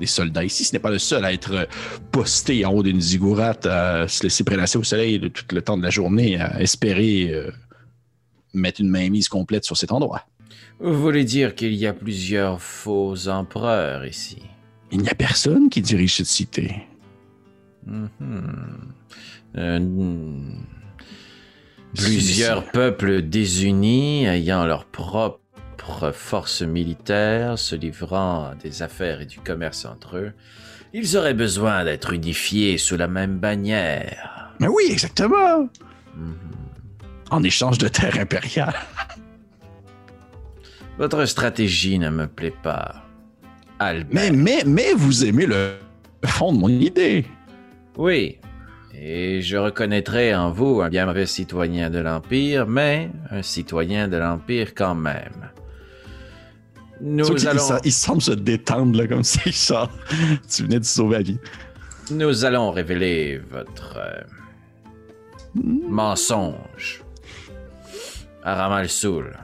des 0.00 0.06
soldats 0.06 0.44
ici, 0.44 0.64
ce 0.64 0.72
n'est 0.72 0.78
pas 0.78 0.90
le 0.90 0.98
seul 0.98 1.24
à 1.24 1.32
être 1.32 1.68
posté 2.12 2.64
en 2.64 2.72
haut 2.72 2.82
d'une 2.82 3.00
ziggourate, 3.00 3.66
à 3.66 4.08
se 4.08 4.22
laisser 4.22 4.44
prélasser 4.44 4.78
au 4.78 4.84
soleil 4.84 5.18
de 5.18 5.28
tout 5.28 5.44
le 5.52 5.62
temps 5.62 5.76
de 5.76 5.82
la 5.82 5.90
journée, 5.90 6.40
à 6.40 6.60
espérer 6.60 7.30
euh, 7.32 7.50
mettre 8.54 8.80
une 8.80 8.88
mainmise 8.88 9.28
complète 9.28 9.64
sur 9.64 9.76
cet 9.76 9.92
endroit. 9.92 10.26
Vous 10.80 10.94
voulez 10.94 11.24
dire 11.24 11.54
qu'il 11.54 11.74
y 11.74 11.86
a 11.86 11.92
plusieurs 11.92 12.60
faux 12.60 13.28
empereurs 13.28 14.06
ici? 14.06 14.38
Il 14.92 15.00
n'y 15.00 15.08
a 15.08 15.14
personne 15.14 15.68
qui 15.68 15.82
dirige 15.82 16.16
cette 16.16 16.26
cité. 16.26 16.86
Mhm. 17.86 18.92
Euh. 19.56 20.40
Plusieurs 21.94 22.70
peuples 22.70 23.22
désunis 23.22 24.26
ayant 24.26 24.66
leur 24.66 24.84
propre 24.84 25.40
force 26.12 26.62
militaire, 26.62 27.58
se 27.58 27.74
livrant 27.74 28.50
à 28.50 28.54
des 28.54 28.82
affaires 28.82 29.20
et 29.20 29.26
du 29.26 29.38
commerce 29.38 29.84
entre 29.84 30.16
eux, 30.16 30.32
ils 30.92 31.16
auraient 31.16 31.34
besoin 31.34 31.84
d'être 31.84 32.12
unifiés 32.12 32.76
sous 32.76 32.96
la 32.96 33.08
même 33.08 33.38
bannière. 33.38 34.52
Mais 34.60 34.68
oui, 34.68 34.84
exactement. 34.90 35.68
Mhm. 36.16 36.36
En 37.30 37.42
échange 37.42 37.78
de 37.78 37.88
terre 37.88 38.18
impériale. 38.18 38.74
Votre 40.98 41.24
stratégie 41.26 41.98
ne 41.98 42.10
me 42.10 42.26
plaît 42.26 42.54
pas. 42.62 43.04
Albert. 43.78 44.08
Mais, 44.12 44.30
mais, 44.30 44.62
mais 44.66 44.92
vous 44.94 45.24
aimez 45.24 45.46
le 45.46 45.74
fond 46.24 46.52
de 46.52 46.58
mon 46.58 46.68
idée. 46.68 47.26
Oui. 47.96 48.38
Et 48.94 49.42
je 49.42 49.56
reconnaîtrai 49.56 50.34
en 50.34 50.50
vous 50.50 50.80
un 50.80 50.88
bien 50.88 51.06
mauvais 51.06 51.26
citoyen 51.26 51.90
de 51.90 51.98
l'Empire, 51.98 52.66
mais 52.66 53.10
un 53.30 53.42
citoyen 53.42 54.08
de 54.08 54.16
l'Empire 54.16 54.74
quand 54.74 54.94
même. 54.94 55.50
Nous 57.00 57.46
allons, 57.46 57.76
il, 57.82 57.88
il 57.88 57.92
semble 57.92 58.22
se 58.22 58.32
détendre 58.32 58.96
là, 58.96 59.06
comme 59.06 59.22
si 59.22 59.52
ça, 59.52 59.90
tu 60.48 60.62
venais 60.62 60.80
de 60.80 60.84
sauver 60.84 61.16
la 61.16 61.22
vie. 61.22 61.38
nous 62.10 62.44
allons 62.46 62.70
révéler 62.70 63.38
votre 63.50 63.98
euh, 63.98 64.22
mensonge 65.54 67.02
à 68.42 68.54
Ramal 68.54 68.88
Soul. 68.88 69.36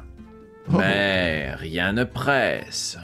Oh. 0.69 0.77
Mais 0.79 1.55
rien 1.57 1.93
ne 1.93 2.05
presse. 2.05 2.97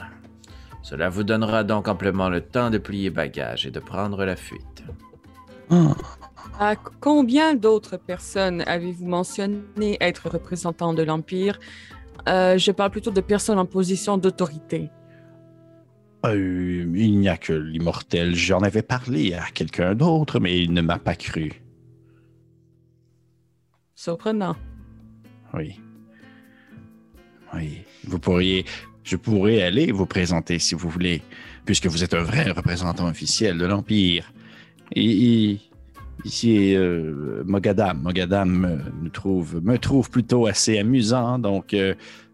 Cela 0.81 1.09
vous 1.09 1.23
donnera 1.23 1.63
donc 1.63 1.87
amplement 1.87 2.29
le 2.29 2.41
temps 2.41 2.71
de 2.71 2.79
plier 2.79 3.11
bagage 3.11 3.67
et 3.67 3.71
de 3.71 3.79
prendre 3.79 4.25
la 4.25 4.35
fuite. 4.35 4.83
À 6.59 6.75
combien 6.75 7.55
d'autres 7.55 7.97
personnes 7.97 8.61
avez-vous 8.67 9.07
mentionné 9.07 9.97
être 10.01 10.29
représentants 10.29 10.93
de 10.93 11.03
l'Empire? 11.03 11.59
Euh, 12.27 12.57
Je 12.57 12.71
parle 12.71 12.91
plutôt 12.91 13.11
de 13.11 13.21
personnes 13.21 13.59
en 13.59 13.65
position 13.65 14.17
d'autorité. 14.17 14.89
Euh, 16.25 16.85
il 16.95 17.17
n'y 17.19 17.29
a 17.29 17.37
que 17.37 17.53
l'immortel. 17.53 18.35
J'en 18.35 18.59
avais 18.59 18.81
parlé 18.81 19.33
à 19.33 19.45
quelqu'un 19.53 19.95
d'autre, 19.95 20.39
mais 20.39 20.59
il 20.59 20.73
ne 20.73 20.81
m'a 20.81 20.99
pas 20.99 21.15
cru. 21.15 21.61
Surprenant. 23.95 24.55
Oui. 25.53 25.79
Oui. 27.53 27.83
Vous 28.05 28.19
pourriez. 28.19 28.65
Je 29.03 29.15
pourrais 29.15 29.61
aller 29.61 29.91
vous 29.91 30.05
présenter 30.05 30.59
si 30.59 30.75
vous 30.75 30.89
voulez, 30.89 31.21
puisque 31.65 31.87
vous 31.87 32.03
êtes 32.03 32.13
un 32.13 32.21
vrai 32.21 32.51
représentant 32.51 33.07
officiel 33.07 33.57
de 33.57 33.65
l'Empire. 33.65 34.31
Ici, 34.95 36.75
euh, 36.75 37.43
Mogadam. 37.45 38.01
Mogadam 38.01 38.65
euh, 38.65 38.77
nous 39.01 39.09
trouve, 39.09 39.63
me 39.63 39.77
trouve 39.77 40.09
plutôt 40.09 40.47
assez 40.47 40.77
amusant, 40.77 41.39
donc 41.39 41.73
euh, 41.73 41.93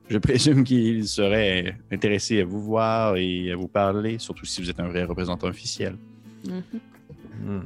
je 0.10 0.18
présume 0.18 0.64
qu'il 0.64 1.07
serait 1.07 1.77
intéressé 1.91 2.41
à 2.41 2.45
vous 2.45 2.61
voir 2.61 3.15
et 3.18 3.52
à 3.52 3.56
vous 3.56 3.68
parler, 3.68 4.18
surtout 4.18 4.45
si 4.45 4.61
vous 4.61 4.69
êtes 4.69 4.80
un 4.80 4.88
vrai 4.88 5.03
représentant 5.03 5.48
officiel. 5.48 5.98
Hmm, 6.48 7.60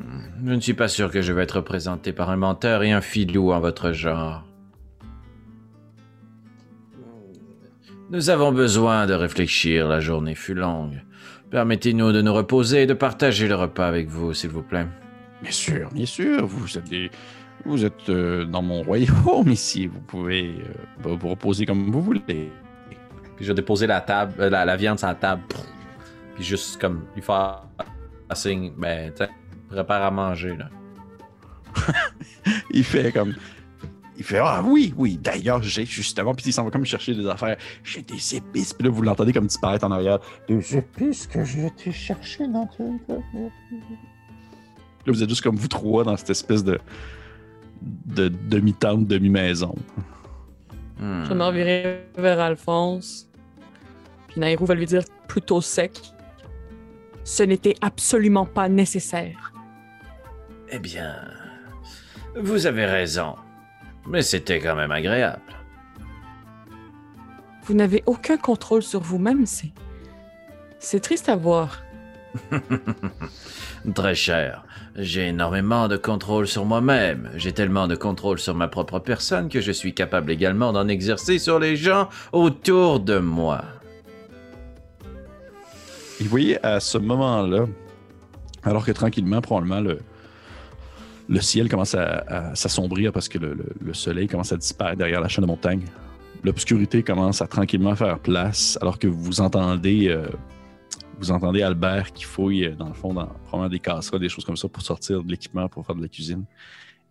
Je 0.46 0.54
ne 0.54 0.60
suis 0.60 0.74
pas 0.74 0.88
sûr 0.88 1.12
que 1.12 1.22
je 1.22 1.32
vais 1.32 1.44
être 1.44 1.58
représenté 1.58 2.12
par 2.12 2.30
un 2.30 2.38
menteur 2.38 2.84
et 2.84 2.92
un 2.92 3.02
filou 3.02 3.52
en 3.52 3.60
votre 3.60 3.92
genre. 3.92 4.46
Nous 8.10 8.30
avons 8.30 8.52
besoin 8.52 9.06
de 9.06 9.14
réfléchir, 9.14 9.88
la 9.88 10.00
journée 10.00 10.34
fut 10.34 10.56
longue. 10.56 11.02
Permettez-nous 11.52 12.12
de 12.12 12.22
nous 12.22 12.34
reposer 12.34 12.84
et 12.84 12.86
de 12.86 12.94
partager 12.94 13.48
le 13.48 13.56
repas 13.56 13.88
avec 13.88 14.08
vous, 14.08 14.34
s'il 14.34 14.52
vous 14.52 14.62
plaît. 14.62 14.86
Bien 15.42 15.52
sûr, 15.52 15.90
bien 15.92 16.06
sûr, 16.06 16.46
vous 16.46 16.78
êtes 16.78 16.88
des, 16.90 17.10
Vous 17.66 17.86
êtes 17.86 18.10
euh, 18.10 18.46
dans 18.46 18.62
mon 18.62 18.84
royaume 18.84 19.48
ici. 19.48 19.88
Vous 19.88 20.02
pouvez 20.02 20.54
euh, 21.06 21.16
vous 21.18 21.30
reposer 21.30 21.66
comme 21.66 21.90
vous 21.90 22.02
voulez. 22.02 22.20
Puis 22.20 22.50
je 23.42 23.48
vais 23.48 23.56
déposer 23.56 23.88
la 23.88 24.02
table, 24.02 24.34
euh, 24.40 24.50
la, 24.50 24.66
la 24.66 24.76
viande 24.76 25.00
sur 25.00 25.08
la 25.08 25.16
table. 25.16 25.42
Puis 26.36 26.44
juste 26.44 26.80
comme 26.80 27.06
lui 27.16 27.22
faire 27.22 27.64
un 28.30 28.36
signe, 28.36 28.72
ben, 28.78 29.12
prépare 29.70 30.04
à 30.04 30.12
manger, 30.12 30.56
là. 30.56 30.70
Il 32.72 32.84
fait 32.84 33.12
comme. 33.12 33.34
Il 34.20 34.26
fait 34.26 34.40
Ah 34.40 34.62
oui, 34.64 34.94
oui, 34.98 35.18
d'ailleurs, 35.18 35.64
j'ai 35.64 35.86
justement. 35.86 36.36
Puis 36.36 36.48
il 36.48 36.54
s'en 36.54 36.66
va 36.66 36.72
comme 36.72 36.86
chercher 36.86 37.16
des 37.16 37.26
affaires. 37.26 37.56
J'ai 37.86 38.02
des 38.02 38.36
épices. 38.36 38.74
Puis 38.74 38.86
là, 38.86 38.94
vous 38.94 39.02
l'entendez 39.02 39.32
comme 39.32 39.48
disparaître 39.48 39.86
en 39.86 39.92
arrière. 39.92 40.20
Des 40.50 40.78
épices 40.78 41.26
que 41.26 41.46
j'ai 41.46 41.68
été 41.68 41.94
chercher 41.94 42.46
dans 42.50 42.68
tout. 42.68 43.00
Là, 43.08 43.16
vous 45.08 45.24
êtes 45.24 45.30
juste 45.30 45.42
comme 45.42 45.56
vous 45.56 45.70
trois 45.70 46.04
dans 46.04 46.18
cette 46.18 46.32
espèce 46.32 46.66
de. 46.66 46.80
de 47.82 48.28
demi-tente, 48.28 49.08
demi-maison. 49.08 49.74
Hmm. 51.00 51.24
Je 51.24 51.34
m'en 51.34 51.50
virai 51.54 52.04
vers 52.18 52.42
Alphonse. 52.42 53.30
Puis 54.28 54.42
Nairou 54.42 54.66
va 54.66 54.76
lui 54.76 54.86
dire 54.86 55.04
plutôt 55.30 55.62
sec. 55.62 55.98
Ce 57.24 57.44
n'était 57.44 57.76
absolument 57.80 58.46
pas 58.46 58.68
nécessaire. 58.68 59.54
Eh 60.72 60.80
bien, 60.80 61.16
vous 62.36 62.66
avez 62.66 62.86
raison. 62.86 63.36
Mais 64.08 64.22
c'était 64.22 64.60
quand 64.60 64.76
même 64.76 64.92
agréable. 64.92 65.42
Vous 67.64 67.74
n'avez 67.74 68.04
aucun 68.06 68.38
contrôle 68.38 68.82
sur 68.82 69.02
vous-même, 69.02 69.46
c'est. 69.46 69.72
C'est 70.80 71.02
triste 71.02 71.30
à 71.30 71.36
voir. 71.36 71.84
Très 73.96 74.16
cher. 74.16 74.64
J'ai 74.96 75.28
énormément 75.28 75.88
de 75.88 75.98
contrôle 75.98 76.48
sur 76.48 76.66
moi-même. 76.66 77.30
J'ai 77.36 77.54
tellement 77.54 77.88
de 77.88 77.96
contrôle 77.96 78.40
sur 78.40 78.56
ma 78.56 78.68
propre 78.68 79.00
personne 79.00 79.50
que 79.50 79.62
je 79.62 79.72
suis 79.72 79.94
capable 79.94 80.32
également 80.32 80.74
d'en 80.74 80.88
exercer 80.88 81.38
sur 81.38 81.60
les 81.60 81.76
gens 81.76 82.10
autour 82.32 83.00
de 83.00 83.20
moi. 83.20 83.64
Et 86.20 86.24
vous 86.24 86.30
voyez, 86.30 86.64
à 86.66 86.80
ce 86.80 86.98
moment-là, 86.98 87.66
alors 88.64 88.86
que 88.86 88.92
tranquillement, 88.92 89.42
probablement, 89.42 89.80
le, 89.80 90.00
le 91.30 91.42
ciel 91.42 91.70
commence 91.70 91.94
à, 91.96 92.56
s'assombrir 92.56 93.14
parce 93.14 93.30
que 93.30 93.38
le, 93.38 93.54
le- 93.54 93.74
le 93.80 93.94
soleil 93.94 94.28
commence 94.28 94.52
à 94.52 94.58
disparaître 94.58 94.98
derrière 94.98 95.22
la 95.22 95.28
chaîne 95.28 95.44
de 95.44 95.48
montagne. 95.48 95.84
L'obscurité 96.44 97.04
commence 97.04 97.42
à 97.42 97.48
tranquillement 97.48 97.96
faire 97.96 98.20
place, 98.20 98.78
alors 98.82 98.98
que 98.98 99.08
vous 99.08 99.40
entendez, 99.42 100.08
euh, 100.08 100.28
vous 101.20 101.32
entendez 101.32 101.62
Albert 101.62 102.14
qui 102.14 102.24
fouille, 102.24 102.66
euh, 102.66 102.76
dans 102.76 102.88
le 102.88 102.94
fond, 102.94 103.14
dans 103.14 103.28
probablement 103.46 103.70
des 103.70 103.80
casseroles, 103.80 104.22
des 104.22 104.30
choses 104.30 104.46
comme 104.46 104.58
ça, 104.58 104.68
pour 104.68 104.82
sortir 104.82 105.24
de 105.24 105.30
l'équipement, 105.30 105.68
pour 105.70 105.86
faire 105.86 105.96
de 105.96 106.02
la 106.02 106.08
cuisine. 106.08 106.46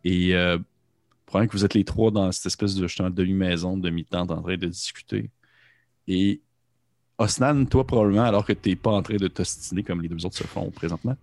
Et 0.02 0.34
euh, 0.34 0.58
probablement 1.26 1.48
que 1.52 1.56
vous 1.58 1.64
êtes 1.64 1.74
les 1.74 1.84
trois 1.84 2.10
dans 2.10 2.32
cette 2.32 2.46
espèce 2.46 2.74
de 2.74 3.08
demi-maison, 3.10 3.76
demi-tente 3.76 4.30
en 4.30 4.42
train 4.42 4.56
de 4.56 4.66
discuter. 4.66 5.30
Et 6.08 6.40
Osnan, 7.18 7.66
toi, 7.66 7.86
probablement, 7.86 8.24
alors 8.24 8.44
que 8.46 8.54
tu 8.54 8.70
n'es 8.70 8.76
pas 8.76 8.92
en 8.92 9.02
train 9.02 9.16
de 9.16 9.28
t'ostiner 9.28 9.82
comme 9.82 10.00
les 10.00 10.08
deux 10.08 10.24
autres 10.24 10.36
se 10.36 10.44
font 10.44 10.70
présentement, 10.70 11.16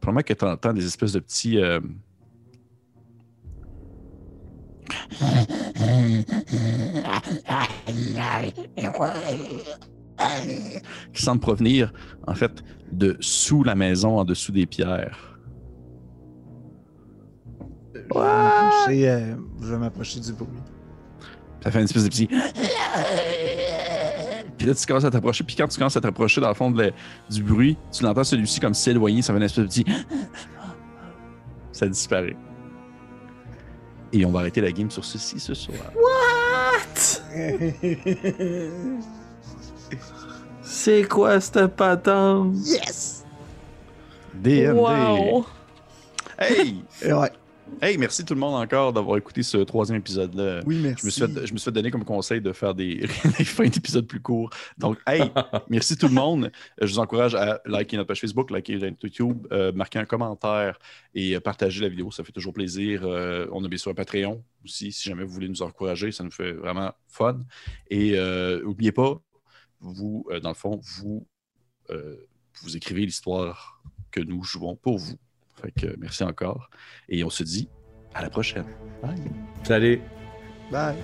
probablement 0.00 0.22
que 0.22 0.32
tu 0.34 0.44
entends 0.44 0.72
des 0.72 0.86
espèces 0.86 1.12
de 1.12 1.20
petits. 1.20 1.58
euh, 1.58 1.80
qui 11.12 11.22
semblent 11.22 11.40
provenir, 11.40 11.92
en 12.26 12.34
fait, 12.34 12.62
de 12.92 13.16
sous 13.20 13.62
la 13.64 13.74
maison, 13.74 14.18
en 14.18 14.24
dessous 14.24 14.52
des 14.52 14.66
pierres. 14.66 15.38
Je 17.94 18.00
vais 18.14 18.20
m'approcher, 18.20 19.10
euh, 19.10 19.34
je 19.60 19.66
vais 19.72 19.78
m'approcher 19.78 20.20
du 20.20 20.32
bruit. 20.32 20.48
Ça 21.62 21.70
fait 21.70 21.78
une 21.78 21.84
espèce 21.84 22.04
de 22.04 22.08
petit. 22.08 22.28
Puis 24.58 24.66
là, 24.66 24.74
tu 24.74 24.84
commences 24.86 25.04
à 25.04 25.10
t'approcher. 25.10 25.44
Puis 25.44 25.54
quand 25.56 25.68
tu 25.68 25.78
commences 25.78 25.96
à 25.96 26.00
t'approcher, 26.00 26.40
dans 26.40 26.48
le 26.48 26.54
fond 26.54 26.70
de 26.70 26.82
la- 26.82 26.90
du 27.30 27.42
bruit, 27.42 27.76
tu 27.92 28.02
l'entends 28.02 28.24
celui-ci 28.24 28.58
comme 28.60 28.74
s'éloigner. 28.74 29.22
Ça 29.22 29.32
fait 29.32 29.38
une 29.38 29.44
espèce 29.44 29.64
de 29.64 29.68
petit. 29.68 29.84
Ça 31.72 31.86
disparaît. 31.88 32.36
Et 34.12 34.24
on 34.26 34.32
va 34.32 34.40
arrêter 34.40 34.60
la 34.60 34.72
game 34.72 34.90
sur 34.90 35.04
ceci 35.04 35.38
ce 35.38 35.54
soir. 35.54 35.78
C'est 40.62 41.04
quoi 41.04 41.40
cette 41.40 41.66
patente? 41.76 42.54
yes! 42.64 43.24
DMD. 44.34 44.76
Wow! 44.76 45.46
Hey! 46.38 46.84
Et 47.02 47.12
ouais. 47.12 47.30
Hey, 47.80 47.96
merci 47.96 48.24
tout 48.24 48.34
le 48.34 48.40
monde 48.40 48.54
encore 48.54 48.92
d'avoir 48.92 49.16
écouté 49.18 49.42
ce 49.42 49.58
troisième 49.58 49.98
épisode-là. 49.98 50.62
Oui, 50.66 50.80
merci. 50.82 51.02
Je 51.02 51.06
me, 51.06 51.10
suis 51.10 51.20
fait, 51.20 51.46
je 51.46 51.52
me 51.52 51.58
suis 51.58 51.64
fait 51.66 51.72
donner 51.72 51.90
comme 51.90 52.04
conseil 52.04 52.40
de 52.40 52.52
faire 52.52 52.74
des, 52.74 52.96
des 53.38 53.44
fins 53.44 53.68
d'épisodes 53.68 54.06
plus 54.06 54.20
courts. 54.20 54.50
Donc, 54.76 54.98
hey, 55.06 55.22
merci 55.68 55.96
tout 55.96 56.08
le 56.08 56.14
monde. 56.14 56.50
Je 56.80 56.86
vous 56.86 56.98
encourage 56.98 57.34
à 57.34 57.60
liker 57.66 57.96
notre 57.96 58.08
page 58.08 58.20
Facebook, 58.20 58.50
liker 58.50 58.78
notre 58.78 58.98
YouTube, 59.02 59.46
euh, 59.52 59.70
marquer 59.72 60.00
un 60.00 60.04
commentaire 60.04 60.78
et 61.14 61.36
euh, 61.36 61.40
partager 61.40 61.82
la 61.82 61.88
vidéo. 61.88 62.10
Ça 62.10 62.24
fait 62.24 62.32
toujours 62.32 62.52
plaisir. 62.52 63.02
Euh, 63.04 63.46
on 63.52 63.64
a 63.64 63.68
bien 63.68 63.78
sûr 63.78 63.90
un 63.92 63.94
Patreon 63.94 64.42
aussi, 64.64 64.90
si 64.90 65.08
jamais 65.08 65.24
vous 65.24 65.32
voulez 65.32 65.48
nous 65.48 65.62
encourager. 65.62 66.10
Ça 66.10 66.24
nous 66.24 66.32
fait 66.32 66.52
vraiment 66.52 66.92
fun. 67.06 67.38
Et 67.90 68.18
euh, 68.18 68.62
n'oubliez 68.62 68.92
pas, 68.92 69.20
vous, 69.80 70.26
euh, 70.30 70.40
dans 70.40 70.50
le 70.50 70.54
fond, 70.54 70.80
vous, 70.82 71.26
euh, 71.90 72.16
vous 72.62 72.76
écrivez 72.76 73.02
l'histoire 73.02 73.82
que 74.10 74.20
nous 74.20 74.42
jouons 74.42 74.76
pour 74.76 74.98
vous. 74.98 75.16
Fait 75.60 75.72
que 75.72 75.94
merci 75.98 76.22
encore. 76.24 76.70
Et 77.08 77.24
on 77.24 77.30
se 77.30 77.42
dit 77.42 77.68
à 78.14 78.22
la 78.22 78.30
prochaine. 78.30 78.66
Bye. 79.02 79.20
Salut. 79.64 80.00
Bye. 80.70 80.96